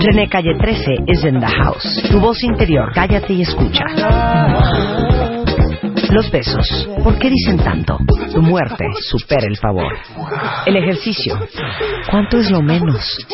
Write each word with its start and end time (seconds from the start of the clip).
René 0.00 0.28
Calle 0.28 0.56
13 0.58 1.04
is 1.06 1.24
in 1.24 1.40
the 1.40 1.46
house. 1.46 2.02
Tu 2.10 2.18
voz 2.18 2.42
interior, 2.42 2.90
cállate 2.94 3.32
y 3.32 3.42
escucha. 3.42 3.84
Los 6.10 6.30
besos, 6.30 6.88
¿por 7.04 7.18
qué 7.18 7.30
dicen 7.30 7.58
tanto? 7.58 7.98
Tu 8.32 8.42
muerte 8.42 8.84
supera 9.00 9.46
el 9.46 9.56
favor. 9.56 9.92
El 10.66 10.76
ejercicio, 10.76 11.38
¿cuánto 12.10 12.38
es 12.38 12.50
lo 12.50 12.60
menos? 12.62 13.26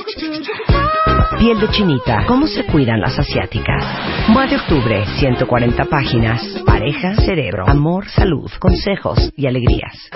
Piel 1.39 1.61
de 1.61 1.69
chinita, 1.69 2.25
¿cómo 2.27 2.47
se 2.47 2.65
cuidan 2.65 3.01
las 3.01 3.19
asiáticas? 3.19 4.29
Mua 4.29 4.47
de 4.47 4.57
octubre, 4.57 5.05
140 5.19 5.85
páginas. 5.85 6.63
Pareja, 6.65 7.15
cerebro, 7.17 7.69
amor, 7.69 8.09
salud, 8.09 8.51
consejos 8.59 9.33
y 9.37 9.47
alegrías. 9.47 10.11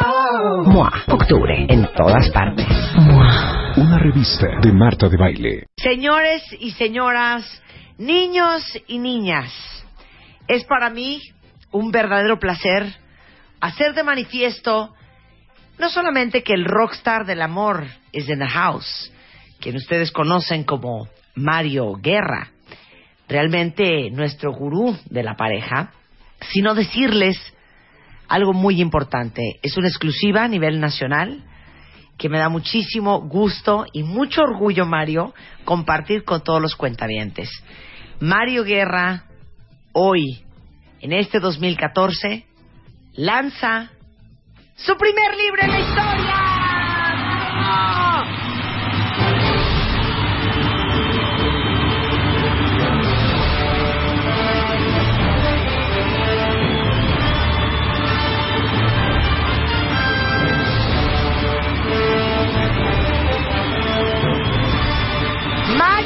Mua, 0.64 0.90
octubre, 1.08 1.66
en 1.68 1.86
todas 1.94 2.30
partes. 2.30 2.66
Mua. 2.96 3.74
Una 3.76 3.98
revista 3.98 4.46
de 4.62 4.72
Marta 4.72 5.08
de 5.08 5.16
Baile. 5.16 5.66
Señores 5.76 6.42
y 6.58 6.70
señoras, 6.70 7.62
niños 7.98 8.62
y 8.86 8.98
niñas, 8.98 9.52
es 10.48 10.64
para 10.64 10.88
mí 10.88 11.20
un 11.70 11.90
verdadero 11.90 12.38
placer 12.38 12.86
hacer 13.60 13.94
de 13.94 14.02
manifiesto 14.02 14.94
no 15.78 15.90
solamente 15.90 16.42
que 16.42 16.54
el 16.54 16.64
rockstar 16.64 17.26
del 17.26 17.42
amor 17.42 17.84
es 18.12 18.28
in 18.28 18.38
the 18.38 18.46
house, 18.46 19.12
quien 19.60 19.76
ustedes 19.76 20.10
conocen 20.10 20.64
como 20.64 21.08
Mario 21.34 21.94
Guerra, 21.94 22.50
realmente 23.28 24.10
nuestro 24.10 24.52
gurú 24.52 24.96
de 25.08 25.22
la 25.22 25.36
pareja, 25.36 25.92
sino 26.52 26.74
decirles 26.74 27.36
algo 28.28 28.52
muy 28.52 28.80
importante. 28.80 29.60
Es 29.62 29.76
una 29.76 29.88
exclusiva 29.88 30.44
a 30.44 30.48
nivel 30.48 30.80
nacional 30.80 31.44
que 32.16 32.28
me 32.28 32.38
da 32.38 32.48
muchísimo 32.48 33.20
gusto 33.20 33.86
y 33.92 34.02
mucho 34.02 34.42
orgullo, 34.42 34.84
Mario, 34.86 35.34
compartir 35.64 36.24
con 36.24 36.42
todos 36.42 36.60
los 36.60 36.76
cuentavientes. 36.76 37.48
Mario 38.20 38.64
Guerra, 38.64 39.24
hoy, 39.92 40.44
en 41.00 41.12
este 41.12 41.40
2014, 41.40 42.44
lanza 43.14 43.90
su 44.76 44.96
primer 44.96 45.34
libro 45.36 45.62
en 45.62 45.70
la 45.70 45.80
historia. 45.80 46.50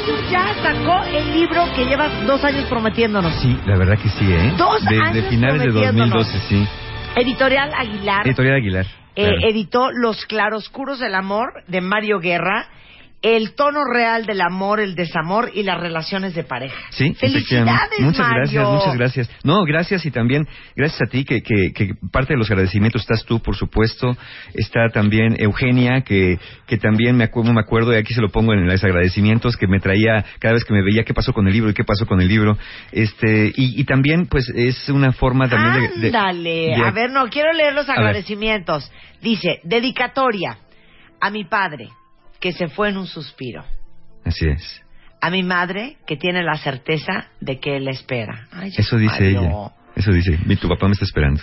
Mario 0.05 0.29
ya 0.29 0.53
sacó 0.61 1.03
el 1.05 1.33
libro 1.33 1.65
que 1.75 1.85
llevas 1.85 2.25
dos 2.27 2.43
años 2.43 2.65
prometiéndonos. 2.69 3.33
Sí, 3.41 3.57
la 3.65 3.77
verdad 3.77 3.97
que 3.97 4.09
sí, 4.09 4.31
¿eh? 4.31 4.53
Dos 4.57 4.83
Desde 4.83 5.01
años 5.01 5.25
finales 5.29 5.61
de 5.61 5.67
prometiéndonos. 5.69 6.27
2012, 6.27 6.39
sí. 6.47 6.67
Editorial 7.15 7.71
Aguilar 7.75 8.27
Editorial 8.27 8.55
Aguilar. 8.57 8.85
eh, 9.15 9.23
claro. 9.23 9.37
editó 9.49 9.91
Los 9.91 10.25
claroscuros 10.25 10.99
del 10.99 11.15
amor 11.15 11.63
de 11.67 11.81
Mario 11.81 12.19
Guerra, 12.19 12.67
el 13.27 13.55
tono 13.55 13.83
real 13.91 14.27
del 14.27 14.39
amor, 14.39 14.79
el 14.79 14.93
desamor 14.93 15.49
y 15.53 15.63
las 15.63 15.79
relaciones 15.79 16.35
de 16.35 16.43
pareja. 16.43 16.77
Sí, 16.91 17.15
Felicidades. 17.15 17.99
Muchas 17.99 18.19
Mario. 18.19 18.35
gracias, 18.41 18.67
muchas 18.69 18.95
gracias. 18.95 19.29
No, 19.43 19.63
gracias 19.63 20.05
y 20.05 20.11
también 20.11 20.47
gracias 20.75 21.01
a 21.01 21.05
ti 21.09 21.25
que, 21.25 21.41
que, 21.41 21.73
que 21.73 21.93
parte 22.11 22.33
de 22.33 22.37
los 22.37 22.51
agradecimientos 22.51 23.01
estás 23.01 23.25
tú, 23.25 23.39
por 23.41 23.55
supuesto. 23.55 24.15
Está 24.53 24.89
también 24.93 25.35
Eugenia, 25.39 26.01
que, 26.01 26.37
que 26.67 26.77
también 26.77 27.17
me, 27.17 27.29
acu- 27.31 27.43
me 27.51 27.59
acuerdo, 27.59 27.93
y 27.93 27.97
aquí 27.97 28.13
se 28.13 28.21
lo 28.21 28.29
pongo 28.29 28.53
en 28.53 28.67
los 28.67 28.83
agradecimientos, 28.83 29.57
que 29.57 29.65
me 29.67 29.79
traía 29.79 30.23
cada 30.39 30.53
vez 30.53 30.63
que 30.63 30.73
me 30.73 30.83
veía 30.83 31.03
qué 31.03 31.15
pasó 31.15 31.33
con 31.33 31.47
el 31.47 31.53
libro 31.53 31.71
y 31.71 31.73
qué 31.73 31.83
pasó 31.83 32.05
con 32.05 32.21
el 32.21 32.27
libro. 32.27 32.57
Este, 32.91 33.47
y, 33.55 33.81
y 33.81 33.83
también, 33.85 34.27
pues, 34.27 34.47
es 34.55 34.87
una 34.89 35.11
forma 35.13 35.49
también 35.49 35.99
de... 35.99 35.99
de- 36.11 36.17
Ándale. 36.17 36.75
A 36.75 36.91
ver, 36.91 37.09
no, 37.09 37.27
quiero 37.29 37.51
leer 37.53 37.73
los 37.73 37.89
agradecimientos. 37.89 38.91
Dice, 39.21 39.59
dedicatoria 39.63 40.59
a 41.19 41.29
mi 41.31 41.45
padre, 41.45 41.89
que 42.45 42.53
se 42.53 42.67
fue 42.67 42.89
en 42.89 42.97
un 42.97 43.07
suspiro. 43.07 43.65
Así 44.23 44.45
es. 44.47 44.83
A 45.19 45.31
mi 45.31 45.41
madre, 45.41 45.97
que 46.05 46.15
tiene 46.15 46.43
la 46.43 46.57
certeza 46.57 47.25
de 47.41 47.59
que 47.59 47.77
él 47.77 47.87
espera. 47.87 48.47
Ay, 48.51 48.71
Eso 48.77 48.97
dice 48.99 49.33
Mario. 49.33 49.41
ella. 49.41 49.71
Eso 49.95 50.11
dice. 50.11 50.37
Mi, 50.45 50.55
tu 50.55 50.69
papá 50.69 50.85
me 50.85 50.91
está 50.93 51.05
esperando. 51.05 51.41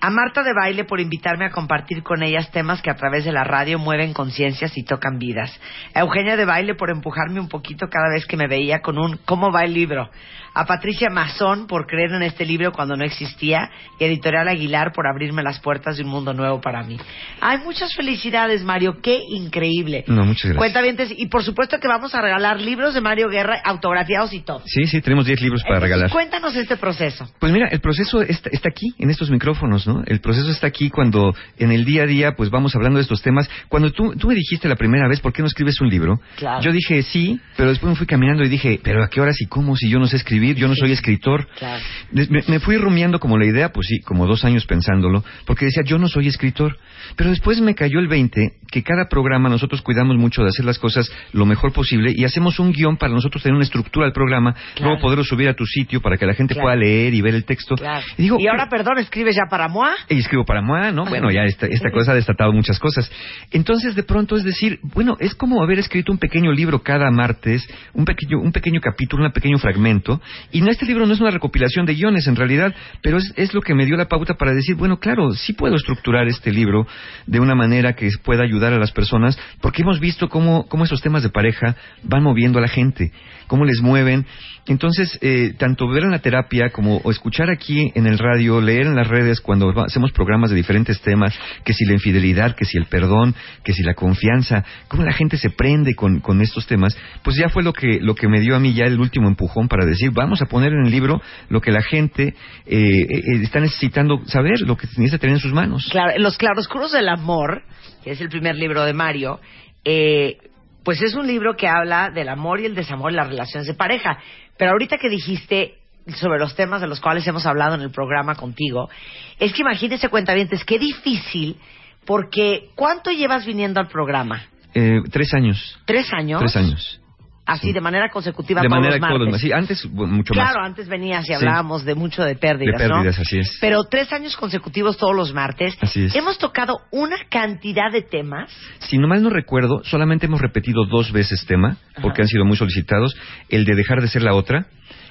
A 0.00 0.10
Marta 0.10 0.42
de 0.42 0.52
Baile 0.52 0.82
por 0.82 0.98
invitarme 0.98 1.44
a 1.44 1.50
compartir 1.50 2.02
con 2.02 2.24
ellas 2.24 2.50
temas 2.50 2.82
que 2.82 2.90
a 2.90 2.96
través 2.96 3.24
de 3.24 3.30
la 3.30 3.44
radio 3.44 3.78
mueven 3.78 4.12
conciencias 4.12 4.76
y 4.76 4.82
tocan 4.82 5.20
vidas. 5.20 5.56
A 5.94 6.00
Eugenia 6.00 6.36
de 6.36 6.44
Baile 6.46 6.74
por 6.74 6.90
empujarme 6.90 7.38
un 7.38 7.48
poquito 7.48 7.88
cada 7.88 8.08
vez 8.12 8.26
que 8.26 8.36
me 8.36 8.48
veía 8.48 8.80
con 8.80 8.98
un 8.98 9.18
¿Cómo 9.24 9.52
va 9.52 9.62
el 9.62 9.72
libro? 9.72 10.10
A 10.54 10.66
Patricia 10.66 11.08
Mazón 11.10 11.66
por 11.66 11.86
creer 11.86 12.12
en 12.12 12.22
este 12.22 12.46
libro 12.46 12.70
cuando 12.70 12.94
no 12.94 13.04
existía. 13.04 13.70
Y 13.98 14.04
a 14.04 14.06
Editorial 14.06 14.46
Aguilar 14.46 14.92
por 14.92 15.06
abrirme 15.08 15.42
las 15.42 15.58
puertas 15.58 15.96
de 15.96 16.04
un 16.04 16.10
mundo 16.10 16.32
nuevo 16.32 16.60
para 16.60 16.84
mí. 16.84 16.96
Ay, 17.40 17.58
muchas 17.64 17.92
felicidades, 17.94 18.62
Mario. 18.62 19.00
Qué 19.02 19.18
increíble. 19.28 20.04
No, 20.06 20.24
muchas 20.24 20.44
gracias. 20.44 20.58
Cuentavientes, 20.58 21.14
y 21.16 21.26
por 21.26 21.42
supuesto 21.42 21.80
que 21.80 21.88
vamos 21.88 22.14
a 22.14 22.20
regalar 22.20 22.60
libros 22.60 22.94
de 22.94 23.00
Mario 23.00 23.28
Guerra 23.28 23.60
autografiados 23.64 24.32
y 24.32 24.40
todo. 24.42 24.62
Sí, 24.66 24.86
sí, 24.86 25.00
tenemos 25.00 25.26
10 25.26 25.40
libros 25.40 25.62
para 25.62 25.76
Entonces, 25.76 25.90
regalar. 25.90 26.10
Cuéntanos 26.10 26.54
este 26.54 26.76
proceso. 26.76 27.28
Pues 27.40 27.52
mira, 27.52 27.68
el 27.68 27.80
proceso 27.80 28.22
está, 28.22 28.48
está 28.50 28.68
aquí, 28.68 28.94
en 28.98 29.10
estos 29.10 29.30
micrófonos, 29.30 29.88
¿no? 29.88 30.04
El 30.06 30.20
proceso 30.20 30.50
está 30.50 30.68
aquí 30.68 30.88
cuando 30.88 31.34
en 31.58 31.72
el 31.72 31.84
día 31.84 32.04
a 32.04 32.06
día, 32.06 32.32
pues 32.36 32.50
vamos 32.50 32.76
hablando 32.76 32.98
de 32.98 33.02
estos 33.02 33.22
temas. 33.22 33.50
Cuando 33.68 33.90
tú, 33.90 34.14
tú 34.16 34.28
me 34.28 34.34
dijiste 34.34 34.68
la 34.68 34.76
primera 34.76 35.08
vez, 35.08 35.20
¿por 35.20 35.32
qué 35.32 35.42
no 35.42 35.48
escribes 35.48 35.80
un 35.80 35.88
libro? 35.88 36.20
Claro. 36.36 36.62
Yo 36.62 36.70
dije 36.70 37.02
sí, 37.02 37.40
pero 37.56 37.70
después 37.70 37.90
me 37.90 37.96
fui 37.96 38.06
caminando 38.06 38.44
y 38.44 38.48
dije, 38.48 38.78
¿pero 38.82 39.02
a 39.02 39.08
qué 39.08 39.20
horas 39.20 39.40
y 39.40 39.46
cómo 39.46 39.74
si 39.74 39.90
yo 39.90 39.98
no 39.98 40.06
sé 40.06 40.16
escribir? 40.16 40.43
Yo 40.52 40.68
no 40.68 40.74
soy 40.74 40.92
escritor. 40.92 41.46
Claro. 41.58 41.82
Me, 42.12 42.42
me 42.46 42.60
fui 42.60 42.76
rumiando 42.76 43.18
como 43.18 43.38
la 43.38 43.46
idea, 43.46 43.70
pues 43.72 43.86
sí, 43.88 44.00
como 44.00 44.26
dos 44.26 44.44
años 44.44 44.66
pensándolo, 44.66 45.24
porque 45.46 45.64
decía, 45.66 45.82
yo 45.86 45.98
no 45.98 46.08
soy 46.08 46.28
escritor. 46.28 46.76
Pero 47.16 47.30
después 47.30 47.60
me 47.60 47.74
cayó 47.74 47.98
el 48.00 48.08
20 48.08 48.52
que 48.70 48.82
cada 48.82 49.08
programa 49.08 49.48
nosotros 49.48 49.82
cuidamos 49.82 50.16
mucho 50.16 50.42
de 50.42 50.48
hacer 50.48 50.64
las 50.64 50.78
cosas 50.78 51.10
lo 51.32 51.46
mejor 51.46 51.72
posible 51.72 52.12
y 52.14 52.24
hacemos 52.24 52.58
un 52.58 52.72
guion 52.72 52.96
para 52.96 53.12
nosotros 53.12 53.42
tener 53.42 53.54
una 53.54 53.64
estructura 53.64 54.06
al 54.06 54.12
programa, 54.12 54.52
Claro. 54.74 54.90
luego 54.90 55.00
poderlo 55.02 55.24
subir 55.24 55.48
a 55.48 55.54
tu 55.54 55.64
sitio 55.66 56.00
para 56.00 56.16
que 56.16 56.26
la 56.26 56.34
gente 56.34 56.54
Claro. 56.54 56.66
pueda 56.66 56.76
leer 56.76 57.14
y 57.14 57.20
ver 57.20 57.34
el 57.34 57.44
texto. 57.44 57.76
Y 58.18 58.22
digo, 58.22 58.36
y 58.40 58.46
ahora, 58.48 58.68
perdón, 58.68 58.98
escribes 58.98 59.36
ya 59.36 59.42
para 59.48 59.68
Moa. 59.68 59.92
y 60.08 60.18
escribo 60.18 60.44
para 60.44 60.60
Moa, 60.62 60.90
¿no? 60.90 61.04
Bueno, 61.04 61.30
ya 61.30 61.44
esta, 61.44 61.66
esta 61.66 61.90
cosa 61.92 62.12
ha 62.12 62.14
desatado 62.14 62.52
muchas 62.52 62.78
cosas. 62.80 63.10
Entonces, 63.52 63.94
de 63.94 64.02
pronto, 64.02 64.36
es 64.36 64.44
decir, 64.44 64.78
bueno, 64.82 65.16
es 65.20 65.34
como 65.34 65.62
haber 65.62 65.78
escrito 65.78 66.10
un 66.10 66.18
pequeño 66.18 66.50
libro 66.52 66.82
cada 66.82 67.10
martes, 67.10 67.66
un 67.92 68.04
pequeño, 68.04 68.40
un 68.40 68.50
pequeño 68.50 68.80
capítulo, 68.80 69.24
un 69.24 69.32
pequeño 69.32 69.58
fragmento. 69.58 70.20
Y 70.52 70.60
no, 70.60 70.70
este 70.70 70.86
libro 70.86 71.06
no 71.06 71.14
es 71.14 71.20
una 71.20 71.30
recopilación 71.30 71.86
de 71.86 71.94
guiones, 71.94 72.26
en 72.26 72.36
realidad, 72.36 72.74
pero 73.02 73.18
es, 73.18 73.32
es 73.36 73.54
lo 73.54 73.60
que 73.60 73.74
me 73.74 73.84
dio 73.84 73.96
la 73.96 74.08
pauta 74.08 74.34
para 74.34 74.52
decir, 74.52 74.76
bueno, 74.76 74.98
claro, 74.98 75.32
sí 75.32 75.52
puedo 75.52 75.76
estructurar 75.76 76.26
este 76.28 76.52
libro 76.52 76.86
de 77.26 77.40
una 77.40 77.54
manera 77.54 77.94
que 77.94 78.08
pueda 78.22 78.44
ayudar 78.44 78.72
a 78.72 78.78
las 78.78 78.92
personas, 78.92 79.38
porque 79.60 79.82
hemos 79.82 80.00
visto 80.00 80.28
cómo, 80.28 80.66
cómo 80.68 80.84
esos 80.84 81.00
temas 81.00 81.22
de 81.22 81.30
pareja 81.30 81.76
van 82.02 82.22
moviendo 82.22 82.58
a 82.58 82.62
la 82.62 82.68
gente, 82.68 83.12
cómo 83.46 83.64
les 83.64 83.80
mueven. 83.80 84.26
Entonces, 84.66 85.18
eh, 85.20 85.52
tanto 85.58 85.86
ver 85.88 86.04
en 86.04 86.10
la 86.10 86.20
terapia 86.20 86.70
como 86.70 87.02
escuchar 87.10 87.50
aquí 87.50 87.92
en 87.94 88.06
el 88.06 88.18
radio, 88.18 88.60
leer 88.60 88.86
en 88.86 88.94
las 88.94 89.08
redes 89.08 89.40
cuando 89.40 89.72
hacemos 89.84 90.12
programas 90.12 90.50
de 90.50 90.56
diferentes 90.56 91.00
temas, 91.02 91.38
que 91.64 91.74
si 91.74 91.84
la 91.84 91.92
infidelidad, 91.92 92.56
que 92.56 92.64
si 92.64 92.78
el 92.78 92.86
perdón, 92.86 93.34
que 93.62 93.74
si 93.74 93.82
la 93.82 93.94
confianza, 93.94 94.64
cómo 94.88 95.02
la 95.02 95.12
gente 95.12 95.36
se 95.36 95.50
prende 95.50 95.94
con, 95.94 96.20
con 96.20 96.40
estos 96.40 96.66
temas, 96.66 96.96
pues 97.22 97.36
ya 97.36 97.50
fue 97.50 97.62
lo 97.62 97.72
que, 97.72 98.00
lo 98.00 98.14
que 98.14 98.28
me 98.28 98.40
dio 98.40 98.56
a 98.56 98.60
mí 98.60 98.72
ya 98.72 98.84
el 98.84 98.98
último 98.98 99.28
empujón 99.28 99.68
para 99.68 99.84
decir, 99.84 100.10
vamos 100.12 100.40
a 100.40 100.46
poner 100.46 100.72
en 100.72 100.86
el 100.86 100.90
libro 100.90 101.20
lo 101.48 101.60
que 101.60 101.70
la 101.70 101.82
gente 101.82 102.34
eh, 102.66 103.00
eh, 103.00 103.42
está 103.42 103.60
necesitando 103.60 104.22
saber, 104.26 104.60
lo 104.60 104.76
que 104.76 104.86
necesita 104.86 105.18
tener 105.18 105.36
en 105.36 105.40
sus 105.40 105.52
manos. 105.52 105.88
Claro, 105.90 106.12
Los 106.18 106.38
claroscuros 106.38 106.92
del 106.92 107.08
amor, 107.08 107.62
que 108.02 108.12
es 108.12 108.20
el 108.20 108.28
primer 108.28 108.56
libro 108.56 108.84
de 108.84 108.94
Mario, 108.94 109.40
eh, 109.84 110.38
pues 110.84 111.02
es 111.02 111.14
un 111.14 111.26
libro 111.26 111.56
que 111.56 111.66
habla 111.66 112.10
del 112.10 112.28
amor 112.28 112.60
y 112.60 112.66
el 112.66 112.74
desamor 112.74 113.12
y 113.12 113.16
las 113.16 113.28
relaciones 113.28 113.66
de 113.66 113.74
pareja. 113.74 114.18
Pero 114.56 114.72
ahorita 114.72 114.98
que 114.98 115.08
dijiste 115.08 115.74
sobre 116.16 116.38
los 116.38 116.54
temas 116.54 116.80
de 116.80 116.86
los 116.86 117.00
cuales 117.00 117.26
hemos 117.26 117.46
hablado 117.46 117.74
en 117.74 117.80
el 117.80 117.90
programa 117.90 118.34
contigo, 118.34 118.90
es 119.38 119.52
que 119.52 119.62
imagínese, 119.62 120.08
cuentavientes, 120.08 120.64
qué 120.64 120.78
difícil, 120.78 121.56
porque 122.04 122.68
¿cuánto 122.74 123.10
llevas 123.10 123.46
viniendo 123.46 123.80
al 123.80 123.88
programa? 123.88 124.44
Eh, 124.74 125.00
tres 125.10 125.32
años. 125.32 125.78
¿Tres 125.86 126.12
años? 126.12 126.40
Tres 126.40 126.56
años. 126.56 127.00
Así, 127.46 127.66
Sí. 127.68 127.72
de 127.74 127.80
manera 127.82 128.08
consecutiva 128.08 128.62
de 128.62 128.68
todos 128.68 128.78
manera 128.80 128.94
los 128.94 129.00
martes. 129.02 129.18
todos 129.18 129.32
los- 129.32 129.40
sí, 129.40 129.52
antes 129.52 129.84
mucho 129.92 130.32
más. 130.34 130.50
Claro, 130.50 130.64
antes 130.64 130.88
venías 130.88 131.24
y 131.24 131.26
Sí. 131.28 131.32
hablábamos 131.34 131.84
de 131.84 131.94
mucho 131.94 132.22
de 132.22 132.30
de 132.30 132.36
pérdidas, 132.36 132.80
pérdidas, 132.80 133.16
¿no? 133.18 133.22
así 133.22 133.38
es. 133.38 133.58
Pero 133.60 133.84
tres 133.84 134.12
años 134.14 134.34
consecutivos 134.36 134.96
todos 134.96 135.14
los 135.14 135.34
martes. 135.34 135.76
Así 135.80 136.04
es. 136.04 136.16
Hemos 136.16 136.38
tocado 136.38 136.78
una 136.90 137.16
cantidad 137.28 137.92
de 137.92 138.00
temas. 138.02 138.50
Si 138.78 138.96
no 138.96 139.06
mal 139.08 139.22
no 139.22 139.28
recuerdo, 139.30 139.82
solamente 139.84 140.24
hemos 140.26 140.40
repetido 140.40 140.86
dos 140.86 141.12
veces 141.12 141.44
tema, 141.46 141.76
porque 142.00 142.22
han 142.22 142.28
sido 142.28 142.44
muy 142.46 142.56
solicitados. 142.56 143.14
El 143.50 143.64
de 143.66 143.74
dejar 143.74 144.00
de 144.00 144.08
ser 144.08 144.22
la 144.22 144.34
otra, 144.34 144.66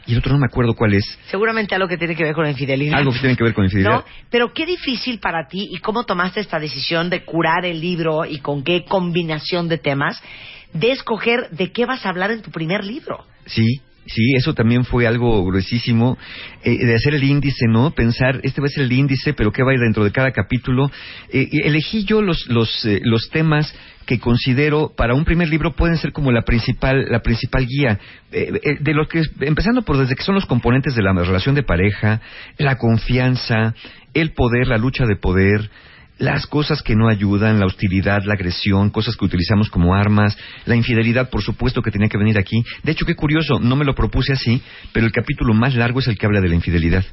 y 0.07 0.13
el 0.13 0.17
otro 0.17 0.33
no 0.33 0.39
me 0.39 0.47
acuerdo 0.47 0.73
cuál 0.73 0.93
es. 0.95 1.05
Seguramente 1.27 1.75
algo 1.75 1.87
que 1.87 1.97
tiene 1.97 2.15
que 2.15 2.23
ver 2.23 2.33
con 2.33 2.43
la 2.43 2.49
infidelidad. 2.49 2.97
Algo 2.97 3.13
que 3.13 3.19
tiene 3.19 3.37
que 3.37 3.43
ver 3.43 3.53
con 3.53 3.63
infidelidad. 3.65 3.97
¿No? 3.99 4.05
Pero 4.29 4.51
qué 4.53 4.65
difícil 4.65 5.19
para 5.19 5.47
ti 5.47 5.69
y 5.71 5.77
cómo 5.77 6.03
tomaste 6.03 6.39
esta 6.41 6.59
decisión 6.59 7.09
de 7.09 7.23
curar 7.23 7.63
el 7.63 7.79
libro 7.79 8.25
y 8.25 8.39
con 8.39 8.63
qué 8.63 8.83
combinación 8.85 9.69
de 9.69 9.77
temas 9.77 10.21
de 10.73 10.91
escoger 10.91 11.49
de 11.51 11.71
qué 11.71 11.85
vas 11.85 12.05
a 12.05 12.09
hablar 12.09 12.31
en 12.31 12.41
tu 12.41 12.51
primer 12.51 12.83
libro. 12.83 13.25
Sí, 13.45 13.81
sí, 14.05 14.33
eso 14.35 14.53
también 14.53 14.85
fue 14.85 15.07
algo 15.07 15.43
gruesísimo, 15.45 16.17
eh, 16.63 16.85
de 16.85 16.95
hacer 16.95 17.15
el 17.15 17.23
índice, 17.23 17.67
¿no? 17.67 17.91
Pensar, 17.91 18.39
este 18.43 18.61
va 18.61 18.65
a 18.65 18.69
ser 18.69 18.83
el 18.83 18.91
índice, 18.91 19.33
pero 19.33 19.51
¿qué 19.51 19.63
va 19.63 19.71
a 19.71 19.75
ir 19.75 19.79
dentro 19.79 20.03
de 20.03 20.11
cada 20.11 20.31
capítulo? 20.31 20.89
Eh, 21.29 21.49
elegí 21.63 22.03
yo 22.05 22.21
los, 22.21 22.47
los, 22.47 22.85
eh, 22.85 22.99
los 23.03 23.29
temas 23.29 23.73
que 24.05 24.19
considero 24.19 24.93
para 24.95 25.13
un 25.13 25.25
primer 25.25 25.49
libro 25.49 25.75
pueden 25.75 25.97
ser 25.97 26.11
como 26.11 26.31
la 26.31 26.41
principal, 26.41 27.05
la 27.09 27.21
principal 27.21 27.65
guía. 27.65 27.99
Eh, 28.31 28.51
eh, 28.63 28.77
de 28.79 28.93
lo 28.93 29.07
que, 29.07 29.23
empezando 29.41 29.83
por 29.83 29.97
desde 29.97 30.15
que 30.15 30.23
son 30.23 30.35
los 30.35 30.45
componentes 30.45 30.95
de 30.95 31.03
la 31.03 31.13
relación 31.13 31.55
de 31.55 31.63
pareja, 31.63 32.21
la 32.57 32.77
confianza, 32.77 33.73
el 34.13 34.33
poder, 34.33 34.67
la 34.67 34.77
lucha 34.77 35.05
de 35.05 35.15
poder, 35.15 35.69
las 36.17 36.45
cosas 36.47 36.81
que 36.81 36.95
no 36.95 37.09
ayudan, 37.09 37.59
la 37.59 37.65
hostilidad, 37.65 38.23
la 38.23 38.33
agresión, 38.33 38.89
cosas 38.89 39.15
que 39.15 39.25
utilizamos 39.25 39.69
como 39.69 39.95
armas, 39.95 40.37
la 40.65 40.75
infidelidad, 40.75 41.29
por 41.29 41.41
supuesto 41.41 41.81
que 41.81 41.91
tenía 41.91 42.09
que 42.09 42.17
venir 42.17 42.37
aquí. 42.37 42.63
De 42.83 42.91
hecho, 42.91 43.05
qué 43.05 43.15
curioso, 43.15 43.59
no 43.59 43.75
me 43.75 43.85
lo 43.85 43.95
propuse 43.95 44.33
así, 44.33 44.61
pero 44.91 45.05
el 45.05 45.11
capítulo 45.11 45.53
más 45.53 45.75
largo 45.75 45.99
es 45.99 46.07
el 46.07 46.17
que 46.17 46.25
habla 46.25 46.41
de 46.41 46.49
la 46.49 46.55
infidelidad. 46.55 47.03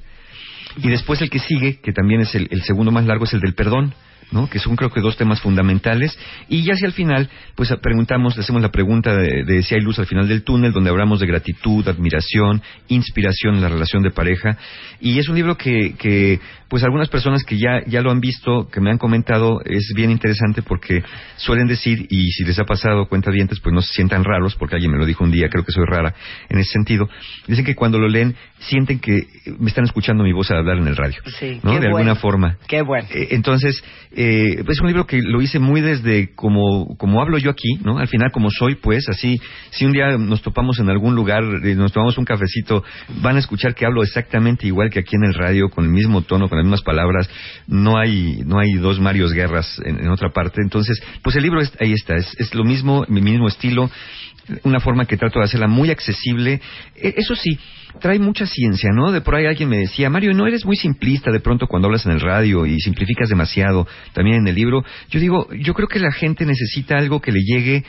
Y 0.76 0.88
después 0.88 1.20
el 1.20 1.30
que 1.30 1.40
sigue, 1.40 1.80
que 1.80 1.92
también 1.92 2.20
es 2.20 2.34
el, 2.34 2.46
el 2.50 2.62
segundo 2.62 2.92
más 2.92 3.04
largo, 3.04 3.24
es 3.24 3.32
el 3.32 3.40
del 3.40 3.54
perdón. 3.54 3.94
¿No? 4.32 4.48
que 4.48 4.58
son 4.58 4.76
creo 4.76 4.90
que 4.90 5.00
dos 5.00 5.16
temas 5.16 5.40
fundamentales 5.40 6.16
y 6.48 6.62
ya 6.62 6.74
hacia 6.74 6.86
el 6.86 6.92
final 6.92 7.28
pues 7.54 7.72
preguntamos 7.82 8.36
le 8.36 8.42
hacemos 8.42 8.62
la 8.62 8.70
pregunta 8.70 9.14
de, 9.16 9.44
de 9.44 9.62
si 9.62 9.74
hay 9.74 9.80
luz 9.80 9.98
al 9.98 10.06
final 10.06 10.28
del 10.28 10.42
túnel 10.42 10.72
donde 10.72 10.90
hablamos 10.90 11.20
de 11.20 11.26
gratitud 11.26 11.86
admiración 11.88 12.62
inspiración 12.88 13.56
en 13.56 13.62
la 13.62 13.68
relación 13.68 14.02
de 14.02 14.10
pareja 14.10 14.56
y 15.00 15.18
es 15.18 15.28
un 15.28 15.36
libro 15.36 15.56
que, 15.56 15.94
que 15.98 16.40
pues 16.68 16.84
algunas 16.84 17.08
personas 17.08 17.42
que 17.44 17.58
ya 17.58 17.82
ya 17.86 18.00
lo 18.00 18.10
han 18.10 18.20
visto 18.20 18.68
que 18.72 18.80
me 18.80 18.90
han 18.90 18.98
comentado 18.98 19.60
es 19.64 19.92
bien 19.96 20.10
interesante 20.10 20.62
porque 20.62 21.02
suelen 21.36 21.66
decir 21.66 22.06
y 22.10 22.30
si 22.30 22.44
les 22.44 22.58
ha 22.58 22.64
pasado 22.64 23.06
cuenta 23.08 23.30
dientes 23.30 23.58
pues 23.60 23.74
no 23.74 23.82
se 23.82 23.92
sientan 23.92 24.24
raros 24.24 24.54
porque 24.56 24.76
alguien 24.76 24.92
me 24.92 24.98
lo 24.98 25.06
dijo 25.06 25.24
un 25.24 25.32
día 25.32 25.48
creo 25.50 25.64
que 25.64 25.72
soy 25.72 25.84
rara 25.86 26.14
en 26.48 26.58
ese 26.58 26.70
sentido 26.72 27.08
dicen 27.46 27.64
que 27.64 27.74
cuando 27.74 27.98
lo 27.98 28.08
leen 28.08 28.36
sienten 28.60 28.98
que 29.00 29.26
me 29.58 29.68
están 29.68 29.84
escuchando 29.84 30.22
mi 30.22 30.32
voz 30.32 30.50
al 30.50 30.58
hablar 30.58 30.78
en 30.78 30.86
el 30.86 30.96
radio 30.96 31.20
Sí, 31.38 31.60
¿no? 31.62 31.78
de 31.80 31.86
alguna 31.86 32.14
forma 32.14 32.56
Qué 32.68 32.82
bueno. 32.82 33.08
eh, 33.12 33.28
entonces, 33.30 33.82
eh, 34.22 34.62
es 34.68 34.80
un 34.80 34.88
libro 34.88 35.06
que 35.06 35.22
lo 35.22 35.40
hice 35.40 35.58
muy 35.58 35.80
desde 35.80 36.34
como, 36.34 36.94
como 36.98 37.22
hablo 37.22 37.38
yo 37.38 37.50
aquí, 37.50 37.78
¿no? 37.82 37.98
Al 37.98 38.06
final, 38.06 38.30
como 38.30 38.50
soy, 38.50 38.74
pues, 38.74 39.08
así, 39.08 39.40
si 39.70 39.86
un 39.86 39.92
día 39.92 40.18
nos 40.18 40.42
topamos 40.42 40.78
en 40.78 40.90
algún 40.90 41.14
lugar, 41.14 41.42
eh, 41.64 41.74
nos 41.74 41.90
tomamos 41.90 42.18
un 42.18 42.26
cafecito, 42.26 42.84
van 43.22 43.36
a 43.36 43.38
escuchar 43.38 43.74
que 43.74 43.86
hablo 43.86 44.02
exactamente 44.02 44.66
igual 44.66 44.90
que 44.90 44.98
aquí 44.98 45.16
en 45.16 45.24
el 45.24 45.32
radio, 45.32 45.70
con 45.70 45.86
el 45.86 45.90
mismo 45.90 46.20
tono, 46.20 46.50
con 46.50 46.58
las 46.58 46.66
mismas 46.66 46.82
palabras. 46.82 47.30
No 47.66 47.96
hay, 47.96 48.42
no 48.44 48.58
hay 48.58 48.74
dos 48.74 49.00
Marios 49.00 49.32
Guerras 49.32 49.80
en, 49.86 50.06
otra 50.10 50.28
parte. 50.34 50.60
Entonces, 50.62 51.02
pues 51.22 51.34
el 51.36 51.42
libro 51.42 51.62
ahí 51.80 51.92
está, 51.94 52.16
es, 52.16 52.30
es 52.38 52.54
lo 52.54 52.64
mismo, 52.64 53.06
mi 53.08 53.22
mismo 53.22 53.48
estilo, 53.48 53.90
una 54.64 54.80
forma 54.80 55.04
que 55.06 55.16
trato 55.16 55.38
de 55.38 55.44
hacerla 55.46 55.66
muy 55.68 55.90
accesible. 55.90 56.60
Eh, 56.96 57.14
Eso 57.16 57.34
sí, 57.36 57.58
trae 58.00 58.18
mucha 58.18 58.46
ciencia, 58.46 58.90
¿no? 58.92 59.10
De 59.12 59.20
por 59.20 59.34
ahí 59.34 59.46
alguien 59.46 59.68
me 59.68 59.78
decía, 59.78 60.10
Mario, 60.10 60.32
¿no 60.34 60.46
eres 60.46 60.64
muy 60.64 60.76
simplista 60.76 61.30
de 61.30 61.40
pronto 61.40 61.66
cuando 61.66 61.86
hablas 61.88 62.06
en 62.06 62.12
el 62.12 62.20
radio 62.20 62.66
y 62.66 62.78
simplificas 62.80 63.28
demasiado 63.28 63.86
también 64.12 64.36
en 64.38 64.48
el 64.48 64.54
libro? 64.54 64.84
Yo 65.10 65.20
digo, 65.20 65.48
yo 65.54 65.74
creo 65.74 65.88
que 65.88 65.98
la 65.98 66.12
gente 66.12 66.44
necesita 66.46 66.96
algo 66.98 67.20
que 67.20 67.32
le 67.32 67.40
llegue 67.40 67.84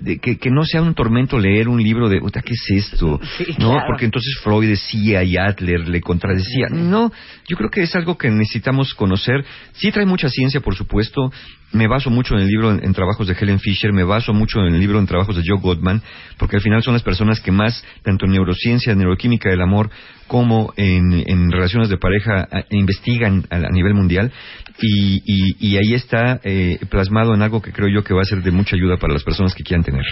de 0.00 0.18
que, 0.18 0.36
que 0.36 0.50
no 0.50 0.64
sea 0.64 0.82
un 0.82 0.94
tormento 0.94 1.38
leer 1.38 1.68
un 1.68 1.80
libro 1.80 2.08
de, 2.08 2.18
"Uta, 2.20 2.42
¿qué 2.42 2.54
es 2.54 2.64
esto? 2.92 3.20
Sí, 3.38 3.44
¿No? 3.58 3.70
claro. 3.70 3.84
Porque 3.86 4.04
entonces 4.06 4.34
Freud 4.42 4.68
decía 4.68 5.22
y 5.22 5.36
Adler 5.36 5.86
le 5.88 6.00
contradecía. 6.00 6.66
No, 6.70 7.12
yo 7.48 7.56
creo 7.56 7.70
que 7.70 7.82
es 7.82 7.94
algo 7.94 8.18
que 8.18 8.28
necesitamos 8.28 8.94
conocer. 8.94 9.44
Sí 9.74 9.92
trae 9.92 10.04
mucha 10.06 10.28
ciencia, 10.28 10.60
por 10.60 10.74
supuesto. 10.74 11.30
Me 11.72 11.86
baso 11.88 12.10
mucho 12.10 12.34
en 12.34 12.40
el 12.42 12.48
libro 12.48 12.70
en, 12.70 12.92
trabajos 12.92 13.26
de 13.26 13.34
Helen 13.38 13.58
Fisher, 13.58 13.92
me 13.92 14.04
baso 14.04 14.32
mucho 14.32 14.60
en 14.60 14.74
el 14.74 14.80
libro 14.80 14.98
en 14.98 15.06
trabajos 15.06 15.36
de 15.36 15.42
Joe 15.46 15.58
Gottman, 15.60 16.02
porque 16.38 16.56
al 16.56 16.62
final 16.62 16.82
son 16.82 16.94
las 16.94 17.02
personas 17.02 17.40
que 17.40 17.50
más, 17.50 17.84
tanto 18.02 18.26
en 18.26 18.32
neurociencia, 18.32 18.94
neuroquímica 18.94 19.48
del 19.50 19.60
amor, 19.62 19.90
como 20.26 20.72
en, 20.76 21.50
relaciones 21.50 21.88
de 21.88 21.98
pareja, 21.98 22.48
investigan 22.70 23.44
a, 23.50 23.56
a 23.56 23.70
nivel 23.70 23.94
mundial. 23.94 24.32
Y, 24.80 25.16
y- 25.26 25.56
y 25.72 25.76
ahí 25.76 25.94
está 25.94 26.40
eh, 26.44 26.78
plasmado 26.88 27.34
en 27.34 27.42
algo 27.42 27.60
que 27.60 27.72
creo 27.72 27.88
yo 27.88 28.02
que 28.02 28.14
va 28.14 28.22
a 28.22 28.24
ser 28.24 28.42
de 28.42 28.50
mucha 28.50 28.74
ayuda 28.74 28.96
para 28.96 29.12
las 29.12 29.22
personas 29.22 29.54
que 29.54 29.62
quieran 29.62 29.84
tener. 29.84 30.02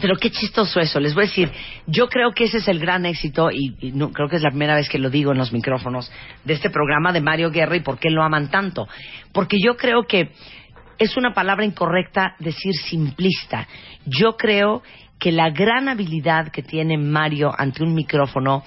Pero 0.00 0.14
qué 0.16 0.30
chistoso 0.30 0.78
eso. 0.80 1.00
Les 1.00 1.14
voy 1.14 1.24
a 1.24 1.26
decir, 1.26 1.50
yo 1.86 2.08
creo 2.08 2.32
que 2.32 2.44
ese 2.44 2.58
es 2.58 2.68
el 2.68 2.78
gran 2.78 3.06
éxito 3.06 3.50
y, 3.50 3.74
y 3.80 3.92
no, 3.92 4.10
creo 4.12 4.28
que 4.28 4.36
es 4.36 4.42
la 4.42 4.50
primera 4.50 4.74
vez 4.74 4.88
que 4.88 4.98
lo 4.98 5.08
digo 5.10 5.32
en 5.32 5.38
los 5.38 5.52
micrófonos 5.52 6.10
de 6.44 6.52
este 6.52 6.68
programa 6.70 7.12
de 7.12 7.20
Mario 7.22 7.50
Guerra 7.50 7.76
y 7.76 7.80
por 7.80 7.98
qué 7.98 8.10
lo 8.10 8.22
aman 8.22 8.50
tanto. 8.50 8.86
Porque 9.32 9.56
yo 9.64 9.76
creo 9.76 10.04
que 10.06 10.30
es 11.00 11.16
una 11.16 11.32
palabra 11.34 11.64
incorrecta 11.64 12.36
decir 12.38 12.74
simplista. 12.74 13.66
Yo 14.06 14.36
creo 14.36 14.82
que 15.18 15.32
la 15.32 15.50
gran 15.50 15.88
habilidad 15.88 16.52
que 16.52 16.62
tiene 16.62 16.96
Mario 16.98 17.50
ante 17.56 17.82
un 17.82 17.94
micrófono 17.94 18.62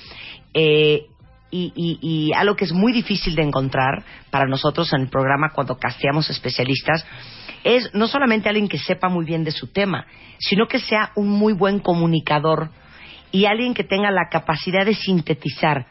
eh, 0.54 1.06
y, 1.52 1.72
y- 1.76 2.00
y 2.02 2.34
algo 2.34 2.56
que 2.56 2.66
es 2.66 2.74
muy 2.74 2.92
difícil 2.92 3.36
de 3.36 3.44
encontrar 3.44 4.04
para 4.32 4.48
nosotros 4.48 4.92
en 4.94 5.02
el 5.02 5.10
programa 5.10 5.52
cuando 5.54 5.78
casteamos 5.78 6.30
especialistas 6.32 7.06
es 7.64 7.94
no 7.94 8.08
solamente 8.08 8.50
alguien 8.50 8.68
que 8.68 8.80
sepa 8.80 9.10
muy 9.10 9.26
bien 9.26 9.44
de 9.44 9.52
su 9.52 9.68
tema, 9.68 10.06
sino 10.40 10.68
que 10.68 10.80
sea 10.80 11.12
un 11.16 11.30
muy 11.30 11.54
buen 11.54 11.80
comunicador 11.80 12.70
y 13.32 13.46
alguien 13.46 13.74
que 13.76 13.84
tenga 13.84 14.10
la 14.12 14.28
capacidad 14.30 14.86
de 14.86 14.96
sintetizar 14.96 15.86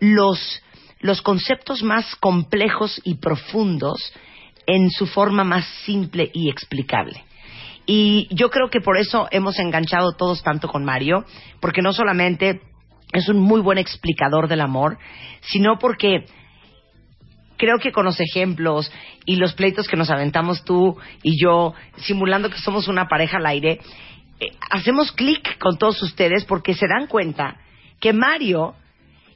los, 0.00 0.62
los 1.00 1.22
conceptos 1.22 1.82
más 1.82 2.14
complejos 2.16 3.00
y 3.04 3.14
profundos 3.16 4.12
en 4.68 4.90
su 4.90 5.06
forma 5.06 5.44
más 5.44 5.66
simple 5.86 6.30
y 6.32 6.50
explicable. 6.50 7.24
Y 7.86 8.28
yo 8.30 8.50
creo 8.50 8.68
que 8.68 8.82
por 8.82 8.98
eso 8.98 9.26
hemos 9.30 9.58
enganchado 9.58 10.12
todos 10.12 10.42
tanto 10.42 10.68
con 10.68 10.84
Mario, 10.84 11.24
porque 11.58 11.80
no 11.80 11.94
solamente 11.94 12.60
es 13.14 13.30
un 13.30 13.40
muy 13.40 13.62
buen 13.62 13.78
explicador 13.78 14.46
del 14.46 14.60
amor, 14.60 14.98
sino 15.40 15.78
porque 15.78 16.26
creo 17.56 17.78
que 17.78 17.92
con 17.92 18.04
los 18.04 18.20
ejemplos 18.20 18.92
y 19.24 19.36
los 19.36 19.54
pleitos 19.54 19.88
que 19.88 19.96
nos 19.96 20.10
aventamos 20.10 20.64
tú 20.64 20.98
y 21.22 21.42
yo, 21.42 21.72
simulando 21.96 22.50
que 22.50 22.58
somos 22.58 22.88
una 22.88 23.08
pareja 23.08 23.38
al 23.38 23.46
aire, 23.46 23.80
eh, 24.38 24.50
hacemos 24.68 25.12
clic 25.12 25.56
con 25.56 25.78
todos 25.78 26.02
ustedes 26.02 26.44
porque 26.44 26.74
se 26.74 26.86
dan 26.86 27.06
cuenta 27.06 27.56
que 28.00 28.12
Mario 28.12 28.74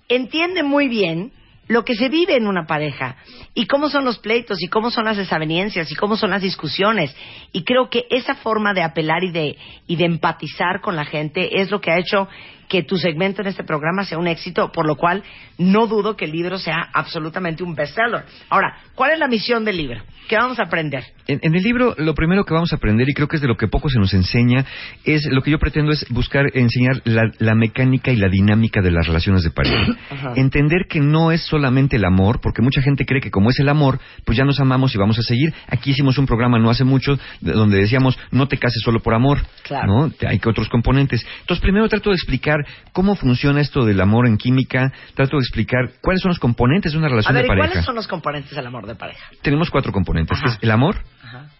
entiende 0.09 0.62
muy 0.62 0.88
bien 0.88 1.33
lo 1.73 1.85
que 1.85 1.95
se 1.95 2.11
vive 2.11 2.37
en 2.37 2.47
una 2.47 2.67
pareja 2.67 3.17
y 3.55 3.67
cómo 3.67 3.88
son 3.88 4.05
los 4.05 4.19
pleitos 4.19 4.62
y 4.62 4.69
cómo 4.69 4.91
son 4.91 5.07
las 5.07 5.17
desavenencias 5.17 5.91
y 5.91 5.95
cómo 5.95 6.17
son 6.17 6.31
las 6.31 6.43
discusiones 6.43 7.17
y 7.50 7.64
creo 7.64 7.88
que 7.88 8.05
esa 8.11 8.35
forma 8.35 8.75
de 8.75 8.83
apelar 8.83 9.25
y 9.25 9.31
de 9.31 9.57
y 9.87 9.97
de 9.97 10.05
empatizar 10.05 10.83
con 10.83 10.97
la 10.97 11.07
gente 11.07 11.61
es 11.61 11.71
lo 11.71 11.81
que 11.81 11.91
ha 11.91 11.99
hecho 11.99 12.29
que 12.69 12.83
tu 12.83 12.97
segmento 12.97 13.43
en 13.43 13.49
este 13.49 13.64
programa 13.64 14.05
sea 14.05 14.17
un 14.17 14.26
éxito, 14.26 14.73
por 14.73 14.87
lo 14.87 14.97
cual 14.97 15.23
no 15.59 15.87
dudo 15.87 16.17
que 16.17 16.25
el 16.25 16.33
libro 16.33 16.59
sea 16.59 16.88
absolutamente 16.95 17.62
un 17.62 17.75
bestseller. 17.75 18.25
Ahora, 18.49 18.79
¿cuál 18.95 19.11
es 19.11 19.19
la 19.19 19.29
misión 19.29 19.62
del 19.62 19.76
libro? 19.76 20.02
¿Qué 20.26 20.37
vamos 20.37 20.59
a 20.59 20.62
aprender? 20.62 21.05
En, 21.26 21.38
en 21.43 21.55
el 21.55 21.62
libro, 21.62 21.95
lo 21.99 22.14
primero 22.14 22.45
que 22.45 22.52
vamos 22.55 22.73
a 22.73 22.76
aprender, 22.76 23.09
y 23.09 23.14
creo 23.14 23.29
que 23.29 23.37
es 23.37 23.43
de 23.43 23.49
lo 23.49 23.57
que 23.57 23.69
poco 23.69 23.88
se 23.88 23.99
nos 23.99 24.12
enseña, 24.14 24.64
es 25.05 25.26
lo 25.31 25.43
que 25.43 25.50
yo 25.50 25.59
pretendo 25.59 25.93
es 25.93 26.05
buscar 26.11 26.47
enseñar 26.55 27.00
la, 27.05 27.23
la 27.38 27.55
mecánica 27.55 28.11
y 28.11 28.17
la 28.17 28.29
dinámica 28.29 28.81
de 28.83 28.91
las 28.91 29.07
relaciones 29.07 29.43
de 29.43 29.50
pareja. 29.50 29.97
Ajá. 30.11 30.33
Entender 30.37 30.87
que 30.88 31.00
no 31.00 31.31
es 31.33 31.43
solamente 31.45 31.97
el 31.97 32.05
amor, 32.05 32.41
porque 32.41 32.62
mucha 32.62 32.83
gente 32.83 33.05
cree 33.05 33.21
que 33.21 33.31
como 33.31 33.50
es 33.50 33.59
el 33.61 33.69
amor, 33.69 34.00
pues 34.25 34.37
ya 34.38 34.45
nos 34.45 34.59
amamos 34.61 34.95
y 34.95 34.99
vamos 34.99 35.19
a 35.19 35.23
seguir. 35.23 35.52
Aquí 35.69 35.91
hicimos 35.91 36.19
un 36.19 36.26
programa 36.26 36.59
no 36.59 36.71
hace 36.71 36.85
mucho 36.85 37.17
de- 37.41 37.52
donde 37.52 37.79
decíamos, 37.79 38.19
no 38.31 38.49
te 38.49 38.59
cases 38.59 38.83
solo 38.83 39.00
por 39.00 39.14
amor, 39.14 39.38
Claro. 39.62 40.11
Hay 40.26 40.38
que 40.38 40.49
otros 40.50 40.69
componentes. 40.69 41.25
Entonces, 41.41 41.62
primero 41.62 41.88
trato 41.88 42.11
de 42.11 42.17
explicar 42.17 42.57
cómo 42.93 43.14
funciona 43.14 43.61
esto 43.61 43.85
del 43.85 44.00
amor 44.00 44.26
en 44.26 44.37
química, 44.37 44.93
trato 45.14 45.37
de 45.37 45.41
explicar 45.43 45.91
cuáles 46.02 46.21
son 46.21 46.31
los 46.31 46.38
componentes 46.38 46.93
de 46.93 46.99
una 46.99 47.07
A 47.07 47.11
relación 47.11 47.35
ver, 47.35 47.43
de 47.43 47.47
¿y 47.47 47.49
pareja. 47.49 47.69
¿cuáles 47.69 47.85
son 47.87 47.95
los 47.95 48.09
componentes 48.09 48.55
del 48.55 48.67
amor 48.67 48.87
de 48.87 48.95
pareja? 48.95 49.25
Tenemos 49.43 49.71
cuatro 49.71 49.93
componentes, 49.93 50.38
que 50.38 50.47
Ajá. 50.49 50.57
es 50.57 50.62
el 50.62 50.71
amor. 50.71 50.97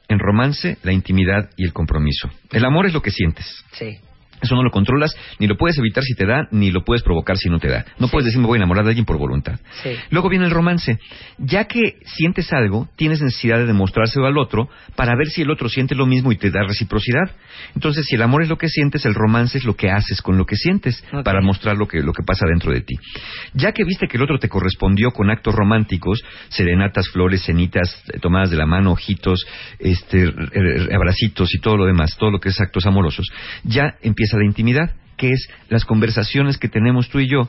En 0.09 0.19
romance, 0.19 0.79
la 0.83 0.93
intimidad 0.93 1.51
y 1.57 1.65
el 1.65 1.73
compromiso. 1.73 2.31
El 2.51 2.65
amor 2.65 2.87
es 2.87 2.93
lo 2.93 3.03
que 3.03 3.11
sientes. 3.11 3.65
Sí. 3.73 3.99
Eso 4.43 4.57
no 4.57 4.63
lo 4.63 4.71
controlas, 4.71 5.15
ni 5.39 5.47
lo 5.47 5.57
puedes 5.57 5.79
evitar 5.79 6.03
si 6.03 6.15
te 6.15 6.27
da, 6.27 6.49
ni 6.51 6.71
lo 6.71 6.85
puedes 6.85 7.03
provocar 7.03 7.37
si 7.39 7.49
no 7.49 7.59
te 7.59 7.69
da. 7.69 7.85
No 7.99 8.09
puedes 8.09 8.27
decir 8.27 8.41
me 8.41 8.47
voy 8.47 8.57
a 8.57 8.59
enamorar 8.59 8.85
de 8.85 8.91
alguien 8.91 9.07
por 9.07 9.19
voluntad. 9.19 9.59
Sí. 9.83 9.91
Luego 10.11 10.29
viene 10.29 10.45
el 10.47 10.51
romance. 10.51 10.99
Ya 11.39 11.65
que 11.65 11.99
sientes 12.05 12.53
algo, 12.53 12.89
tienes 12.97 13.23
necesidad 13.23 13.59
de 13.59 13.67
demostrárselo 13.67 14.27
al 14.27 14.39
otro 14.39 14.69
para 14.97 15.15
ver 15.17 15.29
si 15.29 15.43
el 15.43 15.51
otro 15.51 15.69
siente 15.69 15.95
lo 15.95 16.07
mismo 16.07 16.33
y 16.33 16.37
te 16.37 16.51
da 16.51 16.63
reciprocidad. 16.67 17.31
Entonces, 17.75 18.07
si 18.07 18.17
el 18.17 18.23
amor 18.23 18.43
es 18.43 18.49
lo 18.49 18.59
que 18.59 18.69
sientes, 18.69 19.05
el 19.07 19.15
romance 19.15 19.59
es 19.59 19.65
lo 19.65 19.75
que 19.77 19.91
haces 19.91 20.21
con 20.23 20.37
lo 20.37 20.45
que 20.45 20.57
sientes 20.57 21.05
para 21.25 21.41
mostrar 21.41 21.77
lo 21.77 21.87
que, 21.87 22.01
lo 22.01 22.13
que 22.13 22.23
pasa 22.25 22.47
dentro 22.47 22.73
de 22.73 22.81
ti. 22.81 22.97
Ya 23.55 23.73
que 23.73 23.85
viste 23.85 24.09
que 24.09 24.17
el 24.17 24.23
otro 24.23 24.39
te 24.39 24.49
correspondió 24.49 25.11
con 25.11 25.31
actos 25.31 25.55
románticos, 25.55 26.23
serenatas, 26.49 27.09
flores, 27.09 27.43
cenitas, 27.45 28.03
eh, 28.13 28.19
tomadas 28.19 28.51
de 28.51 28.57
la 28.57 28.67
mano, 28.67 28.93
ojitos, 28.93 29.45
este, 29.79 30.33
abracitos 30.95 31.55
y 31.55 31.61
todo 31.61 31.77
lo 31.77 31.87
demás, 31.87 32.17
todo 32.19 32.31
lo 32.31 32.41
que 32.41 32.49
es 32.49 32.61
actos 32.61 32.87
amorosos, 32.87 33.27
ya 33.65 33.95
empieza 34.03 34.32
la 34.39 34.45
intimidad 34.45 34.91
que 35.17 35.31
es 35.31 35.49
las 35.69 35.85
conversaciones 35.85 36.59
que 36.59 36.69
tenemos 36.69 37.09
tú 37.09 37.19
y 37.19 37.29
yo 37.29 37.49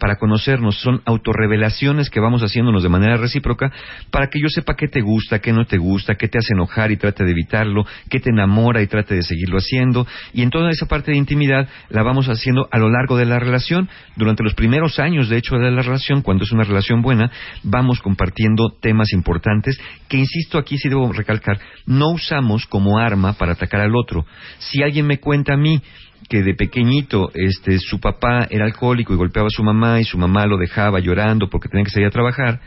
para 0.00 0.16
conocernos, 0.16 0.80
son 0.80 1.02
autorrevelaciones 1.04 2.10
que 2.10 2.20
vamos 2.20 2.42
haciéndonos 2.42 2.82
de 2.82 2.88
manera 2.88 3.16
recíproca 3.16 3.70
para 4.10 4.28
que 4.28 4.40
yo 4.40 4.48
sepa 4.48 4.74
qué 4.76 4.88
te 4.88 5.00
gusta, 5.00 5.38
qué 5.38 5.52
no 5.52 5.64
te 5.64 5.78
gusta, 5.78 6.16
qué 6.16 6.28
te 6.28 6.38
hace 6.38 6.54
enojar 6.54 6.90
y 6.90 6.96
trate 6.96 7.24
de 7.24 7.30
evitarlo, 7.30 7.84
qué 8.10 8.18
te 8.18 8.30
enamora 8.30 8.82
y 8.82 8.88
trate 8.88 9.14
de 9.14 9.22
seguirlo 9.22 9.58
haciendo. 9.58 10.06
Y 10.32 10.42
en 10.42 10.50
toda 10.50 10.70
esa 10.70 10.86
parte 10.86 11.12
de 11.12 11.16
intimidad 11.16 11.68
la 11.90 12.02
vamos 12.02 12.28
haciendo 12.28 12.68
a 12.70 12.78
lo 12.78 12.90
largo 12.90 13.16
de 13.16 13.26
la 13.26 13.38
relación. 13.38 13.88
Durante 14.16 14.42
los 14.42 14.54
primeros 14.54 14.98
años, 14.98 15.28
de 15.28 15.36
hecho, 15.36 15.56
de 15.56 15.70
la 15.70 15.82
relación, 15.82 16.22
cuando 16.22 16.44
es 16.44 16.52
una 16.52 16.64
relación 16.64 17.02
buena, 17.02 17.30
vamos 17.62 18.00
compartiendo 18.00 18.70
temas 18.80 19.12
importantes 19.12 19.80
que, 20.08 20.18
insisto, 20.18 20.58
aquí 20.58 20.78
sí 20.78 20.88
debo 20.88 21.12
recalcar, 21.12 21.58
no 21.86 22.10
usamos 22.10 22.66
como 22.66 22.98
arma 22.98 23.34
para 23.34 23.52
atacar 23.52 23.80
al 23.80 23.94
otro. 23.96 24.26
Si 24.58 24.82
alguien 24.82 25.06
me 25.06 25.18
cuenta 25.18 25.54
a 25.54 25.56
mí 25.56 25.80
que 26.32 26.42
de 26.42 26.54
pequeñito 26.54 27.30
este 27.34 27.78
su 27.78 28.00
papá 28.00 28.46
era 28.48 28.64
alcohólico 28.64 29.12
y 29.12 29.16
golpeaba 29.16 29.48
a 29.48 29.54
su 29.54 29.62
mamá 29.62 30.00
y 30.00 30.04
su 30.04 30.16
mamá 30.16 30.46
lo 30.46 30.56
dejaba 30.56 30.98
llorando 30.98 31.50
porque 31.50 31.68
tenía 31.68 31.84
que 31.84 31.90
salir 31.90 32.06
a 32.06 32.10
trabajar, 32.10 32.58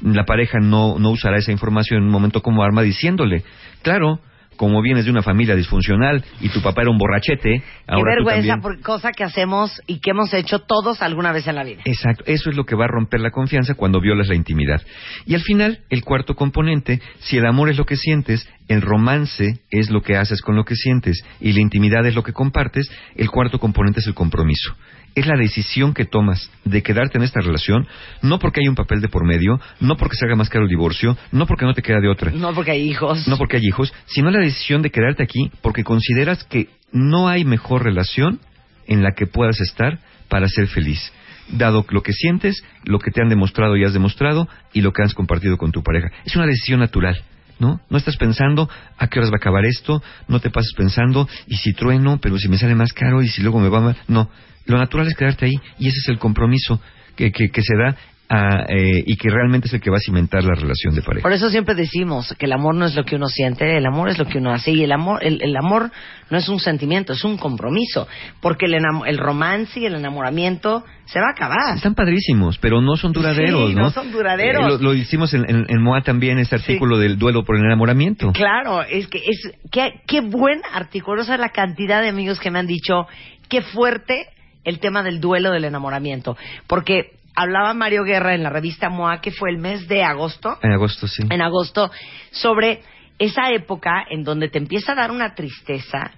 la 0.00 0.24
pareja 0.24 0.58
no, 0.58 0.98
no 0.98 1.10
usará 1.10 1.36
esa 1.36 1.52
información 1.52 1.98
en 1.98 2.04
un 2.06 2.12
momento 2.12 2.40
como 2.40 2.62
arma 2.62 2.80
diciéndole, 2.80 3.44
claro, 3.82 4.20
como 4.60 4.82
vienes 4.82 5.06
de 5.06 5.10
una 5.10 5.22
familia 5.22 5.56
disfuncional 5.56 6.22
y 6.38 6.50
tu 6.50 6.60
papá 6.60 6.82
era 6.82 6.90
un 6.90 6.98
borrachete, 6.98 7.62
Qué 7.62 7.64
ahora 7.86 8.12
tú 8.18 8.26
vergüenza 8.26 8.48
también... 8.48 8.60
por 8.60 8.80
cosa 8.82 9.10
que 9.10 9.24
hacemos 9.24 9.80
y 9.86 10.00
que 10.00 10.10
hemos 10.10 10.34
hecho 10.34 10.58
todos 10.58 11.00
alguna 11.00 11.32
vez 11.32 11.48
en 11.48 11.54
la 11.54 11.64
vida. 11.64 11.80
Exacto, 11.86 12.24
eso 12.26 12.50
es 12.50 12.56
lo 12.56 12.66
que 12.66 12.76
va 12.76 12.84
a 12.84 12.88
romper 12.88 13.20
la 13.20 13.30
confianza 13.30 13.72
cuando 13.72 14.02
violas 14.02 14.28
la 14.28 14.34
intimidad. 14.34 14.82
Y 15.24 15.34
al 15.34 15.40
final, 15.40 15.78
el 15.88 16.04
cuarto 16.04 16.34
componente, 16.34 17.00
si 17.20 17.38
el 17.38 17.46
amor 17.46 17.70
es 17.70 17.78
lo 17.78 17.86
que 17.86 17.96
sientes, 17.96 18.46
el 18.68 18.82
romance 18.82 19.62
es 19.70 19.88
lo 19.88 20.02
que 20.02 20.18
haces 20.18 20.42
con 20.42 20.56
lo 20.56 20.66
que 20.66 20.76
sientes 20.76 21.24
y 21.40 21.54
la 21.54 21.60
intimidad 21.60 22.04
es 22.04 22.14
lo 22.14 22.22
que 22.22 22.34
compartes, 22.34 22.92
el 23.16 23.30
cuarto 23.30 23.58
componente 23.60 24.00
es 24.00 24.08
el 24.08 24.14
compromiso. 24.14 24.76
Es 25.14 25.26
la 25.26 25.36
decisión 25.36 25.92
que 25.92 26.04
tomas 26.04 26.50
de 26.64 26.82
quedarte 26.82 27.18
en 27.18 27.24
esta 27.24 27.40
relación, 27.40 27.86
no 28.22 28.38
porque 28.38 28.60
hay 28.60 28.68
un 28.68 28.74
papel 28.74 29.00
de 29.00 29.08
por 29.08 29.26
medio, 29.26 29.60
no 29.80 29.96
porque 29.96 30.16
se 30.16 30.26
haga 30.26 30.36
más 30.36 30.48
caro 30.48 30.64
el 30.64 30.70
divorcio, 30.70 31.16
no 31.32 31.46
porque 31.46 31.64
no 31.64 31.74
te 31.74 31.82
queda 31.82 32.00
de 32.00 32.08
otra. 32.08 32.30
No 32.30 32.54
porque 32.54 32.72
hay 32.72 32.88
hijos. 32.88 33.26
No 33.26 33.36
porque 33.36 33.56
hay 33.56 33.66
hijos, 33.66 33.92
sino 34.06 34.30
la 34.30 34.38
decisión 34.38 34.82
de 34.82 34.90
quedarte 34.90 35.22
aquí 35.22 35.50
porque 35.62 35.84
consideras 35.84 36.44
que 36.44 36.68
no 36.92 37.28
hay 37.28 37.44
mejor 37.44 37.84
relación 37.84 38.40
en 38.86 39.02
la 39.02 39.12
que 39.12 39.26
puedas 39.26 39.60
estar 39.60 39.98
para 40.28 40.48
ser 40.48 40.68
feliz. 40.68 41.12
Dado 41.48 41.84
lo 41.90 42.02
que 42.02 42.12
sientes, 42.12 42.62
lo 42.84 43.00
que 43.00 43.10
te 43.10 43.20
han 43.20 43.28
demostrado 43.28 43.76
y 43.76 43.84
has 43.84 43.92
demostrado 43.92 44.48
y 44.72 44.82
lo 44.82 44.92
que 44.92 45.02
has 45.02 45.14
compartido 45.14 45.56
con 45.56 45.72
tu 45.72 45.82
pareja. 45.82 46.08
Es 46.24 46.36
una 46.36 46.46
decisión 46.46 46.80
natural. 46.80 47.20
¿No? 47.60 47.80
No 47.90 47.98
estás 47.98 48.16
pensando 48.16 48.68
a 48.98 49.06
qué 49.06 49.18
horas 49.18 49.30
va 49.30 49.34
a 49.34 49.36
acabar 49.36 49.64
esto, 49.66 50.02
no 50.28 50.40
te 50.40 50.50
pases 50.50 50.72
pensando, 50.76 51.28
y 51.46 51.56
si 51.56 51.74
trueno, 51.74 52.18
pero 52.20 52.38
si 52.38 52.48
me 52.48 52.58
sale 52.58 52.74
más 52.74 52.92
caro, 52.92 53.22
y 53.22 53.28
si 53.28 53.42
luego 53.42 53.60
me 53.60 53.68
va 53.68 53.80
mal. 53.80 53.96
No, 54.08 54.30
lo 54.64 54.78
natural 54.78 55.06
es 55.06 55.14
quedarte 55.14 55.44
ahí, 55.44 55.60
y 55.78 55.88
ese 55.88 55.98
es 55.98 56.08
el 56.08 56.18
compromiso 56.18 56.80
que, 57.16 57.30
que, 57.30 57.50
que 57.50 57.62
se 57.62 57.76
da 57.76 57.96
a, 58.32 58.64
eh, 58.68 59.02
y 59.06 59.16
que 59.16 59.28
realmente 59.28 59.66
es 59.66 59.74
el 59.74 59.80
que 59.80 59.90
va 59.90 59.96
a 59.96 60.00
cimentar 60.06 60.44
la 60.44 60.54
relación 60.54 60.94
de 60.94 61.02
pareja. 61.02 61.22
Por 61.24 61.32
eso 61.32 61.50
siempre 61.50 61.74
decimos 61.74 62.32
que 62.38 62.46
el 62.46 62.52
amor 62.52 62.76
no 62.76 62.86
es 62.86 62.94
lo 62.94 63.02
que 63.02 63.16
uno 63.16 63.26
siente, 63.26 63.76
el 63.76 63.84
amor 63.84 64.08
es 64.08 64.18
lo 64.18 64.24
que 64.24 64.38
uno 64.38 64.52
hace 64.52 64.70
y 64.70 64.84
el 64.84 64.92
amor, 64.92 65.18
el, 65.24 65.42
el 65.42 65.56
amor 65.56 65.90
no 66.30 66.38
es 66.38 66.48
un 66.48 66.60
sentimiento, 66.60 67.12
es 67.12 67.24
un 67.24 67.36
compromiso, 67.36 68.06
porque 68.40 68.66
el, 68.66 68.76
el 69.06 69.18
romance 69.18 69.80
y 69.80 69.86
el 69.86 69.96
enamoramiento 69.96 70.84
se 71.06 71.18
va 71.18 71.26
a 71.26 71.32
acabar. 71.32 71.76
Están 71.76 71.96
padrísimos, 71.96 72.56
pero 72.58 72.80
no 72.80 72.96
son 72.96 73.10
duraderos, 73.10 73.70
Sí, 73.70 73.74
¿no? 73.74 73.82
no 73.82 73.90
son 73.90 74.12
duraderos. 74.12 74.62
Eh, 74.64 74.68
lo, 74.68 74.78
lo 74.78 74.94
hicimos 74.94 75.34
en, 75.34 75.44
en- 75.50 75.66
en 75.68 75.82
MOA 75.82 76.02
también, 76.02 76.38
ese 76.38 76.54
artículo 76.54 76.98
del 76.98 77.18
duelo 77.18 77.44
por 77.44 77.56
el 77.56 77.64
enamoramiento. 77.64 78.30
Claro, 78.32 78.82
es 78.82 79.08
que 79.08 79.18
es 79.18 79.50
qué, 79.72 80.02
qué 80.06 80.20
buen 80.20 80.60
artículo, 80.72 81.22
o 81.22 81.24
sea, 81.24 81.36
la 81.36 81.48
cantidad 81.48 82.00
de 82.00 82.08
amigos 82.10 82.38
que 82.38 82.52
me 82.52 82.60
han 82.60 82.68
dicho 82.68 83.08
qué 83.48 83.60
fuerte 83.62 84.26
el 84.62 84.78
tema 84.78 85.02
del 85.02 85.20
duelo 85.20 85.50
del 85.50 85.64
enamoramiento, 85.64 86.36
porque 86.68 87.18
hablaba 87.34 87.74
Mario 87.74 88.04
Guerra 88.04 88.34
en 88.34 88.42
la 88.42 88.50
revista 88.50 88.88
MOA 88.88 89.20
que 89.20 89.30
fue 89.30 89.50
el 89.50 89.58
mes 89.58 89.88
de 89.88 90.02
agosto, 90.02 90.58
En 90.62 90.72
agosto, 90.72 91.06
sí. 91.08 91.22
en 91.28 91.40
agosto, 91.42 91.90
sobre 92.30 92.82
esa 93.18 93.50
época 93.52 94.04
en 94.10 94.24
donde 94.24 94.48
te 94.48 94.58
empieza 94.58 94.92
a 94.92 94.96
dar 94.96 95.10
una 95.10 95.34
tristeza 95.34 96.10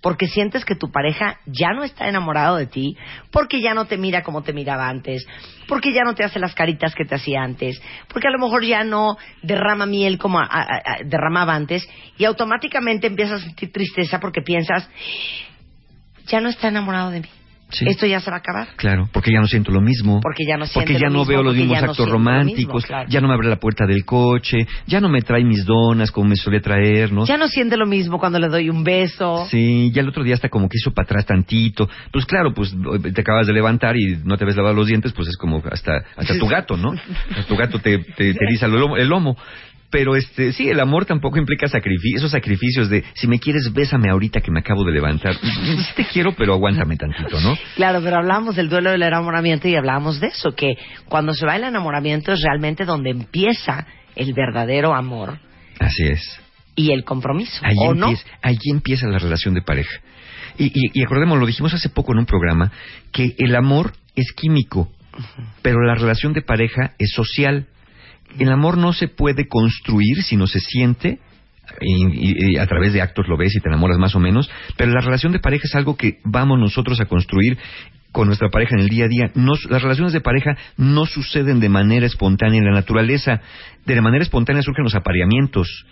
porque 0.00 0.28
sientes 0.28 0.64
que 0.64 0.76
tu 0.76 0.92
pareja 0.92 1.38
ya 1.46 1.72
no 1.72 1.82
está 1.82 2.08
enamorado 2.08 2.54
de 2.54 2.66
ti, 2.66 2.96
porque 3.32 3.60
ya 3.60 3.74
no 3.74 3.86
te 3.86 3.96
mira 3.98 4.22
como 4.22 4.42
te 4.42 4.52
miraba 4.52 4.88
antes, 4.88 5.26
porque 5.66 5.92
ya 5.92 6.02
no 6.04 6.14
te 6.14 6.22
hace 6.22 6.38
las 6.38 6.54
caritas 6.54 6.94
que 6.94 7.04
te 7.04 7.16
hacía 7.16 7.42
antes, 7.42 7.82
porque 8.08 8.28
a 8.28 8.30
lo 8.30 8.38
mejor 8.38 8.64
ya 8.64 8.84
no 8.84 9.16
derrama 9.42 9.86
miel 9.86 10.16
como 10.16 10.38
a- 10.38 10.44
a- 10.44 10.62
a- 10.62 10.96
derramaba 11.04 11.56
antes, 11.56 11.88
y 12.16 12.24
automáticamente 12.26 13.08
empiezas 13.08 13.42
a 13.42 13.44
sentir 13.44 13.72
tristeza 13.72 14.20
porque 14.20 14.40
piensas, 14.40 14.88
ya 16.26 16.40
no 16.40 16.48
está 16.48 16.68
enamorado 16.68 17.10
de 17.10 17.20
mí, 17.22 17.28
Sí. 17.70 17.84
esto 17.86 18.06
ya 18.06 18.18
se 18.20 18.30
va 18.30 18.36
a 18.36 18.40
acabar. 18.40 18.68
Claro, 18.76 19.08
porque 19.12 19.30
ya 19.32 19.40
no 19.40 19.46
siento 19.46 19.70
lo 19.72 19.80
mismo. 19.80 20.20
Porque 20.22 20.44
ya 20.46 20.56
no 20.56 20.64
Porque 20.72 20.86
siente 20.86 20.92
ya 20.94 21.08
lo 21.08 21.12
no 21.12 21.18
mismo, 21.20 21.28
veo 21.28 21.42
los 21.42 21.52
porque 21.52 21.60
mismos 21.60 21.78
no 21.82 21.90
actos 21.90 22.06
mismo, 22.06 22.12
románticos, 22.12 22.86
claro. 22.86 23.08
ya 23.10 23.20
no 23.20 23.28
me 23.28 23.34
abre 23.34 23.48
la 23.48 23.56
puerta 23.56 23.84
del 23.86 24.04
coche, 24.04 24.66
ya 24.86 25.00
no 25.00 25.08
me 25.08 25.20
trae 25.22 25.44
mis 25.44 25.64
donas 25.64 26.10
como 26.10 26.30
me 26.30 26.36
suele 26.36 26.60
traer, 26.60 27.12
¿no? 27.12 27.26
Ya 27.26 27.36
no 27.36 27.46
siente 27.48 27.76
lo 27.76 27.86
mismo 27.86 28.18
cuando 28.18 28.38
le 28.38 28.48
doy 28.48 28.70
un 28.70 28.84
beso. 28.84 29.46
Sí, 29.50 29.90
ya 29.92 30.00
el 30.00 30.08
otro 30.08 30.22
día 30.24 30.34
hasta 30.34 30.48
como 30.48 30.68
que 30.68 30.78
hizo 30.78 30.92
para 30.92 31.04
atrás 31.04 31.26
tantito. 31.26 31.88
Pues 32.10 32.24
claro, 32.24 32.54
pues 32.54 32.74
te 33.14 33.20
acabas 33.20 33.46
de 33.46 33.52
levantar 33.52 33.96
y 33.96 34.16
no 34.24 34.36
te 34.38 34.44
ves 34.44 34.56
lavado 34.56 34.74
los 34.74 34.86
dientes, 34.86 35.12
pues 35.12 35.28
es 35.28 35.36
como 35.36 35.62
hasta 35.70 36.02
hasta 36.16 36.34
tu 36.38 36.46
gato, 36.46 36.76
¿no? 36.76 36.92
Hasta 37.30 37.42
tu 37.46 37.56
gato 37.56 37.78
te, 37.80 37.98
te, 37.98 38.32
te 38.34 38.44
eriza 38.44 38.66
el 38.66 38.72
lomo, 38.72 38.96
el 38.96 39.08
lomo. 39.08 39.36
Pero 39.90 40.16
este, 40.16 40.52
sí, 40.52 40.68
el 40.68 40.80
amor 40.80 41.06
tampoco 41.06 41.38
implica 41.38 41.64
esos 41.66 42.30
sacrificios 42.30 42.90
de 42.90 43.04
si 43.14 43.26
me 43.26 43.38
quieres 43.38 43.72
bésame 43.72 44.10
ahorita 44.10 44.40
que 44.42 44.50
me 44.50 44.60
acabo 44.60 44.84
de 44.84 44.92
levantar. 44.92 45.34
Sí 45.34 45.92
te 45.96 46.04
quiero, 46.04 46.32
pero 46.32 46.52
aguántame 46.52 46.96
tantito, 46.96 47.40
¿no? 47.40 47.56
Claro, 47.76 48.00
pero 48.02 48.16
hablamos 48.16 48.54
del 48.56 48.68
duelo 48.68 48.90
del 48.90 49.02
enamoramiento 49.02 49.66
y 49.66 49.76
hablábamos 49.76 50.20
de 50.20 50.26
eso, 50.26 50.54
que 50.54 50.76
cuando 51.08 51.32
se 51.32 51.46
va 51.46 51.56
el 51.56 51.64
enamoramiento 51.64 52.32
es 52.32 52.42
realmente 52.42 52.84
donde 52.84 53.10
empieza 53.10 53.86
el 54.14 54.34
verdadero 54.34 54.94
amor 54.94 55.38
Así 55.78 56.02
es. 56.04 56.40
y 56.76 56.92
el 56.92 57.04
compromiso. 57.04 57.60
Allí 57.64 57.76
¿O 57.86 57.94
no? 57.94 58.08
empieza, 58.08 58.28
allí 58.42 58.70
empieza 58.70 59.06
la 59.06 59.18
relación 59.18 59.54
de 59.54 59.62
pareja. 59.62 60.00
Y, 60.58 60.66
y, 60.66 60.90
y 60.92 61.02
acordemos, 61.04 61.38
lo 61.38 61.46
dijimos 61.46 61.72
hace 61.72 61.88
poco 61.88 62.12
en 62.12 62.18
un 62.18 62.26
programa, 62.26 62.72
que 63.12 63.34
el 63.38 63.54
amor 63.56 63.92
es 64.16 64.32
químico, 64.32 64.90
pero 65.62 65.80
la 65.82 65.94
relación 65.94 66.32
de 66.34 66.42
pareja 66.42 66.92
es 66.98 67.10
social. 67.14 67.68
El 68.38 68.50
amor 68.50 68.76
no 68.78 68.92
se 68.92 69.08
puede 69.08 69.46
construir 69.48 70.22
si 70.22 70.36
no 70.36 70.46
se 70.46 70.60
siente, 70.60 71.18
y, 71.80 72.56
a 72.56 72.66
través 72.66 72.92
de 72.92 73.02
actos 73.02 73.28
lo 73.28 73.36
ves 73.36 73.54
y 73.54 73.60
te 73.60 73.68
enamoras 73.68 73.98
más 73.98 74.14
o 74.14 74.20
menos, 74.20 74.50
pero 74.76 74.90
la 74.90 75.00
relación 75.00 75.32
de 75.32 75.38
pareja 75.38 75.64
es 75.66 75.74
algo 75.74 75.96
que 75.96 76.18
vamos 76.24 76.58
nosotros 76.58 77.00
a 77.00 77.04
construir 77.06 77.58
con 78.10 78.26
nuestra 78.26 78.48
pareja 78.48 78.74
en 78.74 78.80
el 78.80 78.88
día 78.88 79.04
a 79.04 79.08
día. 79.08 79.30
No- 79.34 79.52
las 79.68 79.82
relaciones 79.82 80.12
de 80.14 80.20
pareja 80.22 80.56
no 80.78 81.04
suceden 81.04 81.60
de 81.60 81.68
manera 81.68 82.06
espontánea 82.06 82.58
en 82.58 82.64
la 82.64 82.72
naturaleza. 82.72 83.40
De 83.84 84.00
manera 84.00 84.22
espontánea 84.22 84.62
surgen 84.62 84.84
los 84.84 84.94
apareamientos. 84.94 85.84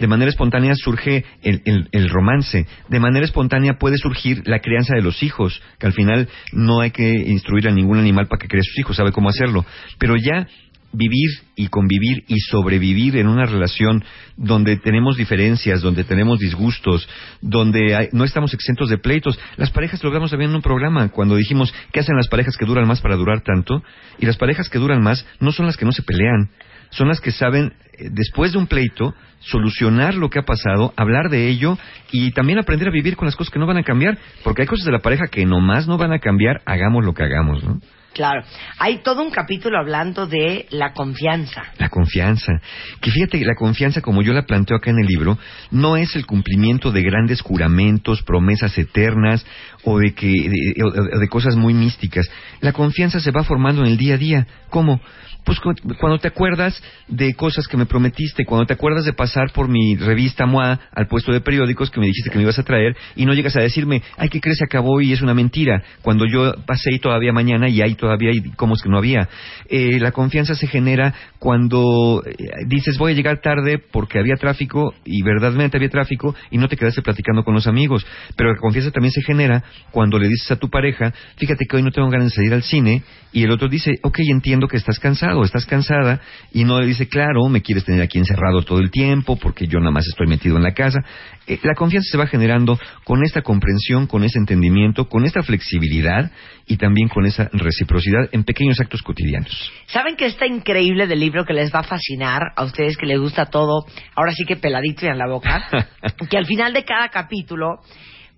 De 0.00 0.06
manera 0.06 0.30
espontánea 0.30 0.74
surge 0.76 1.24
el, 1.42 1.62
el- 1.64 1.88
el 1.90 2.08
romance. 2.10 2.66
De 2.88 3.00
manera 3.00 3.24
espontánea 3.24 3.74
puede 3.78 3.96
surgir 3.98 4.42
la 4.46 4.60
crianza 4.60 4.94
de 4.94 5.02
los 5.02 5.22
hijos, 5.22 5.60
que 5.80 5.86
al 5.86 5.92
final 5.92 6.28
no 6.52 6.80
hay 6.80 6.92
que 6.92 7.10
instruir 7.12 7.66
a 7.68 7.72
ningún 7.72 7.98
animal 7.98 8.28
para 8.28 8.38
que 8.40 8.48
cree 8.48 8.62
sus 8.62 8.78
hijos, 8.78 8.96
sabe 8.96 9.10
cómo 9.12 9.28
hacerlo. 9.28 9.66
Pero 9.98 10.14
ya 10.16 10.46
vivir 10.94 11.30
y 11.56 11.68
convivir 11.68 12.24
y 12.28 12.38
sobrevivir 12.40 13.16
en 13.16 13.26
una 13.26 13.46
relación 13.46 14.04
donde 14.36 14.76
tenemos 14.76 15.16
diferencias, 15.16 15.82
donde 15.82 16.04
tenemos 16.04 16.38
disgustos, 16.38 17.08
donde 17.40 18.08
no 18.12 18.24
estamos 18.24 18.54
exentos 18.54 18.88
de 18.88 18.98
pleitos. 18.98 19.38
Las 19.56 19.70
parejas 19.70 20.02
lo 20.02 20.08
hablamos 20.08 20.30
también 20.30 20.50
en 20.50 20.56
un 20.56 20.62
programa 20.62 21.08
cuando 21.08 21.36
dijimos 21.36 21.74
qué 21.92 22.00
hacen 22.00 22.16
las 22.16 22.28
parejas 22.28 22.56
que 22.56 22.64
duran 22.64 22.86
más 22.86 23.00
para 23.00 23.16
durar 23.16 23.42
tanto 23.42 23.82
y 24.18 24.26
las 24.26 24.36
parejas 24.36 24.68
que 24.68 24.78
duran 24.78 25.02
más 25.02 25.26
no 25.40 25.52
son 25.52 25.66
las 25.66 25.76
que 25.76 25.84
no 25.84 25.92
se 25.92 26.02
pelean, 26.02 26.50
son 26.94 27.08
las 27.08 27.20
que 27.20 27.30
saben 27.30 27.72
eh, 27.98 28.08
después 28.10 28.52
de 28.52 28.58
un 28.58 28.66
pleito, 28.66 29.14
solucionar 29.40 30.14
lo 30.14 30.30
que 30.30 30.38
ha 30.38 30.44
pasado, 30.44 30.92
hablar 30.96 31.28
de 31.28 31.48
ello 31.48 31.78
y 32.10 32.32
también 32.32 32.58
aprender 32.58 32.88
a 32.88 32.92
vivir 32.92 33.16
con 33.16 33.26
las 33.26 33.36
cosas 33.36 33.52
que 33.52 33.58
no 33.58 33.66
van 33.66 33.76
a 33.76 33.82
cambiar, 33.82 34.18
porque 34.42 34.62
hay 34.62 34.68
cosas 34.68 34.86
de 34.86 34.92
la 34.92 35.00
pareja 35.00 35.26
que 35.30 35.44
nomás 35.44 35.86
no 35.86 35.98
van 35.98 36.12
a 36.12 36.18
cambiar, 36.18 36.62
hagamos 36.64 37.04
lo 37.04 37.14
que 37.14 37.24
hagamos, 37.24 37.62
¿no? 37.62 37.80
Claro. 38.14 38.44
Hay 38.78 38.98
todo 39.02 39.22
un 39.22 39.32
capítulo 39.32 39.76
hablando 39.76 40.28
de 40.28 40.66
la 40.70 40.92
confianza. 40.92 41.64
La 41.78 41.88
confianza. 41.88 42.52
Que 43.00 43.10
fíjate, 43.10 43.44
la 43.44 43.56
confianza, 43.56 44.00
como 44.00 44.22
yo 44.22 44.32
la 44.32 44.46
planteo 44.46 44.76
acá 44.76 44.90
en 44.90 45.00
el 45.00 45.06
libro, 45.06 45.36
no 45.72 45.96
es 45.96 46.14
el 46.14 46.24
cumplimiento 46.24 46.92
de 46.92 47.02
grandes 47.02 47.40
juramentos, 47.40 48.22
promesas 48.22 48.78
eternas 48.78 49.44
o 49.82 49.98
de, 49.98 50.14
que, 50.14 50.28
de, 50.28 50.84
o 50.84 51.18
de 51.18 51.28
cosas 51.28 51.56
muy 51.56 51.74
místicas. 51.74 52.30
La 52.60 52.72
confianza 52.72 53.18
se 53.18 53.32
va 53.32 53.42
formando 53.42 53.82
en 53.82 53.88
el 53.88 53.96
día 53.98 54.14
a 54.14 54.18
día. 54.18 54.46
¿Cómo? 54.70 55.00
Pues 55.44 55.60
cu- 55.60 55.74
cuando 56.00 56.18
te 56.18 56.28
acuerdas 56.28 56.82
de 57.08 57.34
cosas 57.34 57.66
que 57.68 57.76
me 57.76 57.86
prometiste, 57.86 58.44
cuando 58.44 58.66
te 58.66 58.72
acuerdas 58.74 59.04
de 59.04 59.12
pasar 59.12 59.52
por 59.52 59.68
mi 59.68 59.94
revista 59.96 60.46
MOA 60.46 60.80
al 60.92 61.06
puesto 61.06 61.32
de 61.32 61.40
periódicos 61.40 61.90
que 61.90 62.00
me 62.00 62.06
dijiste 62.06 62.30
que 62.30 62.36
me 62.36 62.42
ibas 62.44 62.58
a 62.58 62.62
traer 62.62 62.96
y 63.14 63.26
no 63.26 63.34
llegas 63.34 63.54
a 63.56 63.60
decirme, 63.60 64.02
ay, 64.16 64.28
¿qué 64.30 64.40
crees? 64.40 64.58
Se 64.58 64.64
acabó 64.64 65.00
y 65.00 65.12
es 65.12 65.20
una 65.22 65.34
mentira. 65.34 65.82
Cuando 66.02 66.24
yo 66.26 66.54
pasé 66.66 66.92
y 66.94 66.98
todavía 66.98 67.32
mañana 67.32 67.68
y 67.68 67.82
hay 67.82 67.94
todavía 67.94 68.30
y 68.32 68.40
cómo 68.56 68.74
es 68.74 68.82
que 68.82 68.88
no 68.88 68.98
había. 68.98 69.28
Eh, 69.68 69.98
la 70.00 70.12
confianza 70.12 70.54
se 70.54 70.66
genera 70.66 71.12
cuando 71.38 72.22
eh, 72.24 72.32
dices, 72.66 72.96
voy 72.98 73.12
a 73.12 73.14
llegar 73.14 73.40
tarde 73.40 73.78
porque 73.78 74.18
había 74.18 74.36
tráfico 74.36 74.94
y 75.04 75.22
verdaderamente 75.22 75.76
había 75.76 75.90
tráfico 75.90 76.34
y 76.50 76.58
no 76.58 76.68
te 76.68 76.76
quedaste 76.76 77.02
platicando 77.02 77.44
con 77.44 77.54
los 77.54 77.66
amigos. 77.66 78.06
Pero 78.36 78.52
la 78.52 78.58
confianza 78.58 78.90
también 78.90 79.12
se 79.12 79.22
genera 79.22 79.62
cuando 79.90 80.18
le 80.18 80.28
dices 80.28 80.50
a 80.52 80.56
tu 80.56 80.70
pareja, 80.70 81.12
fíjate 81.36 81.66
que 81.66 81.76
hoy 81.76 81.82
no 81.82 81.90
tengo 81.90 82.08
ganas 82.08 82.28
de 82.30 82.34
salir 82.36 82.54
al 82.54 82.62
cine 82.62 83.02
y 83.32 83.42
el 83.42 83.50
otro 83.50 83.68
dice, 83.68 83.98
ok, 84.02 84.18
entiendo 84.30 84.68
que 84.68 84.76
estás 84.76 84.98
cansado, 84.98 85.33
estás 85.42 85.66
cansada, 85.66 86.20
y 86.52 86.64
no 86.64 86.80
le 86.80 86.86
dice, 86.86 87.08
claro, 87.08 87.48
me 87.48 87.62
quieres 87.62 87.84
tener 87.84 88.02
aquí 88.02 88.18
encerrado 88.18 88.62
todo 88.62 88.78
el 88.78 88.90
tiempo 88.90 89.36
porque 89.36 89.66
yo 89.66 89.78
nada 89.80 89.90
más 89.90 90.06
estoy 90.06 90.26
metido 90.26 90.56
en 90.56 90.62
la 90.62 90.72
casa. 90.72 91.00
Eh, 91.46 91.58
la 91.62 91.74
confianza 91.74 92.08
se 92.10 92.18
va 92.18 92.26
generando 92.26 92.78
con 93.04 93.24
esta 93.24 93.42
comprensión, 93.42 94.06
con 94.06 94.22
ese 94.24 94.38
entendimiento, 94.38 95.08
con 95.08 95.24
esta 95.24 95.42
flexibilidad 95.42 96.30
y 96.66 96.76
también 96.76 97.08
con 97.08 97.26
esa 97.26 97.50
reciprocidad 97.52 98.28
en 98.32 98.44
pequeños 98.44 98.80
actos 98.80 99.02
cotidianos. 99.02 99.72
¿Saben 99.86 100.16
que 100.16 100.26
está 100.26 100.46
increíble 100.46 101.06
del 101.06 101.20
libro 101.20 101.44
que 101.44 101.52
les 101.52 101.74
va 101.74 101.80
a 101.80 101.84
fascinar 101.84 102.42
a 102.56 102.64
ustedes 102.64 102.96
que 102.96 103.06
les 103.06 103.18
gusta 103.18 103.46
todo? 103.46 103.86
Ahora 104.14 104.32
sí 104.32 104.44
que 104.44 104.56
peladito 104.56 105.06
y 105.06 105.08
en 105.08 105.18
la 105.18 105.26
boca. 105.26 105.68
que 106.30 106.36
al 106.36 106.46
final 106.46 106.72
de 106.72 106.84
cada 106.84 107.08
capítulo 107.08 107.80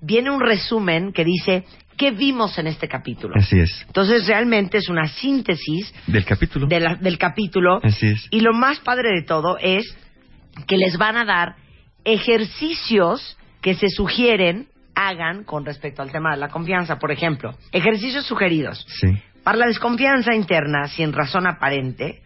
viene 0.00 0.30
un 0.30 0.40
resumen 0.40 1.12
que 1.12 1.24
dice 1.24 1.64
qué 1.96 2.10
vimos 2.10 2.58
en 2.58 2.66
este 2.66 2.88
capítulo. 2.88 3.34
Así 3.38 3.58
es. 3.58 3.82
Entonces 3.86 4.26
realmente 4.26 4.78
es 4.78 4.88
una 4.88 5.06
síntesis 5.08 5.92
Del 6.06 6.24
capítulo. 6.24 6.66
de 6.66 6.80
la- 6.80 6.94
del 6.96 7.16
capítulo. 7.18 7.80
Así 7.82 8.06
es. 8.08 8.26
Y 8.30 8.40
lo 8.40 8.52
más 8.52 8.78
padre 8.80 9.10
de 9.12 9.22
todo 9.22 9.56
es 9.58 9.96
que 10.66 10.76
les 10.76 10.98
van 10.98 11.16
a 11.16 11.24
dar 11.24 11.56
ejercicios 12.04 13.36
que 13.62 13.74
se 13.74 13.88
sugieren 13.88 14.68
hagan 14.94 15.44
con 15.44 15.64
respecto 15.64 16.02
al 16.02 16.10
tema 16.10 16.32
de 16.32 16.38
la 16.38 16.48
confianza. 16.48 16.98
Por 16.98 17.12
ejemplo, 17.12 17.54
ejercicios 17.72 18.24
sugeridos. 18.26 18.84
Sí. 18.88 19.08
Para 19.44 19.58
la 19.58 19.66
desconfianza 19.66 20.34
interna, 20.34 20.88
sin 20.88 21.12
razón 21.12 21.46
aparente, 21.46 22.22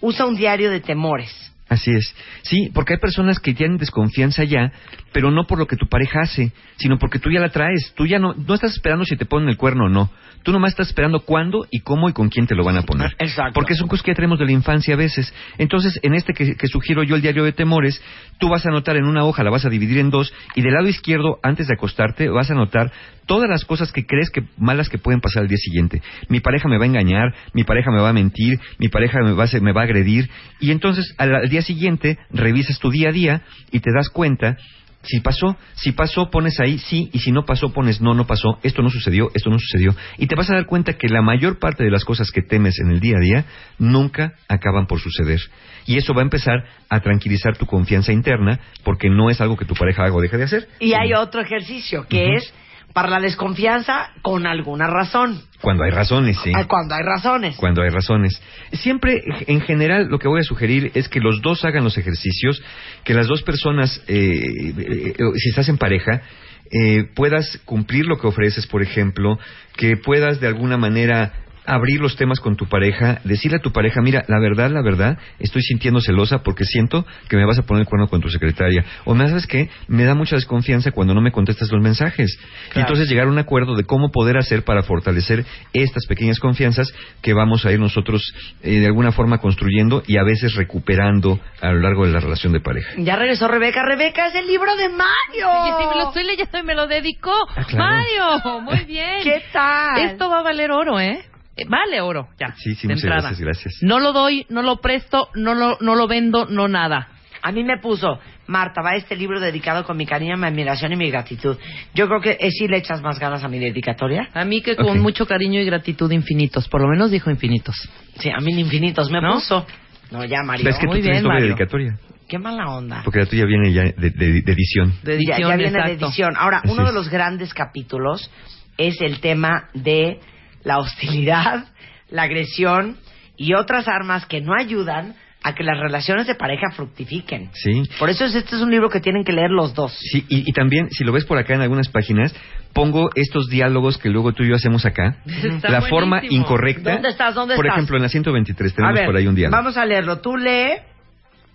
usa 0.00 0.26
un 0.26 0.36
diario 0.36 0.70
de 0.70 0.80
temores. 0.80 1.52
Así 1.68 1.90
es. 1.92 2.14
Sí, 2.42 2.70
porque 2.74 2.94
hay 2.94 2.98
personas 3.00 3.40
que 3.40 3.54
tienen 3.54 3.78
desconfianza 3.78 4.44
ya, 4.44 4.72
pero 5.12 5.30
no 5.30 5.46
por 5.46 5.58
lo 5.58 5.66
que 5.66 5.76
tu 5.76 5.86
pareja 5.86 6.20
hace, 6.22 6.52
sino 6.76 6.98
porque 6.98 7.18
tú 7.18 7.30
ya 7.30 7.40
la 7.40 7.48
traes. 7.48 7.92
Tú 7.96 8.06
ya 8.06 8.18
no, 8.18 8.34
no 8.34 8.54
estás 8.54 8.72
esperando 8.72 9.04
si 9.04 9.16
te 9.16 9.24
ponen 9.24 9.48
el 9.48 9.56
cuerno 9.56 9.86
o 9.86 9.88
no. 9.88 10.10
Tú 10.44 10.52
nomás 10.52 10.72
estás 10.72 10.88
esperando 10.88 11.20
cuándo 11.20 11.66
y 11.70 11.80
cómo 11.80 12.08
y 12.08 12.12
con 12.12 12.28
quién 12.28 12.46
te 12.46 12.54
lo 12.54 12.64
van 12.64 12.76
a 12.76 12.82
poner. 12.82 13.16
Exacto. 13.18 13.54
Porque 13.54 13.74
son 13.74 13.88
cosas 13.88 14.04
que 14.04 14.10
ya 14.10 14.16
tenemos 14.16 14.38
de 14.38 14.44
la 14.44 14.52
infancia 14.52 14.92
a 14.92 14.96
veces. 14.96 15.34
Entonces, 15.56 15.98
en 16.02 16.14
este 16.14 16.34
que, 16.34 16.54
que 16.54 16.68
sugiero 16.68 17.02
yo 17.02 17.16
el 17.16 17.22
diario 17.22 17.44
de 17.44 17.52
temores, 17.52 18.00
tú 18.38 18.50
vas 18.50 18.66
a 18.66 18.68
anotar 18.68 18.96
en 18.96 19.04
una 19.04 19.24
hoja, 19.24 19.42
la 19.42 19.50
vas 19.50 19.64
a 19.64 19.70
dividir 19.70 19.98
en 19.98 20.10
dos, 20.10 20.34
y 20.54 20.60
del 20.60 20.74
lado 20.74 20.86
izquierdo, 20.86 21.38
antes 21.42 21.66
de 21.66 21.74
acostarte, 21.74 22.28
vas 22.28 22.50
a 22.50 22.52
anotar 22.52 22.92
todas 23.26 23.48
las 23.48 23.64
cosas 23.64 23.90
que 23.90 24.04
crees 24.04 24.30
que 24.30 24.42
malas 24.58 24.90
que 24.90 24.98
pueden 24.98 25.22
pasar 25.22 25.42
al 25.44 25.48
día 25.48 25.56
siguiente. 25.56 26.02
Mi 26.28 26.40
pareja 26.40 26.68
me 26.68 26.76
va 26.76 26.84
a 26.84 26.88
engañar, 26.88 27.34
mi 27.54 27.64
pareja 27.64 27.90
me 27.90 28.00
va 28.00 28.10
a 28.10 28.12
mentir, 28.12 28.60
mi 28.78 28.88
pareja 28.88 29.20
me 29.22 29.32
va 29.32 29.44
a, 29.44 29.60
me 29.60 29.72
va 29.72 29.80
a 29.80 29.84
agredir, 29.84 30.28
y 30.60 30.70
entonces 30.70 31.14
al, 31.16 31.34
al 31.34 31.48
día 31.48 31.62
siguiente 31.62 32.18
revisas 32.30 32.78
tu 32.78 32.90
día 32.90 33.08
a 33.08 33.12
día 33.12 33.42
y 33.72 33.80
te 33.80 33.90
das 33.92 34.10
cuenta 34.10 34.58
si 35.04 35.20
pasó, 35.20 35.56
si 35.74 35.92
pasó 35.92 36.30
pones 36.30 36.58
ahí 36.60 36.78
sí 36.78 37.10
y 37.12 37.20
si 37.20 37.32
no 37.32 37.44
pasó 37.44 37.72
pones 37.72 38.00
no, 38.00 38.14
no 38.14 38.26
pasó, 38.26 38.58
esto 38.62 38.82
no 38.82 38.90
sucedió, 38.90 39.30
esto 39.34 39.50
no 39.50 39.58
sucedió 39.58 39.94
y 40.18 40.26
te 40.26 40.34
vas 40.34 40.50
a 40.50 40.54
dar 40.54 40.66
cuenta 40.66 40.94
que 40.94 41.08
la 41.08 41.22
mayor 41.22 41.58
parte 41.58 41.84
de 41.84 41.90
las 41.90 42.04
cosas 42.04 42.30
que 42.30 42.42
temes 42.42 42.78
en 42.80 42.90
el 42.90 43.00
día 43.00 43.16
a 43.16 43.20
día 43.20 43.44
nunca 43.78 44.34
acaban 44.48 44.86
por 44.86 45.00
suceder. 45.00 45.40
Y 45.86 45.98
eso 45.98 46.14
va 46.14 46.20
a 46.20 46.24
empezar 46.24 46.64
a 46.88 47.00
tranquilizar 47.00 47.56
tu 47.56 47.66
confianza 47.66 48.12
interna 48.12 48.60
porque 48.82 49.10
no 49.10 49.30
es 49.30 49.40
algo 49.40 49.56
que 49.56 49.64
tu 49.64 49.74
pareja 49.74 50.04
haga 50.04 50.14
o 50.14 50.20
deje 50.20 50.38
de 50.38 50.44
hacer. 50.44 50.68
Y 50.80 50.94
hay 50.94 51.12
otro 51.12 51.40
ejercicio 51.40 52.06
que 52.08 52.34
es 52.34 52.54
para 52.92 53.08
la 53.08 53.20
desconfianza 53.20 54.10
con 54.22 54.46
alguna 54.46 54.86
razón. 54.86 55.42
Cuando 55.60 55.84
hay 55.84 55.90
razones, 55.90 56.38
sí. 56.44 56.52
Ah, 56.54 56.66
Cuando 56.66 56.94
hay 56.94 57.02
razones. 57.02 57.56
Cuando 57.56 57.82
hay 57.82 57.90
razones. 57.90 58.40
Siempre, 58.72 59.22
en 59.46 59.60
general, 59.62 60.08
lo 60.08 60.18
que 60.18 60.28
voy 60.28 60.40
a 60.40 60.44
sugerir 60.44 60.92
es 60.94 61.08
que 61.08 61.20
los 61.20 61.40
dos 61.42 61.64
hagan 61.64 61.84
los 61.84 61.98
ejercicios, 61.98 62.62
que 63.02 63.14
las 63.14 63.26
dos 63.26 63.42
personas, 63.42 64.02
eh, 64.06 64.72
eh, 64.78 65.14
eh, 65.18 65.22
si 65.36 65.48
estás 65.48 65.68
en 65.68 65.78
pareja, 65.78 66.22
eh, 66.70 67.04
puedas 67.14 67.58
cumplir 67.64 68.06
lo 68.06 68.18
que 68.18 68.26
ofreces, 68.26 68.66
por 68.66 68.82
ejemplo, 68.82 69.38
que 69.76 69.96
puedas 69.96 70.40
de 70.40 70.46
alguna 70.46 70.76
manera 70.76 71.32
abrir 71.66 72.00
los 72.00 72.16
temas 72.16 72.40
con 72.40 72.56
tu 72.56 72.66
pareja, 72.66 73.20
decirle 73.24 73.58
a 73.58 73.60
tu 73.60 73.72
pareja, 73.72 74.00
mira, 74.02 74.24
la 74.28 74.38
verdad, 74.40 74.70
la 74.70 74.82
verdad, 74.82 75.18
estoy 75.38 75.62
sintiendo 75.62 76.00
celosa 76.00 76.42
porque 76.42 76.64
siento 76.64 77.06
que 77.28 77.36
me 77.36 77.44
vas 77.44 77.58
a 77.58 77.62
poner 77.62 77.82
el 77.82 77.88
cuerno 77.88 78.08
con 78.08 78.20
tu 78.20 78.28
secretaria. 78.28 78.84
O 79.04 79.14
me 79.14 79.26
sabes 79.28 79.46
qué, 79.46 79.70
me 79.88 80.04
da 80.04 80.14
mucha 80.14 80.36
desconfianza 80.36 80.90
cuando 80.90 81.14
no 81.14 81.20
me 81.20 81.32
contestas 81.32 81.70
los 81.72 81.82
mensajes. 81.82 82.38
Y 82.74 82.80
entonces 82.80 83.08
llegar 83.08 83.26
a 83.26 83.30
un 83.30 83.38
acuerdo 83.38 83.74
de 83.74 83.84
cómo 83.84 84.10
poder 84.10 84.36
hacer 84.36 84.64
para 84.64 84.82
fortalecer 84.82 85.44
estas 85.72 86.06
pequeñas 86.06 86.38
confianzas 86.38 86.92
que 87.22 87.32
vamos 87.32 87.64
a 87.64 87.72
ir 87.72 87.80
nosotros 87.80 88.34
eh, 88.62 88.80
de 88.80 88.86
alguna 88.86 89.12
forma 89.12 89.38
construyendo 89.38 90.02
y 90.06 90.18
a 90.18 90.24
veces 90.24 90.54
recuperando 90.54 91.40
a 91.60 91.72
lo 91.72 91.80
largo 91.80 92.06
de 92.06 92.12
la 92.12 92.20
relación 92.20 92.52
de 92.52 92.60
pareja. 92.60 92.92
Ya 92.98 93.16
regresó 93.16 93.48
Rebeca. 93.48 93.82
Rebeca 93.82 94.26
es 94.26 94.34
el 94.34 94.46
libro 94.46 94.76
de 94.76 94.88
Mario. 94.88 95.62
Oye, 95.62 95.72
sí, 95.78 95.88
me 95.88 95.96
lo 95.96 96.08
estoy 96.08 96.24
leyendo 96.24 96.58
y 96.58 96.62
me 96.62 96.74
lo 96.74 96.86
dedicó. 96.86 97.32
Ah, 97.56 97.64
claro. 97.64 97.94
Mario, 97.94 98.60
muy 98.60 98.84
bien. 98.84 99.22
¿Qué 99.22 99.42
tal? 99.52 99.98
Esto 100.10 100.28
va 100.28 100.40
a 100.40 100.42
valer 100.42 100.70
oro, 100.70 101.00
¿eh? 101.00 101.24
Eh, 101.56 101.64
Vale 101.68 102.00
oro, 102.00 102.28
ya. 102.38 102.54
Sí, 102.56 102.74
sí, 102.74 102.86
de 102.88 102.94
muchas 102.94 103.04
entrada. 103.04 103.20
gracias, 103.28 103.40
gracias. 103.40 103.74
No 103.82 104.00
lo 104.00 104.12
doy, 104.12 104.46
no 104.48 104.62
lo 104.62 104.80
presto, 104.80 105.28
no 105.34 105.54
lo, 105.54 105.78
no 105.80 105.94
lo 105.94 106.06
vendo, 106.08 106.46
no 106.46 106.66
nada. 106.68 107.08
A 107.42 107.52
mí 107.52 107.62
me 107.62 107.78
puso, 107.78 108.18
Marta, 108.46 108.80
va 108.82 108.96
este 108.96 109.14
libro 109.16 109.38
dedicado 109.38 109.84
con 109.84 109.96
mi 109.98 110.06
cariño, 110.06 110.36
mi 110.38 110.46
admiración 110.46 110.92
y 110.92 110.96
mi 110.96 111.10
gratitud. 111.10 111.56
Yo 111.94 112.06
creo 112.08 112.20
que 112.20 112.38
eh, 112.40 112.50
sí 112.50 112.66
le 112.66 112.78
echas 112.78 113.02
más 113.02 113.18
ganas 113.18 113.44
a 113.44 113.48
mi 113.48 113.58
dedicatoria. 113.58 114.30
A 114.32 114.44
mí 114.46 114.62
que 114.62 114.74
con 114.76 114.98
mucho 115.00 115.26
cariño 115.26 115.60
y 115.60 115.64
gratitud 115.66 116.10
infinitos, 116.10 116.66
por 116.68 116.80
lo 116.80 116.88
menos 116.88 117.10
dijo 117.10 117.30
infinitos. 117.30 117.76
Sí, 118.18 118.30
a 118.30 118.38
mí 118.40 118.52
infinitos 118.58 119.10
me 119.10 119.20
¿No? 119.20 119.34
puso. 119.34 119.66
No, 120.10 120.24
ya, 120.24 120.42
Mario. 120.42 120.68
Es 120.70 120.78
que 120.78 120.86
muy 120.86 120.98
tú 120.98 121.02
tienes 121.02 121.20
bien, 121.22 121.28
Mario. 121.32 121.46
dedicatoria, 121.48 121.98
Qué 122.28 122.38
mala 122.38 122.66
onda. 122.70 123.02
porque 123.04 123.20
la 123.20 123.26
tuya 123.26 123.44
viene 123.44 123.72
ya 123.72 123.82
de, 123.82 123.92
de- 124.10 124.40
de 124.42 124.52
edición. 124.52 124.94
De 125.02 125.12
Ya- 125.12 125.34
edición, 125.36 125.50
ya, 125.50 125.56
viene 125.56 125.82
de 125.84 125.92
edición. 125.92 126.34
Ahora, 126.38 126.58
Así 126.64 126.72
uno 126.72 126.86
de 126.86 126.92
los 126.94 127.08
grandes 127.10 127.52
capítulos 127.52 128.30
es 128.78 129.00
el 129.02 129.20
tema 129.20 129.68
de 129.74 130.18
la 130.64 130.78
hostilidad, 130.78 131.66
la 132.10 132.22
agresión 132.22 132.96
y 133.36 133.54
otras 133.54 133.86
armas 133.88 134.26
que 134.26 134.40
no 134.40 134.52
ayudan 134.58 135.14
a 135.46 135.54
que 135.54 135.62
las 135.62 135.78
relaciones 135.78 136.26
de 136.26 136.34
pareja 136.34 136.70
fructifiquen. 136.74 137.50
Sí. 137.52 137.82
Por 137.98 138.08
eso 138.08 138.24
es- 138.24 138.34
este 138.34 138.56
es 138.56 138.62
un 138.62 138.70
libro 138.70 138.88
que 138.88 139.00
tienen 139.00 139.24
que 139.24 139.32
leer 139.32 139.50
los 139.50 139.74
dos. 139.74 139.92
Sí, 139.98 140.24
y, 140.30 140.48
y 140.48 140.52
también, 140.54 140.88
si 140.90 141.04
lo 141.04 141.12
ves 141.12 141.26
por 141.26 141.36
acá 141.36 141.54
en 141.54 141.60
algunas 141.60 141.88
páginas, 141.88 142.34
pongo 142.72 143.10
estos 143.14 143.48
diálogos 143.50 143.98
que 143.98 144.08
luego 144.08 144.32
tú 144.32 144.42
y 144.42 144.48
yo 144.48 144.54
hacemos 144.54 144.86
acá. 144.86 145.18
Está 145.26 145.68
la 145.68 145.82
forma 145.82 146.16
buenísimo. 146.16 146.42
incorrecta. 146.42 146.92
¿Dónde 146.94 147.10
estás? 147.10 147.34
¿Dónde 147.34 147.56
por 147.56 147.66
estás? 147.66 147.76
ejemplo, 147.76 147.96
en 147.98 148.02
la 148.04 148.08
123 148.08 148.72
A 148.72 148.74
tenemos 148.74 148.94
ver, 148.98 149.06
por 149.06 149.16
ahí 149.16 149.26
un 149.26 149.34
diálogo. 149.34 149.56
vamos 149.56 149.76
a 149.76 149.84
leerlo. 149.84 150.18
Tú 150.20 150.34
lee. 150.36 150.70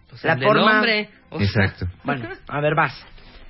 Pues 0.10 0.24
La 0.24 0.38
forma- 0.38 0.76
hombre, 0.78 1.10
o 1.32 1.40
sea, 1.40 1.48
Exacto. 1.48 1.88
Bueno, 2.04 2.30
a 2.48 2.62
ver, 2.62 2.76
vas. 2.76 2.94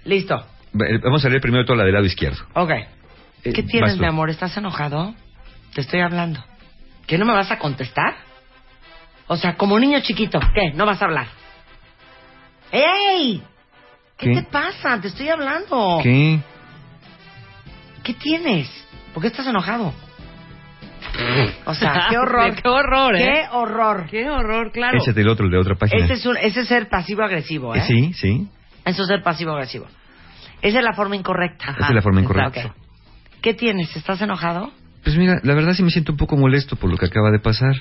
Listo. 0.05 0.35
Va- 0.37 0.85
Vamos 1.03 1.25
a 1.25 1.29
leer 1.29 1.41
primero 1.41 1.65
toda 1.65 1.79
la 1.79 1.83
del 1.83 1.93
lado 1.93 2.05
izquierdo. 2.05 2.37
Ok. 2.53 2.69
Eh, 2.71 3.53
¿Qué 3.53 3.63
tienes, 3.63 3.81
vas 3.91 3.95
tú. 3.95 4.01
mi 4.01 4.07
amor? 4.07 4.29
¿Estás 4.29 4.55
enojado? 4.55 5.13
Te 5.73 5.81
estoy 5.81 6.01
hablando. 6.01 6.43
¿Qué 7.07 7.17
no 7.17 7.25
me 7.25 7.33
vas 7.33 7.51
a 7.51 7.57
contestar? 7.57 8.15
O 9.27 9.37
sea, 9.37 9.55
como 9.55 9.75
un 9.75 9.81
niño 9.81 9.99
chiquito, 10.01 10.39
¿qué? 10.53 10.71
¿No 10.73 10.85
vas 10.85 11.01
a 11.01 11.05
hablar? 11.05 11.27
¡Ey! 12.71 13.41
¿Qué, 14.17 14.33
¿Qué? 14.33 14.41
te 14.41 14.43
pasa? 14.43 14.99
Te 14.99 15.07
estoy 15.07 15.29
hablando. 15.29 15.99
¿Qué? 16.03 16.39
¿Qué 18.03 18.13
tienes? 18.13 18.69
¿Por 19.13 19.21
qué 19.21 19.27
estás 19.27 19.47
enojado? 19.47 19.93
O 21.65 21.73
sea, 21.73 22.07
qué 22.09 22.17
horror. 22.21 22.55
qué 22.61 22.69
horror, 22.69 23.15
¿eh? 23.15 23.19
Qué 23.25 23.47
horror. 23.51 24.07
Qué 24.09 24.29
horror, 24.29 24.71
claro. 24.71 24.97
Ese 24.97 25.11
es 25.11 25.17
el 25.17 25.29
otro, 25.29 25.45
el 25.45 25.51
de 25.51 25.57
otra 25.57 25.75
página. 25.75 26.05
Ese 26.05 26.13
es, 26.13 26.25
un, 26.25 26.37
ese 26.37 26.61
es 26.61 26.67
ser 26.67 26.89
pasivo-agresivo, 26.89 27.75
¿eh? 27.75 27.81
Sí, 27.81 28.13
sí. 28.13 28.47
Eso 28.85 29.03
es 29.03 29.07
ser 29.07 29.21
pasivo-agresivo. 29.23 29.87
Esa 30.61 30.79
es 30.79 30.83
la 30.83 30.93
forma 30.93 31.15
incorrecta. 31.15 31.71
Esa 31.77 31.87
es 31.87 31.95
la 31.95 32.01
forma 32.01 32.21
incorrecta. 32.21 32.73
¿Qué 33.41 33.53
tienes? 33.53 33.95
¿Estás 33.95 34.21
enojado? 34.21 34.71
Pues 35.03 35.17
mira, 35.17 35.39
la 35.43 35.53
verdad 35.53 35.73
sí 35.73 35.81
me 35.81 35.91
siento 35.91 36.11
un 36.11 36.17
poco 36.17 36.35
molesto 36.35 36.75
por 36.75 36.91
lo 36.91 36.97
que 36.97 37.05
acaba 37.05 37.31
de 37.31 37.39
pasar. 37.39 37.73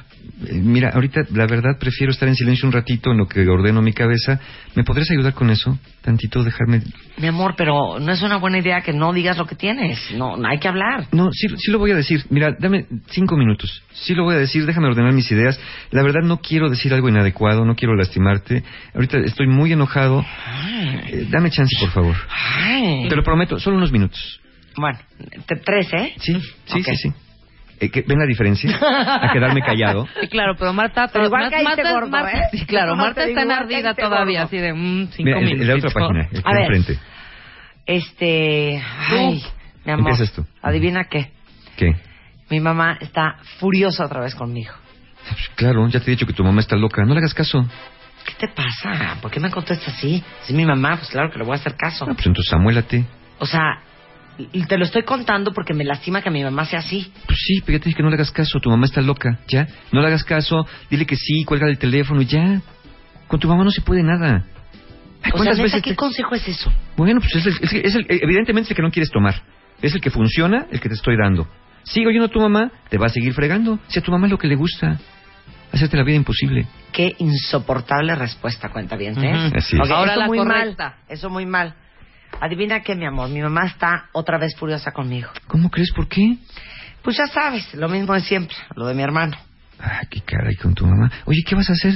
Eh, 0.47 0.55
mira, 0.55 0.91
ahorita 0.91 1.23
la 1.33 1.47
verdad 1.47 1.77
prefiero 1.79 2.13
estar 2.13 2.29
en 2.29 2.37
silencio 2.37 2.67
un 2.67 2.73
ratito 2.73 3.11
en 3.11 3.19
lo 3.19 3.27
que 3.27 3.47
ordeno 3.49 3.83
mi 3.83 3.93
cabeza. 3.93 4.41
¿Me 4.77 4.85
podrías 4.85 5.11
ayudar 5.11 5.35
con 5.35 5.51
eso? 5.51 5.79
Tantito 6.03 6.45
dejarme... 6.45 6.83
Mi 7.19 7.27
amor, 7.27 7.55
pero 7.57 7.99
no 7.99 8.13
es 8.13 8.23
una 8.23 8.37
buena 8.37 8.59
idea 8.59 8.83
que 8.83 8.93
no 8.93 9.13
digas 9.13 9.37
lo 9.37 9.47
que 9.47 9.57
tienes. 9.57 9.99
No, 10.15 10.37
no 10.37 10.49
hay 10.49 10.59
que 10.59 10.69
hablar. 10.69 11.09
No, 11.11 11.31
sí, 11.33 11.49
sí 11.57 11.73
lo 11.73 11.79
voy 11.81 11.91
a 11.91 11.97
decir. 11.97 12.25
Mira, 12.31 12.55
dame 12.59 12.87
cinco 13.11 13.37
minutos. 13.37 13.83
Sí 13.93 14.15
lo 14.15 14.23
voy 14.23 14.37
a 14.37 14.39
decir, 14.39 14.65
déjame 14.65 14.87
ordenar 14.87 15.13
mis 15.13 15.31
ideas. 15.33 15.61
La 15.91 16.05
verdad 16.05 16.21
no 16.23 16.39
quiero 16.39 16.71
decir 16.71 16.95
algo 16.95 17.09
inadecuado, 17.09 17.65
no 17.65 17.75
quiero 17.75 17.97
lastimarte. 17.97 18.63
Ahorita 18.95 19.19
estoy 19.19 19.49
muy 19.49 19.73
enojado. 19.73 20.25
Eh, 21.09 21.27
dame 21.31 21.51
chance, 21.51 21.77
por 21.81 21.91
favor. 21.91 22.17
Ay. 22.31 23.09
Te 23.09 23.17
lo 23.17 23.25
prometo, 23.25 23.59
solo 23.59 23.77
unos 23.77 23.91
minutos. 23.91 24.41
Bueno, 24.79 24.99
te- 25.47 25.57
tres, 25.57 25.93
¿eh? 25.93 26.15
Sí, 26.19 26.41
sí, 26.67 26.79
Ok. 26.81 26.85
sí, 26.87 26.97
sí. 26.97 27.13
Eh, 27.81 27.91
que- 27.91 28.03
¿Ven 28.03 28.19
la 28.19 28.27
diferencia? 28.27 28.71
A 28.81 29.31
quedarme 29.33 29.61
callado. 29.63 30.07
Sí, 30.21 30.29
claro, 30.29 30.55
pero 30.59 30.73
Marta, 30.73 31.09
Pero 31.13 31.27
igual 31.27 31.43
Mar- 31.43 31.51
caíste 31.53 31.77
Marta, 31.83 31.93
gordo, 31.93 32.09
Marta- 32.09 32.39
¿eh? 32.39 32.49
sí, 32.53 32.67
claro, 32.67 32.91
No, 32.97 33.05
Marta 33.05 33.25
está 33.25 33.43
igual 33.43 33.51
ardida 33.59 33.95
todavía, 33.95 34.41
gordo. 34.41 34.47
así 34.49 34.57
de 34.59 34.73
mm, 34.73 35.09
cinco 35.13 35.23
Mira, 35.25 35.39
el- 35.39 35.45
minutos. 35.45 35.61
el 35.63 35.67
de 35.67 35.73
la 35.73 35.79
otra 35.87 35.91
página, 35.91 36.29
el 36.33 36.43
A 36.45 36.53
ver. 36.55 36.63
enfrente. 36.63 36.99
Este, 37.87 38.83
ay, 39.11 39.43
mi 39.85 39.93
amor. 39.93 40.11
Empiezas 40.11 40.35
tú. 40.35 40.45
Adivina 40.63 41.05
qué. 41.05 41.31
¿Qué? 41.77 41.97
Mi 42.51 42.61
mamá 42.61 42.99
está 43.01 43.37
furiosa 43.59 44.05
otra 44.05 44.21
vez 44.21 44.35
conmigo. 44.35 44.73
Claro, 45.55 45.87
ya 45.89 46.01
te 46.01 46.07
he 46.07 46.11
dicho 46.15 46.27
que 46.27 46.33
tu 46.33 46.43
mamá 46.45 46.61
está 46.61 46.77
loca. 46.77 47.03
No 47.05 47.13
le 47.15 47.21
hagas 47.21 47.35
caso. 47.35 47.67
¿Qué 48.27 48.47
te 48.47 48.49
pasa? 48.49 49.17
¿Por 49.23 49.31
qué 49.31 49.41
me 49.41 49.51
contestas 49.51 49.95
así? 49.97 50.23
Si 50.43 50.53
es 50.53 50.57
mi 50.57 50.65
mamá, 50.67 50.97
pues 50.97 51.09
claro 51.11 51.31
que 51.31 51.39
le 51.39 51.45
voy 51.45 51.53
a 51.53 51.57
hacer 51.57 51.77
caso. 51.77 52.05
Ah, 52.09 52.13
pues 52.15 52.27
entonces 52.27 52.53
amuélate. 52.53 53.05
O 53.39 53.47
sea, 53.47 53.81
y 54.53 54.65
te 54.67 54.79
lo 54.79 54.85
estoy 54.85 55.03
contando 55.03 55.53
porque 55.53 55.75
me 55.75 55.85
lastima 55.85 56.23
que 56.23 56.31
mi 56.31 56.43
mamá 56.45 56.65
sea 56.65 56.79
así. 56.81 57.13
Pues 57.27 57.39
sí, 57.45 57.61
pero 57.65 57.79
ya 57.79 57.83
te 57.83 57.89
dije 57.91 57.97
que 57.97 58.03
no 58.03 58.09
le 58.11 58.15
hagas 58.15 58.31
caso. 58.31 58.59
Tu 58.61 58.71
mamá 58.71 58.87
está 58.87 59.01
loca. 59.01 59.39
¿Ya? 59.49 59.67
No 59.93 60.01
le 60.01 60.07
hagas 60.09 60.25
caso. 60.25 60.67
Dile 60.91 61.07
que 61.07 61.17
sí, 61.17 61.45
cuelga 61.45 61.67
el 61.69 61.79
teléfono 61.79 62.23
y 62.23 62.27
ya. 62.27 62.61
Con 63.27 63.41
tu 63.41 63.49
mamá 63.49 63.65
no 63.65 63.71
se 63.71 63.81
puede 63.83 64.03
nada. 64.03 64.45
Ay, 64.45 64.45
O 64.45 65.23
sea, 65.23 65.33
¿Cuántas 65.33 65.57
neta, 65.57 65.63
veces 65.65 65.83
¿qué 65.83 65.91
te- 65.91 65.97
consejo 65.97 66.35
es 66.35 66.47
eso? 66.49 66.73
Bueno, 66.97 67.21
pues 67.21 67.35
es 67.37 67.47
el, 67.47 67.55
es 67.63 67.73
el- 67.73 67.85
es 67.87 67.95
el- 67.97 68.07
evidentemente 68.09 68.67
es 68.67 68.71
el 68.71 68.77
que 68.77 68.83
no 68.83 68.91
quieres 68.91 69.11
tomar. 69.11 69.35
Es 69.83 69.95
el 69.95 70.01
que 70.01 70.11
funciona, 70.11 70.67
el 70.71 70.81
que 70.81 70.89
te 70.89 70.95
estoy 70.95 71.17
dando. 71.17 71.49
Sigue 71.83 72.07
oyendo 72.07 72.27
a 72.27 72.31
tu 72.31 72.41
mamá, 72.41 72.71
te 72.89 72.99
va 72.99 73.07
a 73.07 73.09
seguir 73.11 73.33
fregando. 73.33 73.79
Si 73.89 73.99
a 73.99 74.03
tu 74.03 74.11
mamá 74.13 74.27
es 74.27 74.31
lo 74.31 74.39
que 74.39 74.47
le 74.47 74.55
gusta, 74.57 74.99
hacerte 75.73 75.97
la 75.97 76.05
vida 76.05 76.17
imposible. 76.17 76.67
Qué 76.93 77.15
insoportable 77.19 78.15
respuesta, 78.15 78.69
cuenta 78.71 78.97
bien, 78.97 79.23
¿eh? 79.25 79.47
Ujú. 79.49 79.57
Así 79.57 79.77
es. 79.81 79.91
Ahora 79.91 80.13
eso 80.13 80.21
la 80.21 80.27
muy 80.27 80.39
correcta. 80.39 80.85
mal. 80.85 80.95
Eso 81.09 81.31
muy 81.31 81.47
mal. 81.47 81.75
Adivina 82.41 82.81
qué, 82.81 82.95
mi 82.95 83.07
amor. 83.07 83.29
Mi 83.31 83.41
mamá 83.41 83.67
está 83.67 84.09
otra 84.13 84.39
vez 84.39 84.55
furiosa 84.57 84.93
conmigo. 84.93 85.31
¿Cómo 85.47 85.71
crees? 85.71 85.93
¿Por 85.93 86.09
qué? 86.09 86.37
Pues 87.03 87.17
ya 87.17 87.27
sabes, 87.27 87.75
lo 87.75 87.89
mismo 87.89 88.15
de 88.15 88.21
siempre, 88.21 88.57
lo 88.77 88.87
de 88.87 88.95
mi 88.95 89.03
hermano. 89.03 89.37
Ay, 89.79 90.07
qué 90.11 90.21
caray 90.21 90.57
con 90.57 90.75
tu 90.75 90.87
mamá. 90.87 91.11
Oye, 91.25 91.43
¿qué 91.47 91.55
vas 91.55 91.71
a 91.71 91.73
hacer? 91.73 91.95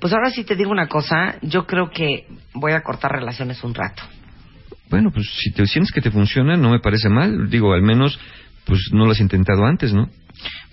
Pues 0.00 0.12
ahora 0.12 0.30
sí 0.30 0.44
te 0.44 0.56
digo 0.56 0.70
una 0.70 0.88
cosa, 0.88 1.36
yo 1.42 1.66
creo 1.66 1.90
que 1.90 2.26
voy 2.54 2.72
a 2.72 2.82
cortar 2.82 3.12
relaciones 3.12 3.62
un 3.64 3.74
rato. 3.74 4.02
Bueno, 4.88 5.10
pues 5.10 5.26
si 5.42 5.52
te 5.52 5.66
sientes 5.66 5.92
que 5.92 6.00
te 6.00 6.10
funciona, 6.10 6.56
no 6.56 6.70
me 6.70 6.80
parece 6.80 7.08
mal. 7.08 7.50
Digo, 7.50 7.72
al 7.72 7.82
menos, 7.82 8.18
pues 8.64 8.90
no 8.92 9.04
lo 9.04 9.12
has 9.12 9.20
intentado 9.20 9.64
antes, 9.64 9.92
¿no? 9.92 10.08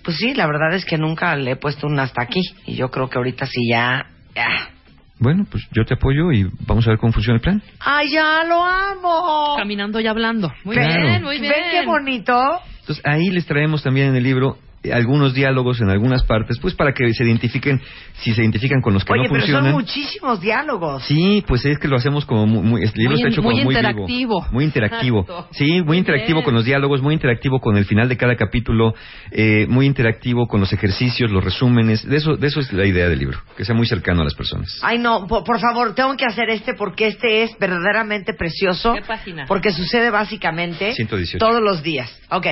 Pues 0.04 0.18
sí, 0.18 0.34
la 0.34 0.46
verdad 0.46 0.74
es 0.74 0.84
que 0.84 0.98
nunca 0.98 1.34
le 1.36 1.52
he 1.52 1.56
puesto 1.56 1.86
un 1.86 1.98
hasta 1.98 2.22
aquí 2.22 2.42
y 2.66 2.74
yo 2.74 2.90
creo 2.90 3.08
que 3.08 3.18
ahorita 3.18 3.46
sí 3.46 3.68
ya... 3.70 4.06
ya. 4.34 4.73
Bueno, 5.18 5.46
pues 5.50 5.64
yo 5.72 5.84
te 5.84 5.94
apoyo 5.94 6.32
y 6.32 6.50
vamos 6.66 6.86
a 6.86 6.90
ver 6.90 6.98
cómo 6.98 7.12
funciona 7.12 7.36
el 7.36 7.40
plan. 7.42 7.62
¡Ay, 7.78 8.10
ya 8.10 8.42
lo 8.44 8.62
amo! 8.62 9.54
Caminando 9.56 10.00
y 10.00 10.06
hablando. 10.06 10.52
Muy 10.64 10.76
¿Ven? 10.76 10.88
bien, 10.88 11.22
muy 11.22 11.40
bien. 11.40 11.52
¿Ven 11.52 11.70
qué 11.70 11.86
bonito? 11.86 12.36
Entonces 12.80 13.02
ahí 13.06 13.30
les 13.30 13.46
traemos 13.46 13.82
también 13.82 14.08
en 14.08 14.16
el 14.16 14.24
libro 14.24 14.58
algunos 14.92 15.34
diálogos 15.34 15.80
en 15.80 15.90
algunas 15.90 16.24
partes, 16.24 16.58
pues 16.60 16.74
para 16.74 16.92
que 16.92 17.12
se 17.14 17.24
identifiquen, 17.24 17.80
si 18.20 18.34
se 18.34 18.42
identifican 18.42 18.80
con 18.80 18.92
los 18.94 19.04
que 19.04 19.12
Oye, 19.12 19.22
no 19.24 19.28
pero 19.30 19.40
funcionan. 19.40 19.64
son 19.64 19.72
muchísimos 19.72 20.40
diálogos. 20.40 21.04
Sí, 21.04 21.42
pues 21.46 21.64
es 21.64 21.78
que 21.78 21.88
lo 21.88 21.96
hacemos 21.96 22.24
como 22.26 22.46
muy, 22.46 22.62
muy- 22.62 22.82
el 22.82 22.90
libro 22.94 23.12
Muy 23.12 23.20
está 23.20 23.28
hecho 23.28 23.42
muy 23.42 23.52
como 23.54 23.64
muy 23.64 23.74
interactivo. 23.74 24.06
vivo, 24.06 24.46
muy 24.52 24.64
interactivo. 24.64 25.20
Exacto. 25.28 25.48
Sí, 25.52 25.72
muy 25.72 25.82
Muy 25.82 25.98
interactivo 25.98 26.38
bien. 26.38 26.44
con 26.44 26.54
los 26.54 26.64
diálogos, 26.64 27.00
muy 27.02 27.14
interactivo 27.14 27.60
con 27.60 27.76
el 27.76 27.84
final 27.84 28.08
de 28.08 28.16
cada 28.16 28.36
capítulo, 28.36 28.94
eh, 29.30 29.66
muy 29.68 29.86
interactivo 29.86 30.46
con 30.46 30.60
los 30.60 30.72
ejercicios, 30.72 31.30
los 31.30 31.42
resúmenes. 31.44 32.06
De 32.08 32.16
eso, 32.16 32.36
de 32.36 32.46
eso 32.48 32.60
es 32.60 32.72
la 32.72 32.84
idea 32.86 33.08
del 33.08 33.18
libro, 33.18 33.38
que 33.56 33.64
sea 33.64 33.74
muy 33.74 33.86
cercano 33.86 34.20
a 34.22 34.24
las 34.24 34.34
personas. 34.34 34.78
Ay, 34.82 34.98
no, 34.98 35.26
por, 35.26 35.44
por 35.44 35.60
favor, 35.60 35.94
tengo 35.94 36.16
que 36.16 36.24
hacer 36.26 36.50
este 36.50 36.74
porque 36.74 37.06
este 37.06 37.42
es 37.44 37.56
verdaderamente 37.58 38.34
precioso. 38.34 38.94
¿Qué 38.94 39.02
página? 39.02 39.44
Porque 39.46 39.70
sucede 39.72 40.10
básicamente 40.10 40.92
118. 40.94 41.38
todos 41.38 41.62
los 41.62 41.82
días. 41.82 42.10
Ok. 42.30 42.46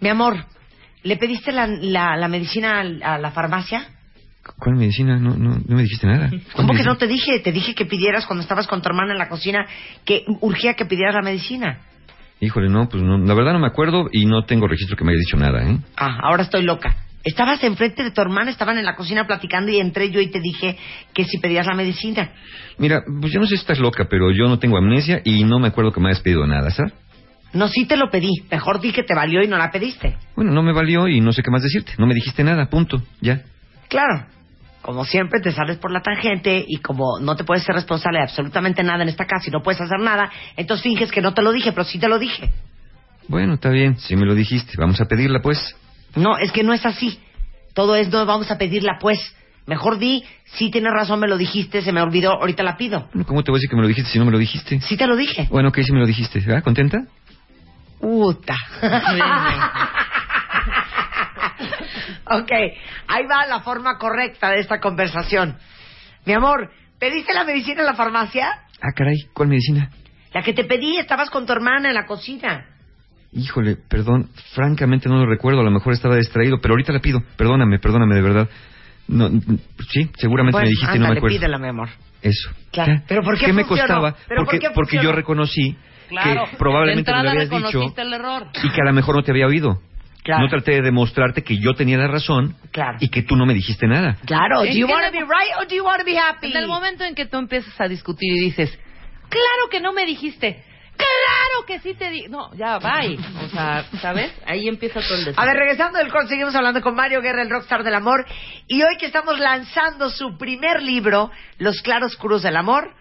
Mi 0.00 0.08
amor, 0.08 0.44
¿le 1.02 1.16
pediste 1.16 1.52
la, 1.52 1.66
la, 1.66 2.16
la 2.16 2.28
medicina 2.28 2.80
a 2.80 3.18
la 3.18 3.30
farmacia? 3.30 3.86
¿Cuál 4.58 4.76
medicina? 4.76 5.18
No, 5.18 5.36
no, 5.36 5.56
no 5.64 5.76
me 5.76 5.82
dijiste 5.82 6.06
nada. 6.06 6.28
¿Cuál 6.28 6.66
¿Cómo 6.66 6.74
que 6.74 6.82
no 6.82 6.96
te 6.96 7.06
dije? 7.06 7.38
Te 7.40 7.52
dije 7.52 7.74
que 7.74 7.86
pidieras 7.86 8.26
cuando 8.26 8.42
estabas 8.42 8.66
con 8.66 8.82
tu 8.82 8.88
hermana 8.88 9.12
en 9.12 9.18
la 9.18 9.28
cocina 9.28 9.66
que 10.04 10.24
urgía 10.40 10.74
que 10.74 10.84
pidieras 10.84 11.14
la 11.14 11.22
medicina. 11.22 11.78
Híjole, 12.40 12.68
no, 12.68 12.88
pues 12.88 13.02
no, 13.04 13.18
la 13.18 13.34
verdad 13.34 13.52
no 13.52 13.60
me 13.60 13.68
acuerdo 13.68 14.08
y 14.10 14.26
no 14.26 14.44
tengo 14.44 14.66
registro 14.66 14.96
que 14.96 15.04
me 15.04 15.12
haya 15.12 15.20
dicho 15.20 15.36
nada, 15.36 15.62
¿eh? 15.62 15.78
Ah, 15.96 16.18
ahora 16.22 16.42
estoy 16.42 16.64
loca. 16.64 16.96
Estabas 17.22 17.62
enfrente 17.62 18.02
de 18.02 18.10
tu 18.10 18.20
hermana, 18.20 18.50
estaban 18.50 18.78
en 18.78 18.84
la 18.84 18.96
cocina 18.96 19.28
platicando 19.28 19.70
y 19.70 19.78
entré 19.78 20.10
yo 20.10 20.20
y 20.20 20.26
te 20.26 20.40
dije 20.40 20.76
que 21.14 21.22
si 21.22 21.38
pedías 21.38 21.66
la 21.66 21.74
medicina. 21.74 22.32
Mira, 22.78 23.02
pues 23.20 23.32
yo 23.32 23.38
no 23.38 23.46
sé 23.46 23.54
si 23.54 23.60
estás 23.60 23.78
loca, 23.78 24.08
pero 24.10 24.32
yo 24.32 24.48
no 24.48 24.58
tengo 24.58 24.76
amnesia 24.76 25.20
y 25.24 25.44
no 25.44 25.60
me 25.60 25.68
acuerdo 25.68 25.92
que 25.92 26.00
me 26.00 26.08
hayas 26.08 26.20
pedido 26.20 26.44
nada, 26.48 26.72
¿sabes? 26.72 26.92
No, 27.52 27.68
sí 27.68 27.84
te 27.86 27.96
lo 27.96 28.10
pedí. 28.10 28.30
Mejor 28.50 28.80
di 28.80 28.92
que 28.92 29.02
te 29.02 29.14
valió 29.14 29.42
y 29.42 29.48
no 29.48 29.58
la 29.58 29.70
pediste. 29.70 30.16
Bueno, 30.34 30.52
no 30.52 30.62
me 30.62 30.72
valió 30.72 31.06
y 31.08 31.20
no 31.20 31.32
sé 31.32 31.42
qué 31.42 31.50
más 31.50 31.62
decirte. 31.62 31.92
No 31.98 32.06
me 32.06 32.14
dijiste 32.14 32.42
nada, 32.42 32.66
punto, 32.66 33.02
ya. 33.20 33.42
Claro. 33.88 34.26
Como 34.80 35.04
siempre 35.04 35.40
te 35.40 35.52
sales 35.52 35.78
por 35.78 35.92
la 35.92 36.00
tangente 36.00 36.64
y 36.66 36.78
como 36.78 37.20
no 37.20 37.36
te 37.36 37.44
puedes 37.44 37.62
ser 37.62 37.76
responsable 37.76 38.18
de 38.18 38.24
absolutamente 38.24 38.82
nada 38.82 39.02
en 39.02 39.10
esta 39.10 39.26
casa 39.26 39.44
y 39.46 39.52
no 39.52 39.62
puedes 39.62 39.80
hacer 39.80 40.00
nada, 40.00 40.30
entonces 40.56 40.82
finges 40.82 41.12
que 41.12 41.20
no 41.20 41.34
te 41.34 41.42
lo 41.42 41.52
dije, 41.52 41.70
pero 41.70 41.84
sí 41.84 42.00
te 42.00 42.08
lo 42.08 42.18
dije. 42.18 42.50
Bueno, 43.28 43.54
está 43.54 43.70
bien, 43.70 43.96
si 43.98 44.16
me 44.16 44.26
lo 44.26 44.34
dijiste, 44.34 44.72
vamos 44.76 45.00
a 45.00 45.04
pedirla 45.04 45.40
pues. 45.40 45.76
No, 46.16 46.36
es 46.36 46.50
que 46.50 46.64
no 46.64 46.72
es 46.72 46.84
así. 46.84 47.20
Todo 47.74 47.94
es 47.94 48.10
no 48.10 48.26
vamos 48.26 48.50
a 48.50 48.58
pedirla 48.58 48.98
pues. 49.00 49.20
Mejor 49.66 49.98
di, 49.98 50.24
sí 50.44 50.70
tienes 50.70 50.92
razón, 50.92 51.20
me 51.20 51.28
lo 51.28 51.38
dijiste, 51.38 51.82
se 51.82 51.92
me 51.92 52.02
olvidó, 52.02 52.32
ahorita 52.32 52.64
la 52.64 52.76
pido. 52.76 53.08
Bueno, 53.12 53.24
¿Cómo 53.26 53.44
te 53.44 53.52
voy 53.52 53.58
a 53.58 53.60
decir 53.60 53.70
que 53.70 53.76
me 53.76 53.82
lo 53.82 53.88
dijiste 53.88 54.10
si 54.10 54.18
no 54.18 54.24
me 54.24 54.32
lo 54.32 54.38
dijiste? 54.38 54.80
Sí 54.80 54.96
te 54.96 55.06
lo 55.06 55.14
dije. 55.14 55.46
Bueno, 55.50 55.68
ok, 55.68 55.78
sí 55.84 55.92
me 55.92 56.00
lo 56.00 56.06
dijiste, 56.06 56.40
¿verdad? 56.40 56.64
¿Contenta? 56.64 56.98
Puta. 58.02 58.56
ok, 62.24 62.50
ahí 63.06 63.26
va 63.30 63.46
la 63.46 63.60
forma 63.60 63.96
correcta 63.96 64.50
de 64.50 64.58
esta 64.58 64.80
conversación. 64.80 65.56
Mi 66.26 66.32
amor, 66.32 66.72
¿pediste 66.98 67.32
la 67.32 67.44
medicina 67.44 67.82
en 67.82 67.86
la 67.86 67.94
farmacia? 67.94 68.62
Ah, 68.80 68.90
caray, 68.92 69.28
¿cuál 69.32 69.50
medicina? 69.50 69.88
La 70.34 70.42
que 70.42 70.52
te 70.52 70.64
pedí, 70.64 70.96
estabas 70.96 71.30
con 71.30 71.46
tu 71.46 71.52
hermana 71.52 71.90
en 71.90 71.94
la 71.94 72.04
cocina. 72.04 72.66
Híjole, 73.30 73.76
perdón, 73.76 74.30
francamente 74.52 75.08
no 75.08 75.18
lo 75.18 75.26
recuerdo, 75.26 75.60
a 75.60 75.64
lo 75.64 75.70
mejor 75.70 75.92
estaba 75.92 76.16
distraído, 76.16 76.58
pero 76.60 76.74
ahorita 76.74 76.92
la 76.92 76.98
pido. 76.98 77.22
Perdóname, 77.36 77.78
perdóname 77.78 78.16
de 78.16 78.22
verdad. 78.22 78.48
No, 79.06 79.30
sí, 79.90 80.10
seguramente 80.16 80.60
me 80.60 80.68
dijiste 80.68 80.96
y 80.96 80.98
no 80.98 81.02
me 81.02 81.06
ándale, 81.06 81.18
acuerdo. 81.18 81.36
pídela, 81.36 81.58
mi 81.58 81.68
amor. 81.68 81.88
Eso. 82.20 82.50
Claro. 82.72 83.00
¿Pero 83.06 83.22
por 83.22 83.38
qué 83.38 83.52
me 83.52 83.64
costaba? 83.64 84.16
¿Pero 84.26 84.44
porque, 84.44 84.58
por 84.58 84.68
qué 84.68 84.74
porque 84.74 84.98
yo 85.00 85.12
reconocí 85.12 85.76
Claro. 86.12 86.46
que 86.50 86.56
probablemente 86.56 87.10
lo 87.10 87.16
entrada 87.18 87.30
habías 87.32 87.50
dicho 87.50 87.66
reconociste 87.66 88.02
el 88.02 88.12
error. 88.14 88.46
y 88.62 88.70
que 88.70 88.80
a 88.80 88.84
lo 88.84 88.92
mejor 88.92 89.16
no 89.16 89.22
te 89.22 89.30
había 89.32 89.46
oído. 89.46 89.80
Claro. 90.22 90.42
No 90.44 90.48
traté 90.50 90.72
de 90.72 90.82
demostrarte 90.82 91.42
que 91.42 91.58
yo 91.58 91.74
tenía 91.74 91.98
la 91.98 92.06
razón 92.06 92.54
Claro. 92.70 92.96
y 93.00 93.08
que 93.08 93.22
tú 93.22 93.34
no 93.34 93.44
me 93.44 93.54
dijiste 93.54 93.88
nada. 93.88 94.16
Claro. 94.24 94.58
Do 94.60 94.66
¿En 94.66 94.76
you 94.76 94.86
want 94.86 95.04
to 95.06 95.10
le- 95.10 95.18
be 95.18 95.24
right 95.24 95.56
or 95.58 95.66
do 95.66 95.74
you 95.74 95.84
want 95.84 95.98
to 95.98 96.04
be 96.04 96.16
happy? 96.16 96.46
En 96.52 96.56
el 96.56 96.68
momento 96.68 97.02
en 97.04 97.14
que 97.16 97.26
tú 97.26 97.38
empiezas 97.38 97.74
a 97.80 97.88
discutir 97.88 98.32
y 98.32 98.38
dices, 98.44 98.70
claro 99.28 99.68
que 99.68 99.80
no 99.80 99.92
me 99.92 100.06
dijiste, 100.06 100.62
claro 100.96 101.66
que 101.66 101.80
sí 101.80 101.94
te 101.94 102.10
di... 102.10 102.28
No, 102.28 102.54
ya, 102.54 102.78
bye. 102.78 103.18
O 103.44 103.48
sea, 103.48 103.84
¿sabes? 104.00 104.32
Ahí 104.46 104.68
empieza 104.68 105.00
todo 105.00 105.14
el 105.16 105.22
A 105.22 105.24
desastre. 105.26 105.46
ver, 105.46 105.56
regresando 105.56 105.98
del 105.98 106.08
corte, 106.12 106.28
seguimos 106.28 106.54
hablando 106.54 106.80
con 106.82 106.94
Mario 106.94 107.20
Guerra, 107.20 107.42
el 107.42 107.50
rockstar 107.50 107.82
del 107.82 107.94
amor. 107.96 108.24
Y 108.68 108.80
hoy 108.82 108.96
que 109.00 109.06
estamos 109.06 109.40
lanzando 109.40 110.08
su 110.10 110.36
primer 110.38 110.82
libro, 110.82 111.32
Los 111.58 111.82
claroscuros 111.82 112.42
del 112.42 112.56
amor, 112.56 112.94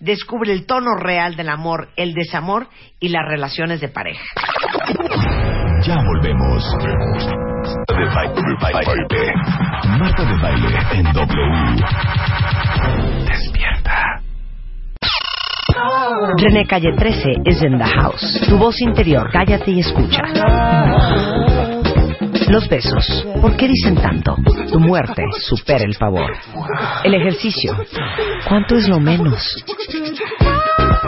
descubre 0.00 0.52
el 0.52 0.66
tono 0.66 0.96
real 0.96 1.36
del 1.36 1.48
amor, 1.48 1.88
el 1.96 2.14
desamor 2.14 2.68
y 3.00 3.08
las 3.08 3.26
relaciones 3.28 3.80
de 3.80 3.88
pareja. 3.88 4.24
Ya 5.82 5.96
volvemos. 5.96 6.64
De 7.88 8.04
baile, 8.14 8.56
baile. 8.60 9.32
Marta 9.98 10.24
de 10.24 10.42
baile 10.42 10.78
en 10.92 11.12
W. 11.12 11.84
Despierta. 13.26 14.22
René 16.36 16.66
Calle 16.66 16.92
13 16.96 17.30
es 17.44 17.62
in 17.62 17.78
the 17.78 17.84
house. 17.84 18.46
Tu 18.48 18.56
voz 18.56 18.80
interior, 18.80 19.30
cállate 19.30 19.70
y 19.70 19.80
escucha. 19.80 20.22
Los 22.48 22.68
besos, 22.68 23.26
¿por 23.42 23.56
qué 23.56 23.68
dicen 23.68 23.94
tanto? 23.96 24.36
Tu 24.72 24.80
muerte 24.80 25.22
supera 25.38 25.84
el 25.84 25.94
favor. 25.94 26.32
El 27.04 27.14
ejercicio, 27.14 27.76
¿cuánto 28.48 28.76
es 28.76 28.88
lo 28.88 28.98
menos? 28.98 29.64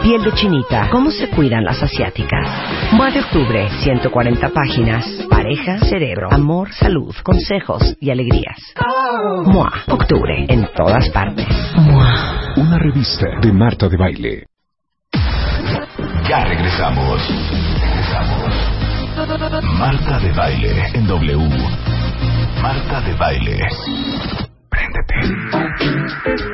Piel 0.02 0.22
de 0.22 0.32
chinita. 0.32 0.88
¿Cómo 0.90 1.10
se 1.10 1.28
cuidan 1.28 1.64
las 1.64 1.82
asiáticas? 1.82 2.92
Mua 2.92 3.10
de 3.10 3.20
octubre, 3.20 3.68
140 3.82 4.48
páginas. 4.50 5.06
Pareja, 5.30 5.78
cerebro, 5.78 6.28
amor, 6.30 6.72
salud, 6.72 7.14
consejos 7.22 7.96
y 8.00 8.10
alegrías. 8.10 8.58
Mua, 9.44 9.72
octubre, 9.88 10.46
en 10.48 10.68
todas 10.76 11.08
partes. 11.10 11.46
Mua. 11.76 12.52
Una 12.56 12.78
revista 12.78 13.26
de 13.40 13.52
Marta 13.52 13.88
de 13.88 13.96
Baile. 13.96 14.46
Ya 16.28 16.44
regresamos. 16.44 17.79
Marta 19.20 20.18
de 20.18 20.32
Baile 20.32 20.86
en 20.94 21.06
W. 21.06 21.36
Marta 22.62 23.02
de 23.02 23.12
Baile. 23.16 23.58
Préndete. 24.70 25.14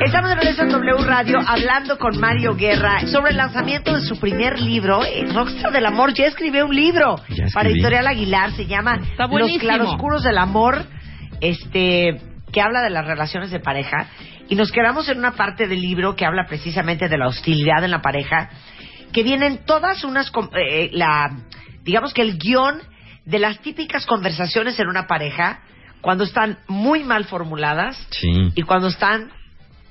Estamos 0.04 0.30
de 0.30 0.34
regreso 0.34 0.62
en 0.62 0.70
W 0.70 1.04
Radio 1.04 1.38
hablando 1.46 1.96
con 1.96 2.18
Mario 2.18 2.56
Guerra 2.56 3.06
sobre 3.06 3.30
el 3.30 3.36
lanzamiento 3.36 3.94
de 3.94 4.00
su 4.00 4.18
primer 4.18 4.60
libro, 4.60 5.04
El 5.04 5.32
Rockstar 5.32 5.70
del 5.70 5.86
Amor. 5.86 6.12
Ya 6.12 6.26
escribió 6.26 6.66
un 6.66 6.74
libro 6.74 7.20
para 7.54 7.68
Editorial 7.68 8.08
Aguilar, 8.08 8.50
se 8.50 8.66
llama 8.66 8.98
Los 9.42 9.58
claroscuros 9.60 10.24
del 10.24 10.38
amor, 10.38 10.86
este, 11.40 12.20
que 12.52 12.60
habla 12.60 12.80
de 12.82 12.90
las 12.90 13.06
relaciones 13.06 13.52
de 13.52 13.60
pareja. 13.60 14.08
Y 14.48 14.56
nos 14.56 14.72
quedamos 14.72 15.08
en 15.08 15.18
una 15.18 15.36
parte 15.36 15.68
del 15.68 15.80
libro 15.80 16.16
que 16.16 16.26
habla 16.26 16.46
precisamente 16.48 17.08
de 17.08 17.16
la 17.16 17.28
hostilidad 17.28 17.84
en 17.84 17.92
la 17.92 18.02
pareja, 18.02 18.48
que 19.12 19.22
vienen 19.22 19.60
todas 19.64 20.02
unas, 20.02 20.32
com- 20.32 20.50
eh, 20.52 20.90
la, 20.92 21.30
digamos 21.86 22.12
que 22.12 22.20
el 22.22 22.36
guion 22.36 22.82
de 23.24 23.38
las 23.38 23.60
típicas 23.60 24.04
conversaciones 24.04 24.78
en 24.78 24.88
una 24.88 25.06
pareja 25.06 25.60
cuando 26.02 26.24
están 26.24 26.58
muy 26.68 27.02
mal 27.04 27.24
formuladas 27.24 27.96
Sí. 28.10 28.52
y 28.54 28.62
cuando 28.62 28.88
están 28.88 29.30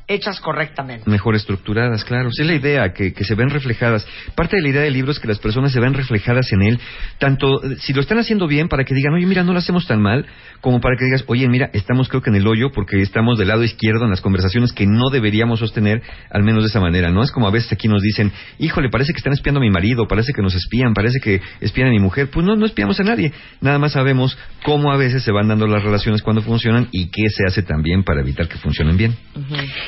hechas 0.07 0.39
correctamente. 0.39 1.09
Mejor 1.09 1.35
estructuradas, 1.35 2.03
claro. 2.03 2.29
Sí, 2.31 2.41
es 2.41 2.47
la 2.47 2.55
idea, 2.55 2.93
que, 2.93 3.13
que 3.13 3.23
se 3.23 3.35
ven 3.35 3.49
reflejadas. 3.49 4.07
Parte 4.35 4.57
de 4.57 4.61
la 4.61 4.69
idea 4.69 4.81
del 4.81 4.93
libro 4.93 5.11
es 5.11 5.19
que 5.19 5.27
las 5.27 5.39
personas 5.39 5.71
se 5.71 5.79
ven 5.79 5.93
reflejadas 5.93 6.51
en 6.51 6.61
él, 6.61 6.79
tanto 7.17 7.63
eh, 7.63 7.77
si 7.79 7.93
lo 7.93 8.01
están 8.01 8.19
haciendo 8.19 8.47
bien, 8.47 8.67
para 8.67 8.83
que 8.83 8.93
digan, 8.93 9.13
oye, 9.13 9.25
mira, 9.25 9.43
no 9.43 9.53
lo 9.53 9.59
hacemos 9.59 9.87
tan 9.87 10.01
mal, 10.01 10.25
como 10.61 10.79
para 10.79 10.95
que 10.97 11.05
digas, 11.05 11.23
oye, 11.27 11.47
mira, 11.47 11.69
estamos 11.73 12.09
creo 12.09 12.21
que 12.21 12.29
en 12.29 12.35
el 12.35 12.47
hoyo 12.47 12.71
porque 12.71 13.01
estamos 13.01 13.37
del 13.37 13.47
lado 13.47 13.63
izquierdo 13.63 14.05
en 14.05 14.11
las 14.11 14.21
conversaciones 14.21 14.73
que 14.73 14.85
no 14.85 15.09
deberíamos 15.11 15.59
sostener, 15.59 16.01
al 16.29 16.43
menos 16.43 16.63
de 16.63 16.69
esa 16.69 16.79
manera, 16.79 17.09
¿no? 17.09 17.23
Es 17.23 17.31
como 17.31 17.47
a 17.47 17.51
veces 17.51 17.71
aquí 17.71 17.87
nos 17.87 18.01
dicen, 18.01 18.31
híjole, 18.59 18.89
parece 18.89 19.13
que 19.13 19.17
están 19.17 19.33
espiando 19.33 19.59
a 19.59 19.61
mi 19.61 19.69
marido, 19.69 20.07
parece 20.07 20.33
que 20.33 20.41
nos 20.41 20.55
espían, 20.55 20.93
parece 20.93 21.19
que 21.19 21.41
espían 21.61 21.87
a 21.87 21.91
mi 21.91 21.99
mujer. 21.99 22.29
Pues 22.29 22.45
no, 22.45 22.55
no 22.55 22.65
espiamos 22.65 22.99
a 22.99 23.03
nadie. 23.03 23.31
Nada 23.61 23.79
más 23.79 23.93
sabemos 23.93 24.37
cómo 24.63 24.91
a 24.91 24.97
veces 24.97 25.23
se 25.23 25.31
van 25.31 25.47
dando 25.47 25.67
las 25.67 25.83
relaciones 25.83 26.21
cuando 26.21 26.41
funcionan 26.41 26.87
y 26.91 27.07
qué 27.07 27.29
se 27.29 27.45
hace 27.47 27.63
también 27.63 28.03
para 28.03 28.21
evitar 28.21 28.47
que 28.47 28.57
funcionen 28.57 28.97
bien. 28.97 29.15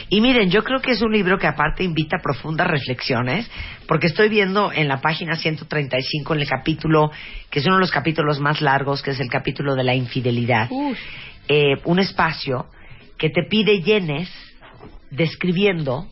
Y 0.09 0.21
miren, 0.21 0.49
yo 0.49 0.63
creo 0.63 0.79
que 0.79 0.91
es 0.91 1.01
un 1.01 1.11
libro 1.11 1.37
que 1.37 1.47
aparte 1.47 1.83
invita 1.83 2.17
a 2.17 2.21
profundas 2.21 2.67
reflexiones, 2.67 3.49
porque 3.87 4.07
estoy 4.07 4.29
viendo 4.29 4.71
en 4.71 4.87
la 4.87 5.01
página 5.01 5.35
135, 5.35 6.33
en 6.33 6.39
el 6.41 6.47
capítulo, 6.47 7.11
que 7.49 7.59
es 7.59 7.65
uno 7.65 7.75
de 7.75 7.81
los 7.81 7.91
capítulos 7.91 8.39
más 8.39 8.61
largos, 8.61 9.01
que 9.01 9.11
es 9.11 9.19
el 9.19 9.29
capítulo 9.29 9.75
de 9.75 9.83
la 9.83 9.95
infidelidad, 9.95 10.69
eh, 11.49 11.75
un 11.83 11.99
espacio 11.99 12.67
que 13.17 13.29
te 13.29 13.43
pide 13.49 13.81
llenes 13.81 14.29
describiendo 15.11 16.07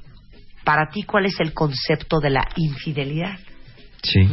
para 0.65 0.89
ti 0.89 1.03
cuál 1.03 1.25
es 1.25 1.39
el 1.39 1.53
concepto 1.53 2.19
de 2.19 2.31
la 2.31 2.47
infidelidad. 2.57 3.39
Sí. 4.01 4.27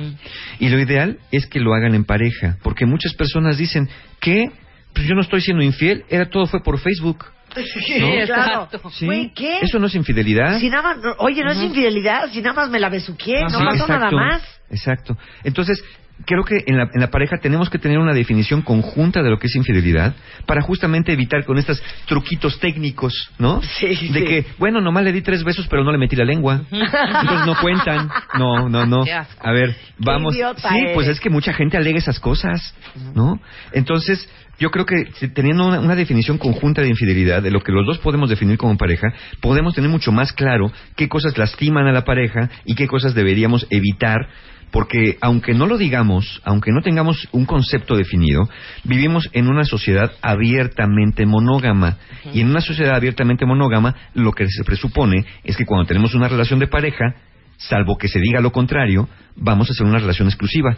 Y 0.58 0.68
lo 0.68 0.80
ideal 0.80 1.18
es 1.30 1.46
que 1.46 1.60
lo 1.60 1.72
hagan 1.74 1.94
en 1.94 2.04
pareja, 2.04 2.58
porque 2.62 2.84
muchas 2.84 3.14
personas 3.14 3.58
dicen 3.58 3.88
que 4.20 4.50
pues 4.92 5.06
yo 5.06 5.14
no 5.14 5.22
estoy 5.22 5.40
siendo 5.40 5.62
infiel, 5.62 6.04
era 6.08 6.28
todo 6.28 6.46
fue 6.46 6.62
por 6.62 6.78
Facebook. 6.78 7.24
Sí, 7.54 7.94
exacto. 8.02 8.90
¿Sí? 8.90 9.06
Güey, 9.06 9.32
¿qué? 9.34 9.60
Eso 9.62 9.78
no 9.78 9.86
es 9.86 9.94
infidelidad. 9.94 10.58
Si 10.58 10.68
nada 10.70 10.82
más, 10.82 10.98
no- 10.98 11.14
oye, 11.18 11.42
no 11.44 11.50
es 11.50 11.58
infidelidad, 11.62 12.30
si 12.32 12.40
nada 12.40 12.54
más 12.54 12.70
me 12.70 12.80
la 12.80 12.88
besuqué, 12.88 13.36
Ah, 13.38 13.48
no 13.50 13.58
sí, 13.58 13.64
pasó 13.64 13.86
nada 13.88 14.10
más. 14.10 14.42
Exacto. 14.70 15.16
Entonces, 15.44 15.82
creo 16.24 16.44
que 16.44 16.62
en 16.66 16.76
la, 16.76 16.84
en 16.94 17.00
la 17.00 17.08
pareja 17.10 17.36
tenemos 17.42 17.68
que 17.68 17.78
tener 17.78 17.98
una 17.98 18.12
definición 18.14 18.62
conjunta 18.62 19.22
de 19.22 19.30
lo 19.30 19.38
que 19.38 19.48
es 19.48 19.56
infidelidad 19.56 20.14
para 20.46 20.62
justamente 20.62 21.12
evitar 21.12 21.44
con 21.44 21.58
estos 21.58 21.82
truquitos 22.06 22.60
técnicos, 22.60 23.30
¿no? 23.38 23.60
Sí, 23.62 23.86
de 23.88 24.20
sí. 24.20 24.24
que, 24.24 24.46
bueno, 24.58 24.80
nomás 24.80 25.04
le 25.04 25.12
di 25.12 25.20
tres 25.22 25.42
besos, 25.42 25.66
pero 25.68 25.82
no 25.84 25.90
le 25.92 25.98
metí 25.98 26.14
la 26.16 26.24
lengua. 26.24 26.62
Entonces 26.70 27.46
no 27.46 27.56
cuentan. 27.60 28.08
No, 28.38 28.68
no, 28.68 28.86
no. 28.86 29.04
A 29.40 29.52
ver, 29.52 29.76
vamos. 29.98 30.34
sí, 30.34 30.40
eres. 30.40 30.94
pues 30.94 31.08
es 31.08 31.18
que 31.20 31.28
mucha 31.28 31.52
gente 31.52 31.76
alega 31.76 31.98
esas 31.98 32.20
cosas, 32.20 32.74
¿no? 33.14 33.40
Entonces, 33.72 34.28
yo 34.62 34.70
creo 34.70 34.86
que 34.86 35.06
teniendo 35.34 35.66
una, 35.66 35.80
una 35.80 35.96
definición 35.96 36.38
conjunta 36.38 36.82
de 36.82 36.88
infidelidad, 36.88 37.42
de 37.42 37.50
lo 37.50 37.62
que 37.62 37.72
los 37.72 37.84
dos 37.84 37.98
podemos 37.98 38.30
definir 38.30 38.58
como 38.58 38.76
pareja, 38.76 39.08
podemos 39.40 39.74
tener 39.74 39.90
mucho 39.90 40.12
más 40.12 40.32
claro 40.32 40.70
qué 40.94 41.08
cosas 41.08 41.36
lastiman 41.36 41.88
a 41.88 41.92
la 41.92 42.04
pareja 42.04 42.48
y 42.64 42.76
qué 42.76 42.86
cosas 42.86 43.12
deberíamos 43.12 43.66
evitar. 43.70 44.28
Porque 44.70 45.18
aunque 45.20 45.52
no 45.52 45.66
lo 45.66 45.78
digamos, 45.78 46.40
aunque 46.44 46.70
no 46.70 46.80
tengamos 46.80 47.28
un 47.32 47.44
concepto 47.44 47.96
definido, 47.96 48.48
vivimos 48.84 49.28
en 49.32 49.48
una 49.48 49.64
sociedad 49.64 50.12
abiertamente 50.22 51.26
monógama. 51.26 51.98
Y 52.32 52.40
en 52.40 52.48
una 52.48 52.60
sociedad 52.60 52.94
abiertamente 52.94 53.44
monógama, 53.44 53.96
lo 54.14 54.30
que 54.30 54.46
se 54.46 54.62
presupone 54.62 55.26
es 55.42 55.56
que 55.56 55.66
cuando 55.66 55.88
tenemos 55.88 56.14
una 56.14 56.28
relación 56.28 56.60
de 56.60 56.68
pareja, 56.68 57.16
salvo 57.56 57.98
que 57.98 58.06
se 58.06 58.20
diga 58.20 58.40
lo 58.40 58.52
contrario, 58.52 59.08
vamos 59.34 59.68
a 59.68 59.72
hacer 59.72 59.86
una 59.86 59.98
relación 59.98 60.28
exclusiva. 60.28 60.76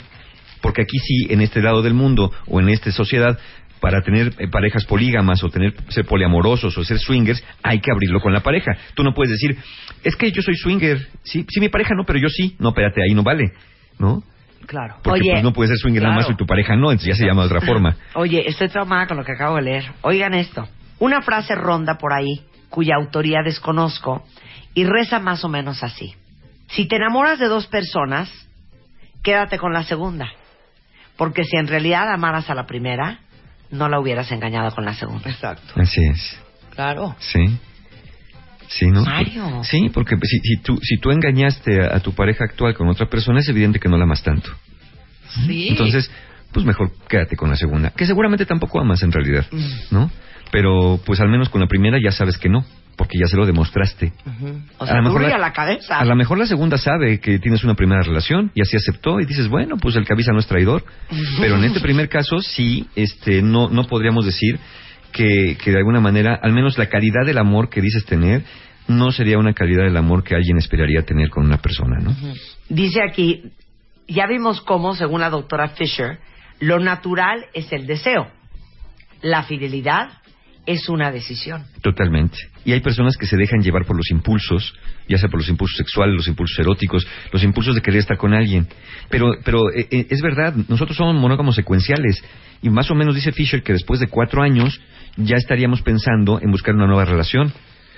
Porque 0.64 0.80
aquí 0.80 0.96
sí, 0.96 1.26
en 1.28 1.42
este 1.42 1.60
lado 1.60 1.82
del 1.82 1.92
mundo 1.92 2.32
o 2.46 2.58
en 2.58 2.70
esta 2.70 2.90
sociedad, 2.90 3.38
para 3.80 4.00
tener 4.02 4.32
eh, 4.38 4.48
parejas 4.48 4.84
polígamas 4.84 5.42
o 5.44 5.50
tener 5.50 5.74
ser 5.88 6.06
poliamorosos 6.06 6.76
o 6.76 6.84
ser 6.84 6.98
swingers, 6.98 7.42
hay 7.62 7.80
que 7.80 7.90
abrirlo 7.90 8.20
con 8.20 8.32
la 8.32 8.40
pareja. 8.40 8.72
Tú 8.94 9.02
no 9.02 9.12
puedes 9.12 9.32
decir, 9.32 9.56
es 10.02 10.16
que 10.16 10.30
yo 10.32 10.42
soy 10.42 10.56
swinger. 10.56 11.06
Sí, 11.22 11.44
sí 11.48 11.60
mi 11.60 11.68
pareja 11.68 11.94
no, 11.94 12.04
pero 12.04 12.18
yo 12.18 12.28
sí. 12.28 12.56
No, 12.58 12.70
espérate, 12.70 13.02
ahí 13.02 13.14
no 13.14 13.22
vale. 13.22 13.52
¿No? 13.98 14.22
Claro. 14.66 14.96
Porque 15.02 15.20
Oye, 15.20 15.30
pues 15.32 15.42
no 15.42 15.52
puedes 15.52 15.70
ser 15.70 15.78
swinger 15.78 16.02
nada 16.02 16.14
más 16.16 16.30
y 16.30 16.34
tu 16.34 16.46
pareja 16.46 16.76
no, 16.76 16.90
entonces 16.90 17.08
ya 17.08 17.14
se 17.14 17.26
llama 17.26 17.42
de 17.42 17.48
otra 17.48 17.60
forma. 17.60 17.96
Oye, 18.14 18.48
estoy 18.48 18.68
traumada 18.68 19.06
con 19.06 19.16
lo 19.16 19.24
que 19.24 19.32
acabo 19.32 19.56
de 19.56 19.62
leer. 19.62 19.84
Oigan 20.02 20.34
esto. 20.34 20.66
Una 20.98 21.22
frase 21.22 21.54
ronda 21.54 21.98
por 21.98 22.12
ahí, 22.12 22.40
cuya 22.70 22.96
autoría 22.96 23.42
desconozco, 23.44 24.24
y 24.74 24.84
reza 24.84 25.18
más 25.18 25.44
o 25.44 25.48
menos 25.48 25.82
así. 25.82 26.14
Si 26.68 26.86
te 26.86 26.96
enamoras 26.96 27.38
de 27.38 27.46
dos 27.46 27.66
personas, 27.66 28.30
quédate 29.22 29.58
con 29.58 29.72
la 29.72 29.82
segunda. 29.82 30.32
Porque 31.16 31.44
si 31.44 31.56
en 31.56 31.68
realidad 31.68 32.10
amaras 32.10 32.50
a 32.50 32.54
la 32.54 32.66
primera, 32.66 33.20
no 33.74 33.88
la 33.88 34.00
hubieras 34.00 34.30
engañado 34.32 34.70
con 34.74 34.84
la 34.84 34.94
segunda. 34.94 35.28
Exacto. 35.30 35.74
Así 35.80 36.00
es. 36.04 36.38
Claro. 36.74 37.14
Sí. 37.18 37.58
Sí, 38.68 38.86
¿no? 38.86 39.04
Mario. 39.04 39.62
Sí, 39.62 39.90
porque 39.92 40.16
si, 40.22 40.38
si, 40.40 40.56
tú, 40.62 40.78
si 40.82 40.96
tú 40.98 41.10
engañaste 41.10 41.82
a, 41.82 41.96
a 41.96 42.00
tu 42.00 42.12
pareja 42.12 42.44
actual 42.44 42.74
con 42.74 42.88
otra 42.88 43.06
persona, 43.06 43.40
es 43.40 43.48
evidente 43.48 43.78
que 43.78 43.88
no 43.88 43.96
la 43.98 44.04
amas 44.04 44.22
tanto. 44.22 44.50
Sí. 45.46 45.68
Entonces, 45.68 46.10
pues 46.52 46.64
mejor 46.64 46.92
quédate 47.08 47.36
con 47.36 47.50
la 47.50 47.56
segunda, 47.56 47.90
que 47.90 48.06
seguramente 48.06 48.46
tampoco 48.46 48.80
amas 48.80 49.02
en 49.02 49.12
realidad, 49.12 49.46
Mm. 49.50 49.94
¿no? 49.94 50.10
Pero 50.50 51.00
pues 51.04 51.20
al 51.20 51.28
menos 51.28 51.48
con 51.48 51.60
la 51.60 51.66
primera 51.66 51.98
ya 52.02 52.12
sabes 52.12 52.38
que 52.38 52.48
no, 52.48 52.64
porque 52.96 53.18
ya 53.18 53.26
se 53.26 53.36
lo 53.36 53.44
demostraste. 53.46 54.12
O 54.78 54.86
sea, 54.86 54.94
A 54.94 54.98
lo 54.98 55.04
mejor 55.04 55.22
la- 55.22 55.34
a 55.36 55.38
la 55.38 55.52
cabeza. 55.52 55.98
A 55.98 56.04
lo 56.04 56.14
mejor 56.16 56.38
la 56.38 56.46
segunda 56.46 56.78
sabe 56.78 57.18
que 57.20 57.38
tienes 57.38 57.64
una 57.64 57.74
primera 57.74 58.02
relación 58.02 58.50
y 58.54 58.62
así 58.62 58.76
aceptó 58.76 59.20
y 59.20 59.26
dices, 59.26 59.48
bueno, 59.48 59.76
pues 59.76 59.96
el 59.96 60.04
que 60.06 60.12
avisa 60.12 60.32
no 60.32 60.38
es 60.38 60.46
traidor. 60.46 60.84
Pero 61.40 61.56
en 61.56 61.64
este 61.64 61.80
primer 61.80 62.08
caso 62.08 62.38
sí, 62.40 62.86
este, 62.96 63.42
no, 63.42 63.68
no 63.68 63.84
podríamos 63.86 64.24
decir 64.24 64.58
que, 65.12 65.56
que 65.62 65.70
de 65.70 65.78
alguna 65.78 66.00
manera, 66.00 66.38
al 66.42 66.52
menos 66.52 66.76
la 66.78 66.86
calidad 66.88 67.24
del 67.26 67.38
amor 67.38 67.68
que 67.68 67.80
dices 67.80 68.04
tener, 68.04 68.42
no 68.88 69.12
sería 69.12 69.38
una 69.38 69.54
calidad 69.54 69.84
del 69.84 69.96
amor 69.96 70.22
que 70.24 70.34
alguien 70.34 70.58
esperaría 70.58 71.02
tener 71.02 71.30
con 71.30 71.44
una 71.44 71.58
persona, 71.58 71.98
¿no? 72.00 72.14
Dice 72.68 73.00
aquí, 73.02 73.42
ya 74.08 74.26
vimos 74.26 74.60
cómo, 74.60 74.94
según 74.94 75.20
la 75.20 75.30
doctora 75.30 75.68
Fisher, 75.68 76.18
lo 76.60 76.78
natural 76.80 77.46
es 77.54 77.72
el 77.72 77.86
deseo. 77.86 78.28
La 79.22 79.42
fidelidad 79.44 80.10
es 80.66 80.88
una 80.88 81.10
decisión. 81.10 81.64
Totalmente. 81.82 82.38
Y 82.64 82.72
hay 82.72 82.80
personas 82.80 83.16
que 83.16 83.26
se 83.26 83.36
dejan 83.36 83.60
llevar 83.60 83.84
por 83.84 83.96
los 83.96 84.10
impulsos, 84.10 84.74
ya 85.08 85.18
sea 85.18 85.28
por 85.28 85.40
los 85.40 85.48
impulsos 85.48 85.76
sexuales, 85.76 86.14
los 86.14 86.28
impulsos 86.28 86.58
eróticos, 86.58 87.06
los 87.32 87.42
impulsos 87.42 87.74
de 87.74 87.82
querer 87.82 88.00
estar 88.00 88.16
con 88.16 88.32
alguien. 88.32 88.66
Pero, 89.10 89.36
pero 89.44 89.70
eh, 89.70 89.86
eh, 89.90 90.06
es 90.10 90.22
verdad, 90.22 90.54
nosotros 90.68 90.96
somos 90.96 91.14
monógamos 91.14 91.54
secuenciales. 91.54 92.22
Y 92.62 92.70
más 92.70 92.90
o 92.90 92.94
menos 92.94 93.14
dice 93.14 93.32
Fisher 93.32 93.62
que 93.62 93.74
después 93.74 94.00
de 94.00 94.08
cuatro 94.08 94.42
años 94.42 94.80
ya 95.16 95.36
estaríamos 95.36 95.82
pensando 95.82 96.40
en 96.40 96.50
buscar 96.50 96.74
una 96.74 96.86
nueva 96.86 97.04
relación. 97.04 97.52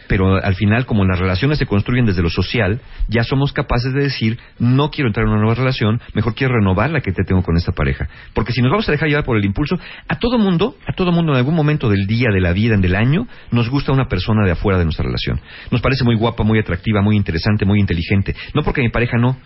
Pero 0.09 0.37
al 0.37 0.55
final, 0.55 0.87
como 0.87 1.05
las 1.05 1.19
relaciones 1.19 1.59
se 1.59 1.67
construyen 1.67 2.07
desde 2.07 2.23
lo 2.23 2.31
social, 2.31 2.81
ya 3.09 3.25
somos 3.25 3.53
capaces 3.53 3.93
de 3.93 4.03
decir, 4.03 4.39
no 4.59 4.91
quiero 4.91 5.09
entrar 5.09 5.27
en 5.27 5.33
una 5.33 5.41
nueva 5.41 5.55
relación, 5.55 6.01
mejor 6.15 6.35
quiero 6.35 6.55
renovar 6.55 6.91
la 6.91 7.01
que 7.01 7.13
te 7.13 7.25
tengo 7.25 7.43
con 7.43 7.57
esta 7.57 7.73
pareja. 7.73 8.09
Porque 8.35 8.53
si 8.53 8.63
nos 8.63 8.71
vamos 8.71 8.89
a 8.89 8.93
dejar 8.93 9.09
llevar 9.09 9.25
por 9.25 9.37
el 9.37 9.45
impulso, 9.45 9.79
a 10.09 10.19
todo 10.19 10.39
mundo, 10.39 10.77
a 10.87 10.93
todo 10.93 11.11
mundo 11.13 11.33
en 11.33 11.39
algún 11.39 11.55
momento 11.55 11.89
del 11.89 12.07
día, 12.07 12.29
de 12.33 12.41
la 12.41 12.53
vida, 12.53 12.77
del 12.81 12.95
año, 12.95 13.27
nos 13.51 13.69
gusta 13.69 13.93
una 13.93 14.09
persona 14.09 14.45
de 14.45 14.53
afuera 14.53 14.79
de 14.79 14.85
nuestra 14.85 15.05
relación. 15.05 15.41
Nos 15.71 15.81
parece 15.81 16.05
muy 16.05 16.17
guapa, 16.17 16.43
muy 16.45 16.59
atractiva, 16.59 17.01
muy 17.01 17.17
interesante, 17.17 17.65
muy 17.65 17.81
inteligente. 17.81 18.35
No 18.55 18.63
porque 18.63 18.83
mi 18.83 18.89
pareja 18.89 19.17
no. 19.19 19.37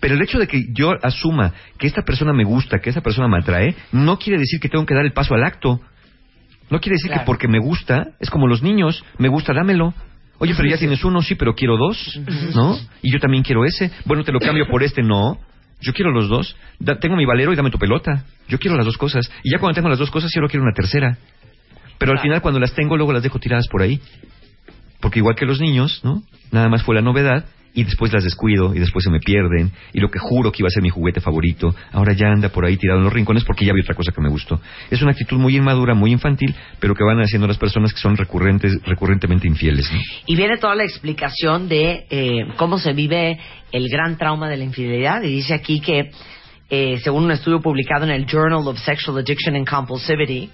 Pero 0.00 0.14
el 0.14 0.22
hecho 0.22 0.38
de 0.38 0.46
que 0.46 0.66
yo 0.72 0.92
asuma 1.02 1.52
que 1.78 1.86
esta 1.86 2.02
persona 2.02 2.32
me 2.32 2.44
gusta, 2.44 2.78
que 2.78 2.90
esta 2.90 3.00
persona 3.00 3.28
me 3.28 3.38
atrae, 3.38 3.74
no 3.92 4.18
quiere 4.18 4.38
decir 4.38 4.60
que 4.60 4.68
tengo 4.68 4.84
que 4.86 4.94
dar 4.94 5.04
el 5.04 5.12
paso 5.12 5.34
al 5.34 5.44
acto. 5.44 5.80
No 6.70 6.80
quiere 6.80 6.94
decir 6.94 7.08
Claro. 7.10 7.22
que 7.22 7.26
porque 7.26 7.48
me 7.48 7.58
gusta, 7.58 8.08
es 8.20 8.28
como 8.30 8.46
los 8.48 8.62
niños, 8.62 9.04
me 9.18 9.28
gusta, 9.28 9.52
dámelo. 9.52 9.94
Oye, 10.38 10.54
pero 10.56 10.68
ya 10.68 10.76
tienes 10.78 11.02
uno, 11.04 11.22
sí, 11.22 11.34
pero 11.34 11.54
quiero 11.54 11.76
dos, 11.78 12.20
¿no? 12.54 12.76
Y 13.02 13.10
yo 13.12 13.18
también 13.20 13.42
quiero 13.42 13.64
ese. 13.64 13.90
Bueno, 14.04 14.22
te 14.24 14.32
lo 14.32 14.40
cambio 14.40 14.66
por 14.68 14.82
este, 14.82 15.02
no. 15.02 15.38
Yo 15.80 15.92
quiero 15.92 16.10
los 16.10 16.28
dos. 16.28 16.56
Da- 16.78 16.98
tengo 16.98 17.16
mi 17.16 17.24
valero 17.24 17.52
y 17.52 17.56
dame 17.56 17.70
tu 17.70 17.78
pelota. 17.78 18.24
Yo 18.48 18.58
quiero 18.58 18.76
las 18.76 18.84
dos 18.86 18.96
cosas. 18.98 19.30
Y 19.44 19.50
ya 19.52 19.58
cuando 19.58 19.74
tengo 19.74 19.88
las 19.88 19.98
dos 19.98 20.10
cosas, 20.10 20.30
yo 20.34 20.42
quiero 20.48 20.62
una 20.64 20.74
tercera. 20.74 21.16
Pero 21.98 22.12
al 22.12 22.18
final, 22.20 22.42
cuando 22.42 22.60
las 22.60 22.74
tengo, 22.74 22.96
luego 22.96 23.12
las 23.12 23.22
dejo 23.22 23.38
tiradas 23.38 23.66
por 23.68 23.80
ahí. 23.82 24.00
Porque 25.00 25.20
igual 25.20 25.36
que 25.36 25.46
los 25.46 25.60
niños, 25.60 26.00
¿no? 26.04 26.22
Nada 26.50 26.68
más 26.68 26.82
fue 26.82 26.94
la 26.94 27.00
novedad 27.02 27.44
y 27.76 27.84
después 27.84 28.12
las 28.12 28.24
descuido 28.24 28.74
y 28.74 28.80
después 28.80 29.04
se 29.04 29.10
me 29.10 29.20
pierden 29.20 29.70
y 29.92 30.00
lo 30.00 30.08
que 30.10 30.18
juro 30.18 30.50
que 30.50 30.62
iba 30.62 30.66
a 30.68 30.70
ser 30.70 30.82
mi 30.82 30.88
juguete 30.88 31.20
favorito, 31.20 31.74
ahora 31.92 32.14
ya 32.14 32.26
anda 32.28 32.48
por 32.48 32.64
ahí 32.64 32.76
tirado 32.76 32.98
en 32.98 33.04
los 33.04 33.12
rincones 33.12 33.44
porque 33.44 33.64
ya 33.64 33.72
vi 33.72 33.82
otra 33.82 33.94
cosa 33.94 34.10
que 34.12 34.20
me 34.20 34.30
gustó. 34.30 34.60
Es 34.90 35.02
una 35.02 35.12
actitud 35.12 35.36
muy 35.38 35.56
inmadura, 35.56 35.94
muy 35.94 36.10
infantil, 36.10 36.54
pero 36.80 36.94
que 36.94 37.04
van 37.04 37.20
haciendo 37.20 37.46
las 37.46 37.58
personas 37.58 37.92
que 37.92 38.00
son 38.00 38.16
recurrentes, 38.16 38.82
recurrentemente 38.84 39.46
infieles. 39.46 39.88
Y 40.26 40.34
viene 40.34 40.56
toda 40.56 40.74
la 40.74 40.84
explicación 40.84 41.68
de 41.68 42.06
eh, 42.10 42.46
cómo 42.56 42.78
se 42.78 42.94
vive 42.94 43.38
el 43.72 43.88
gran 43.90 44.16
trauma 44.16 44.48
de 44.48 44.56
la 44.56 44.64
infidelidad. 44.64 45.22
Y 45.22 45.28
dice 45.28 45.52
aquí 45.52 45.80
que, 45.80 46.10
eh, 46.70 46.98
según 47.04 47.24
un 47.24 47.30
estudio 47.32 47.60
publicado 47.60 48.04
en 48.06 48.10
el 48.10 48.26
Journal 48.26 48.66
of 48.66 48.78
Sexual 48.78 49.18
Addiction 49.18 49.54
and 49.54 49.68
Compulsivity, 49.68 50.48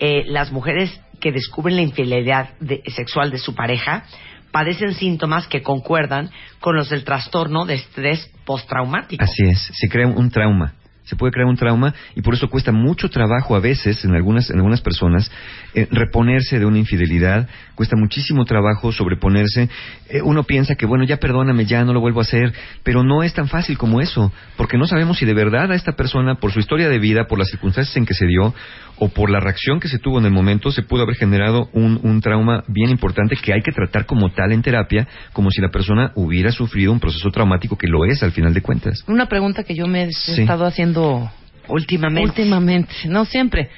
eh, 0.00 0.24
las 0.26 0.50
mujeres 0.50 0.98
que 1.20 1.30
descubren 1.30 1.76
la 1.76 1.82
infidelidad 1.82 2.58
de- 2.58 2.82
sexual 2.88 3.30
de 3.30 3.38
su 3.38 3.54
pareja 3.54 4.04
padecen 4.54 4.94
síntomas 4.94 5.48
que 5.48 5.62
concuerdan 5.62 6.30
con 6.60 6.76
los 6.76 6.88
del 6.88 7.02
trastorno 7.02 7.64
de 7.64 7.74
estrés 7.74 8.30
postraumático. 8.44 9.24
Así 9.24 9.42
es, 9.44 9.68
se 9.72 9.88
crea 9.88 10.06
un 10.06 10.30
trauma. 10.30 10.74
Se 11.04 11.16
puede 11.16 11.32
crear 11.32 11.46
un 11.48 11.56
trauma 11.56 11.94
y 12.14 12.22
por 12.22 12.34
eso 12.34 12.48
cuesta 12.48 12.72
mucho 12.72 13.10
trabajo 13.10 13.54
a 13.54 13.60
veces 13.60 14.04
en 14.04 14.14
algunas, 14.14 14.48
en 14.50 14.56
algunas 14.56 14.80
personas 14.80 15.30
eh, 15.74 15.86
reponerse 15.90 16.58
de 16.58 16.64
una 16.64 16.78
infidelidad, 16.78 17.46
cuesta 17.74 17.94
muchísimo 17.96 18.44
trabajo 18.44 18.90
sobreponerse. 18.90 19.68
Eh, 20.08 20.22
uno 20.22 20.44
piensa 20.44 20.74
que, 20.76 20.86
bueno, 20.86 21.04
ya 21.04 21.18
perdóname, 21.18 21.66
ya 21.66 21.84
no 21.84 21.92
lo 21.92 22.00
vuelvo 22.00 22.20
a 22.20 22.22
hacer, 22.22 22.52
pero 22.82 23.02
no 23.02 23.22
es 23.22 23.34
tan 23.34 23.48
fácil 23.48 23.76
como 23.76 24.00
eso, 24.00 24.32
porque 24.56 24.78
no 24.78 24.86
sabemos 24.86 25.18
si 25.18 25.26
de 25.26 25.34
verdad 25.34 25.70
a 25.70 25.74
esta 25.74 25.92
persona, 25.92 26.36
por 26.36 26.52
su 26.52 26.60
historia 26.60 26.88
de 26.88 26.98
vida, 26.98 27.26
por 27.26 27.38
las 27.38 27.48
circunstancias 27.50 27.96
en 27.96 28.06
que 28.06 28.14
se 28.14 28.26
dio 28.26 28.54
o 28.96 29.08
por 29.08 29.28
la 29.28 29.40
reacción 29.40 29.80
que 29.80 29.88
se 29.88 29.98
tuvo 29.98 30.20
en 30.20 30.24
el 30.26 30.30
momento, 30.32 30.70
se 30.70 30.82
pudo 30.82 31.02
haber 31.02 31.16
generado 31.16 31.68
un, 31.72 31.98
un 32.02 32.20
trauma 32.20 32.62
bien 32.68 32.90
importante 32.90 33.36
que 33.36 33.52
hay 33.52 33.60
que 33.60 33.72
tratar 33.72 34.06
como 34.06 34.30
tal 34.30 34.52
en 34.52 34.62
terapia, 34.62 35.06
como 35.32 35.50
si 35.50 35.60
la 35.60 35.68
persona 35.70 36.12
hubiera 36.14 36.52
sufrido 36.52 36.92
un 36.92 37.00
proceso 37.00 37.28
traumático 37.30 37.76
que 37.76 37.88
lo 37.88 38.04
es 38.04 38.22
al 38.22 38.30
final 38.32 38.54
de 38.54 38.62
cuentas. 38.62 39.04
Una 39.08 39.26
pregunta 39.26 39.64
que 39.64 39.74
yo 39.74 39.86
me 39.86 40.04
he 40.04 40.12
Sí. 40.12 40.42
estado 40.42 40.64
haciendo 40.64 40.93
Últimamente. 41.68 43.06
no 43.06 43.24
siempre. 43.24 43.70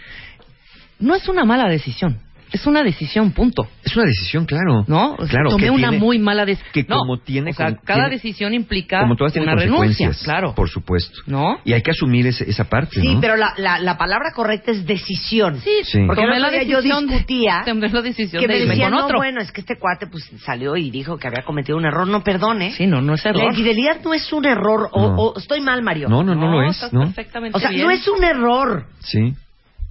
No 0.98 1.14
es 1.14 1.28
una 1.28 1.44
mala 1.44 1.68
decisión, 1.68 2.20
es 2.52 2.66
una 2.66 2.82
decisión, 2.82 3.32
punto. 3.32 3.66
Es 3.84 3.94
una 3.96 4.04
decisión, 4.06 4.46
claro. 4.46 4.84
¿No? 4.86 5.12
O 5.14 5.18
sea, 5.18 5.28
claro, 5.28 5.50
tomé 5.50 5.64
que 5.64 5.70
una 5.70 5.88
tiene- 5.90 5.98
muy 6.04 6.18
mala 6.18 6.44
decisión. 6.44 6.72
que 6.72 6.84
no, 6.88 6.98
como 6.98 7.18
tiene 7.18 7.50
o 7.50 7.54
sea, 7.54 7.74
cada 7.84 8.04
tiene- 8.04 8.10
decisión 8.10 8.54
implica 8.54 9.00
Como 9.00 9.16
todas 9.16 9.32
tienen 9.32 9.50
una 9.52 9.60
renuncia, 9.60 10.10
claro. 10.24 10.54
por 10.54 10.68
supuesto. 10.68 11.20
¿No? 11.26 11.58
Y 11.64 11.72
hay 11.72 11.82
que 11.82 11.90
asumir 11.90 12.26
ese- 12.26 12.48
esa 12.48 12.64
parte, 12.64 13.00
Sí, 13.00 13.14
¿no? 13.14 13.20
pero 13.20 13.36
la, 13.36 13.52
la, 13.56 13.78
la 13.78 13.98
palabra 13.98 14.30
correcta 14.34 14.70
es 14.70 14.86
decisión. 14.86 15.58
Sí, 15.60 15.70
Sí. 15.84 16.00
Porque 16.06 16.22
tomé 16.22 16.38
la 16.40 16.50
día 16.50 16.62
yo 16.62 16.76
decisión, 16.78 17.06
discutía 17.08 17.62
tomé 17.66 17.88
la 17.88 18.02
decisión 18.02 18.40
que 18.40 18.46
de 18.48 18.54
me 18.54 18.60
irme 18.60 18.74
decían, 18.74 18.92
con 18.92 19.08
no, 19.12 19.16
bueno, 19.18 19.40
es 19.40 19.52
que 19.52 19.60
este 19.60 19.76
cuate 19.76 20.06
pues 20.06 20.24
salió 20.44 20.76
y 20.76 20.90
dijo 20.90 21.18
que 21.18 21.26
había 21.28 21.42
cometido 21.44 21.76
un 21.78 21.84
error. 21.84 22.06
No, 22.06 22.22
perdone. 22.22 22.72
Sí, 22.72 22.86
no, 22.86 23.02
no 23.02 23.14
es 23.14 23.24
error. 23.26 23.42
La 23.42 23.50
infidelidad 23.50 24.00
no 24.04 24.14
es 24.14 24.32
un 24.32 24.44
error. 24.46 24.88
O, 24.92 25.00
No. 25.08 25.14
o 25.16 25.38
estoy 25.38 25.60
mal, 25.60 25.82
Mario. 25.82 26.08
No, 26.08 26.22
no, 26.22 26.34
no, 26.34 26.50
lo 26.50 26.62
es, 26.68 26.78
perfectamente 26.90 27.56
O 27.56 27.60
sea, 27.60 27.70
bien. 27.70 27.82
no 27.82 27.90
es 27.90 28.06
un 28.08 28.22
error. 28.24 28.86
Sí. 29.00 29.34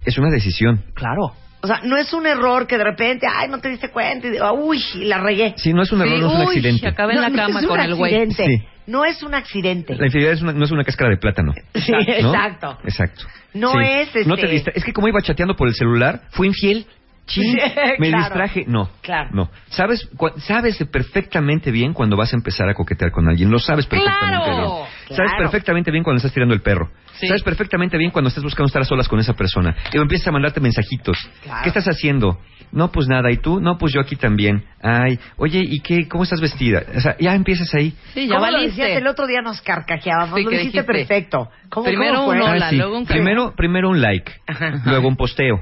Es 0.06 0.18
una 0.18 0.30
decisión. 0.30 0.84
Claro. 0.94 1.34
O 1.66 1.68
sea, 1.68 1.82
no 1.84 1.98
es 1.98 2.14
un 2.14 2.26
error 2.28 2.68
que 2.68 2.78
de 2.78 2.84
repente, 2.84 3.26
ay, 3.28 3.50
no 3.50 3.60
te 3.60 3.70
diste 3.70 3.90
cuenta 3.90 4.28
y 4.28 4.32
digo, 4.32 4.52
uy, 4.54 4.80
la 4.96 5.18
regué. 5.20 5.54
Sí, 5.58 5.74
no 5.74 5.82
es 5.82 5.92
un 5.92 6.02
error, 6.02 6.14
Sí, 6.16 6.22
no 6.22 6.28
es 6.30 6.34
un 6.36 6.40
uy, 6.42 6.46
accidente. 6.48 6.88
acabé 6.88 7.14
en 7.14 7.16
no, 7.18 7.22
la 7.24 7.30
no 7.30 7.36
cama 7.36 7.60
es 7.60 7.64
un 7.66 7.70
con 7.70 7.80
el 7.82 7.96
güey. 7.96 8.14
accidente. 8.16 8.46
Sí. 8.58 8.68
No 8.88 9.04
es 9.04 9.24
un 9.24 9.34
accidente. 9.34 9.96
La 9.96 10.06
infidelidad 10.06 10.34
es 10.34 10.42
una- 10.44 10.54
no 10.54 10.64
es 10.64 10.70
una 10.72 10.84
cáscara 10.84 11.10
de 11.10 11.18
plátano. 11.18 11.54
Sí, 11.74 11.92
¿no? 11.92 12.00
exacto. 12.02 12.78
Exacto. 12.84 13.26
No 13.56 13.72
Sí. 13.72 13.78
es, 13.82 14.08
este- 14.16 14.26
No 14.26 14.36
te 14.38 14.48
distra- 14.48 14.74
Es 14.76 14.84
que 14.86 14.94
como 14.94 15.08
iba 15.08 15.20
chateando 15.22 15.56
por 15.56 15.68
el 15.68 15.74
celular, 15.74 16.22
fue 16.30 16.46
infiel. 16.48 16.86
Chin, 17.26 17.44
Sí, 17.44 17.58
me 17.98 18.10
claro. 18.10 18.24
distraje. 18.26 18.66
No, 18.68 18.88
Claro. 19.02 19.30
no. 19.34 19.50
Sabes, 19.70 20.08
cua- 20.16 20.38
sabes 20.42 20.78
perfectamente 20.92 21.72
bien 21.72 21.94
cuando 21.94 22.16
vas 22.16 22.32
a 22.34 22.36
empezar 22.38 22.70
a 22.70 22.76
coquetear 22.76 23.10
con 23.12 23.28
alguien. 23.28 23.50
Lo 23.50 23.58
sabes 23.58 23.88
perfectamente 23.88 24.46
¡Claro! 24.46 24.76
bien. 24.76 24.86
Sabes 25.10 25.32
perfectamente 25.38 25.92
bien 25.92 26.04
cuando 26.04 26.18
estás 26.18 26.34
tirando 26.34 26.54
el 26.54 26.62
perro. 26.62 26.90
Sí. 27.20 27.28
Sabes 27.28 27.44
perfectamente 27.44 27.98
bien 27.98 28.12
cuando 28.12 28.28
estás 28.30 28.44
buscando 28.44 28.68
estar 28.68 28.82
a 28.82 28.86
solas 28.86 29.08
con 29.08 29.20
esa 29.20 29.34
persona. 29.34 29.76
Y 29.94 29.98
empiezas 29.98 30.28
a 30.28 30.32
mandarte 30.32 30.60
mensajitos. 30.60 31.18
Claro. 31.44 31.60
¿Qué 31.64 31.70
estás 31.70 31.86
haciendo? 31.88 32.40
No, 32.72 32.92
pues 32.92 33.08
nada. 33.08 33.32
¿Y 33.32 33.38
tú? 33.38 33.62
No, 33.62 33.78
pues 33.78 33.94
yo 33.94 34.02
aquí 34.02 34.16
también. 34.18 34.66
Ay, 34.82 35.18
oye, 35.38 35.62
¿y 35.64 35.80
qué? 35.80 36.08
¿Cómo 36.10 36.24
estás 36.24 36.42
vestida? 36.42 36.84
O 36.96 37.00
sea, 37.00 37.16
ya 37.20 37.34
empiezas 37.36 37.74
ahí. 37.74 37.94
Sí, 38.14 38.28
ya 38.28 38.36
¿Cómo 38.36 38.52
lo 38.52 38.60
decías? 38.62 38.90
El 38.90 39.08
otro 39.08 39.28
día 39.28 39.42
nos 39.42 39.62
carcajeábamos. 39.62 40.38
Sí, 40.38 40.44
lo 40.44 40.50
dijiste 40.50 40.80
dijiste. 40.80 40.84
perfecto. 40.94 41.50
¿Cómo, 41.70 41.86
Primero 41.86 42.16
cómo 42.16 42.26
fue? 42.28 42.36
un 42.36 42.42
hola, 42.42 42.66
Ah, 42.66 42.70
sí. 42.72 42.76
luego 42.78 42.98
un 42.98 43.06
primero, 43.06 43.54
primero 43.56 43.90
un 43.90 44.02
like, 44.02 44.32
Ajá. 44.48 44.82
luego 44.86 45.08
un 45.08 45.16
posteo, 45.16 45.62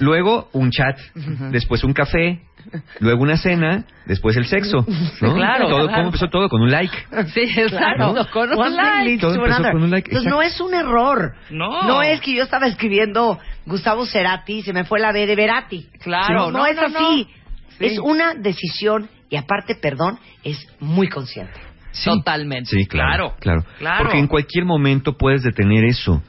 luego 0.00 0.48
un 0.52 0.70
chat, 0.70 0.98
después 1.50 1.84
un 1.84 1.92
café, 1.92 2.40
luego 3.00 3.22
una 3.22 3.36
cena, 3.36 3.84
después 4.06 4.36
el 4.36 4.46
sexo. 4.46 4.84
¿no? 5.20 5.34
Claro, 5.34 5.68
Todo, 5.68 5.76
claro. 5.86 5.92
¿Cómo 5.94 6.06
empezó 6.06 6.28
todo? 6.28 6.48
Con 6.48 6.62
un 6.62 6.70
like. 6.70 6.96
Sí, 7.34 7.40
exacto. 7.42 7.76
Claro. 8.14 8.14
Con 8.32 8.50
un 8.50 8.76
like. 8.76 9.04
leads 9.04 9.20
Todo 9.20 9.34
to 9.34 9.38
empezó 9.40 9.56
another. 9.56 9.72
con 9.72 9.82
un 9.84 9.90
like, 9.90 10.10
Entonces 10.10 10.30
no 10.30 10.42
es 10.42 10.60
un 10.60 10.74
error. 10.74 11.34
No. 11.50 11.82
No 11.84 12.02
es 12.02 12.20
que 12.20 12.34
yo 12.34 12.42
estaba 12.42 12.66
escribiendo 12.66 13.38
Gustavo 13.66 14.06
Cerati 14.06 14.58
y 14.58 14.62
se 14.62 14.72
me 14.72 14.84
fue 14.84 15.00
la 15.00 15.12
B 15.12 15.26
de 15.26 15.36
Verati. 15.36 15.88
Claro, 16.02 16.50
No, 16.50 16.58
no, 16.58 16.66
es 16.66 16.76
no, 16.76 16.82
así. 16.86 17.26
no. 17.80 17.86
Es 17.86 17.98
una 17.98 18.34
decisión 18.34 19.08
y 19.30 19.36
aparte, 19.36 19.74
perdón, 19.74 20.18
es 20.42 20.58
muy 20.80 21.08
consciente. 21.08 21.52
Sí. 21.92 22.10
Totalmente. 22.10 22.70
Sí, 22.70 22.86
claro, 22.86 23.34
Claro. 23.40 23.62
claro. 23.62 23.76
Claro. 23.78 24.04
Porque 24.04 24.18
en 24.18 24.26
cualquier 24.26 24.64
momento 24.64 25.16
puedes 25.16 25.42
detener 25.42 25.84
eso. 25.84 26.22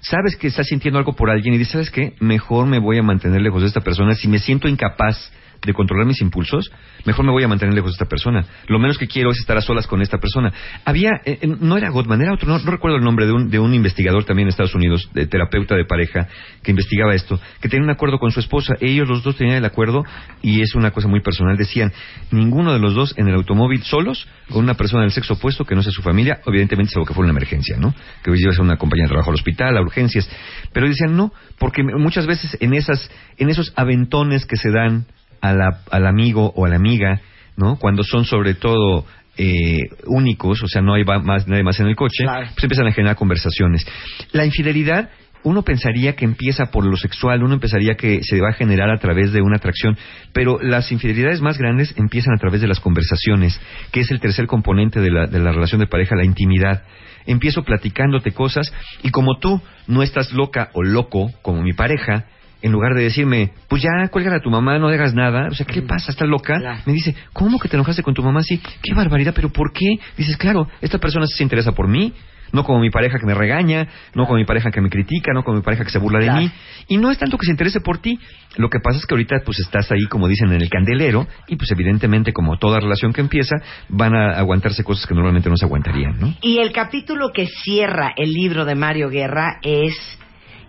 Sabes 0.00 0.36
que 0.36 0.46
estás 0.48 0.66
sintiendo 0.68 0.98
algo 0.98 1.14
por 1.14 1.30
alguien 1.30 1.54
y 1.54 1.58
dices, 1.58 1.72
¿sabes 1.72 1.90
qué? 1.90 2.14
Mejor 2.20 2.66
me 2.66 2.78
voy 2.78 2.98
a 2.98 3.02
mantener 3.02 3.40
lejos 3.40 3.62
de 3.62 3.68
esta 3.68 3.80
persona. 3.80 4.14
Si 4.14 4.28
me 4.28 4.38
siento 4.38 4.68
incapaz 4.68 5.32
de 5.64 5.74
controlar 5.74 6.06
mis 6.06 6.20
impulsos, 6.20 6.70
mejor 7.04 7.24
me 7.24 7.32
voy 7.32 7.42
a 7.42 7.48
mantener 7.48 7.74
lejos 7.74 7.92
de 7.92 7.94
esta 7.94 8.06
persona. 8.06 8.44
Lo 8.68 8.78
menos 8.78 8.98
que 8.98 9.06
quiero 9.06 9.30
es 9.30 9.38
estar 9.38 9.56
a 9.56 9.60
solas 9.60 9.86
con 9.86 10.02
esta 10.02 10.18
persona. 10.18 10.52
Había, 10.84 11.10
eh, 11.24 11.38
eh, 11.40 11.56
no 11.60 11.76
era 11.76 11.90
Gottman, 11.90 12.20
era 12.22 12.34
otro, 12.34 12.48
no, 12.48 12.58
no 12.58 12.70
recuerdo 12.70 12.96
el 12.96 13.04
nombre 13.04 13.26
de 13.26 13.32
un, 13.32 13.50
de 13.50 13.58
un 13.58 13.74
investigador 13.74 14.24
también 14.24 14.46
en 14.46 14.50
Estados 14.50 14.74
Unidos, 14.74 15.10
de 15.12 15.26
terapeuta 15.26 15.74
de 15.74 15.84
pareja, 15.84 16.28
que 16.62 16.70
investigaba 16.70 17.14
esto, 17.14 17.40
que 17.60 17.68
tenía 17.68 17.84
un 17.84 17.90
acuerdo 17.90 18.18
con 18.18 18.30
su 18.30 18.40
esposa. 18.40 18.74
Ellos 18.80 19.08
los 19.08 19.22
dos 19.22 19.36
tenían 19.36 19.56
el 19.56 19.64
acuerdo 19.64 20.04
y 20.42 20.62
es 20.62 20.74
una 20.74 20.90
cosa 20.90 21.08
muy 21.08 21.20
personal. 21.20 21.56
Decían, 21.56 21.92
ninguno 22.30 22.72
de 22.72 22.78
los 22.78 22.94
dos 22.94 23.14
en 23.16 23.28
el 23.28 23.34
automóvil 23.34 23.82
solos 23.82 24.26
con 24.50 24.62
una 24.62 24.74
persona 24.74 25.02
del 25.02 25.12
sexo 25.12 25.34
opuesto 25.34 25.64
que 25.64 25.74
no 25.74 25.82
sea 25.82 25.92
su 25.92 26.02
familia, 26.02 26.40
evidentemente 26.46 26.92
salvo 26.92 27.06
que 27.06 27.14
fuera 27.14 27.30
una 27.30 27.38
emergencia, 27.38 27.76
¿no? 27.78 27.94
Que 28.22 28.30
hoy 28.30 28.38
llevas 28.38 28.58
a 28.58 28.62
una 28.62 28.76
compañía 28.76 29.04
de 29.04 29.08
trabajo 29.08 29.30
al 29.30 29.34
hospital, 29.34 29.76
a 29.76 29.80
urgencias. 29.80 30.28
Pero 30.72 30.88
decían, 30.88 31.16
no, 31.16 31.32
porque 31.58 31.82
muchas 31.82 32.26
veces 32.26 32.56
en, 32.60 32.74
esas, 32.74 33.10
en 33.38 33.48
esos 33.48 33.72
aventones 33.76 34.46
que 34.46 34.56
se 34.56 34.70
dan 34.70 35.06
a 35.40 35.52
la- 35.52 35.80
al 35.90 36.06
amigo 36.06 36.52
o 36.56 36.64
a 36.66 36.68
la 36.68 36.76
amiga, 36.76 37.20
¿no? 37.56 37.76
Cuando 37.78 38.02
son 38.04 38.24
sobre 38.24 38.54
todo 38.54 39.04
eh, 39.38 39.80
únicos, 40.06 40.62
o 40.62 40.66
sea, 40.66 40.80
no 40.80 40.94
hay 40.94 41.04
más, 41.04 41.46
nadie 41.46 41.62
más 41.62 41.78
en 41.78 41.86
el 41.88 41.94
coche, 41.94 42.24
Claro. 42.24 42.46
pues 42.54 42.64
empiezan 42.64 42.86
a 42.86 42.92
generar 42.92 43.16
conversaciones. 43.16 43.86
La 44.32 44.46
infidelidad, 44.46 45.10
uno 45.42 45.62
pensaría 45.62 46.16
que 46.16 46.24
empieza 46.24 46.70
por 46.70 46.86
lo 46.86 46.96
sexual, 46.96 47.42
uno 47.42 47.60
pensaría 47.60 47.96
que 47.96 48.22
se 48.22 48.40
va 48.40 48.48
a 48.48 48.52
generar 48.54 48.88
a 48.90 48.98
través 48.98 49.32
de 49.32 49.42
una 49.42 49.56
atracción, 49.56 49.96
pero 50.32 50.58
las 50.62 50.90
infidelidades 50.90 51.42
más 51.42 51.58
grandes 51.58 51.92
empiezan 51.98 52.32
a 52.34 52.38
través 52.38 52.62
de 52.62 52.66
las 52.66 52.80
conversaciones, 52.80 53.60
que 53.92 54.00
es 54.00 54.10
el 54.10 54.20
tercer 54.20 54.46
componente 54.46 55.00
de 55.00 55.10
la, 55.10 55.26
de 55.26 55.38
la 55.38 55.52
relación 55.52 55.82
de 55.82 55.86
pareja, 55.86 56.16
la 56.16 56.24
intimidad. 56.24 56.84
Empiezo 57.26 57.62
platicándote 57.62 58.30
cosas 58.32 58.72
y 59.02 59.10
como 59.10 59.38
tú 59.38 59.60
no 59.86 60.02
estás 60.02 60.32
loca 60.32 60.70
o 60.72 60.82
loco 60.82 61.30
como 61.42 61.60
mi 61.62 61.74
pareja, 61.74 62.24
en 62.62 62.72
lugar 62.72 62.94
de 62.94 63.02
decirme, 63.04 63.52
pues 63.68 63.82
ya, 63.82 64.08
cuélgala 64.08 64.36
a 64.38 64.40
tu 64.40 64.50
mamá, 64.50 64.78
no 64.78 64.88
hagas 64.88 65.14
nada. 65.14 65.48
O 65.50 65.54
sea, 65.54 65.66
¿qué 65.66 65.74
le 65.80 65.82
pasa? 65.82 66.10
¿Estás 66.10 66.28
loca? 66.28 66.58
Claro. 66.58 66.80
Me 66.86 66.92
dice, 66.92 67.14
¿cómo 67.32 67.58
que 67.58 67.68
te 67.68 67.76
enojaste 67.76 68.02
con 68.02 68.14
tu 68.14 68.22
mamá? 68.22 68.42
Sí, 68.42 68.60
qué 68.82 68.94
barbaridad, 68.94 69.32
pero 69.34 69.50
¿por 69.50 69.72
qué? 69.72 69.96
Dices, 70.16 70.36
claro, 70.36 70.68
esta 70.80 70.98
persona 70.98 71.26
se 71.26 71.42
interesa 71.42 71.72
por 71.72 71.86
mí, 71.88 72.12
no 72.52 72.62
como 72.64 72.78
mi 72.80 72.90
pareja 72.90 73.18
que 73.18 73.26
me 73.26 73.34
regaña, 73.34 73.88
no 74.14 74.24
como 74.24 74.36
mi 74.38 74.44
pareja 74.44 74.70
que 74.70 74.80
me 74.80 74.88
critica, 74.88 75.32
no 75.34 75.42
como 75.42 75.56
mi 75.58 75.62
pareja 75.64 75.84
que 75.84 75.90
se 75.90 75.98
burla 75.98 76.20
de 76.20 76.26
Claro. 76.26 76.40
mí. 76.40 76.50
Y 76.88 76.96
no 76.96 77.10
es 77.10 77.18
tanto 77.18 77.36
que 77.38 77.44
se 77.44 77.50
interese 77.50 77.80
por 77.80 77.98
ti. 77.98 78.18
Lo 78.56 78.70
que 78.70 78.78
pasa 78.80 78.98
es 78.98 79.06
que 79.06 79.14
ahorita 79.14 79.36
pues 79.44 79.58
estás 79.58 79.90
ahí, 79.90 80.04
como 80.08 80.28
dicen, 80.28 80.52
en 80.52 80.62
el 80.62 80.70
candelero 80.70 81.26
y 81.48 81.56
pues 81.56 81.70
evidentemente 81.72 82.32
como 82.32 82.56
toda 82.58 82.78
relación 82.80 83.12
que 83.12 83.20
empieza, 83.20 83.56
van 83.88 84.14
a 84.14 84.38
aguantarse 84.38 84.84
cosas 84.84 85.06
que 85.06 85.14
normalmente 85.14 85.50
no 85.50 85.56
se 85.56 85.64
aguantarían, 85.66 86.18
¿no? 86.20 86.34
Y 86.40 86.58
el 86.58 86.72
capítulo 86.72 87.30
que 87.34 87.46
cierra 87.46 88.12
el 88.16 88.32
libro 88.32 88.64
de 88.64 88.76
Mario 88.76 89.08
Guerra 89.10 89.58
es 89.62 89.92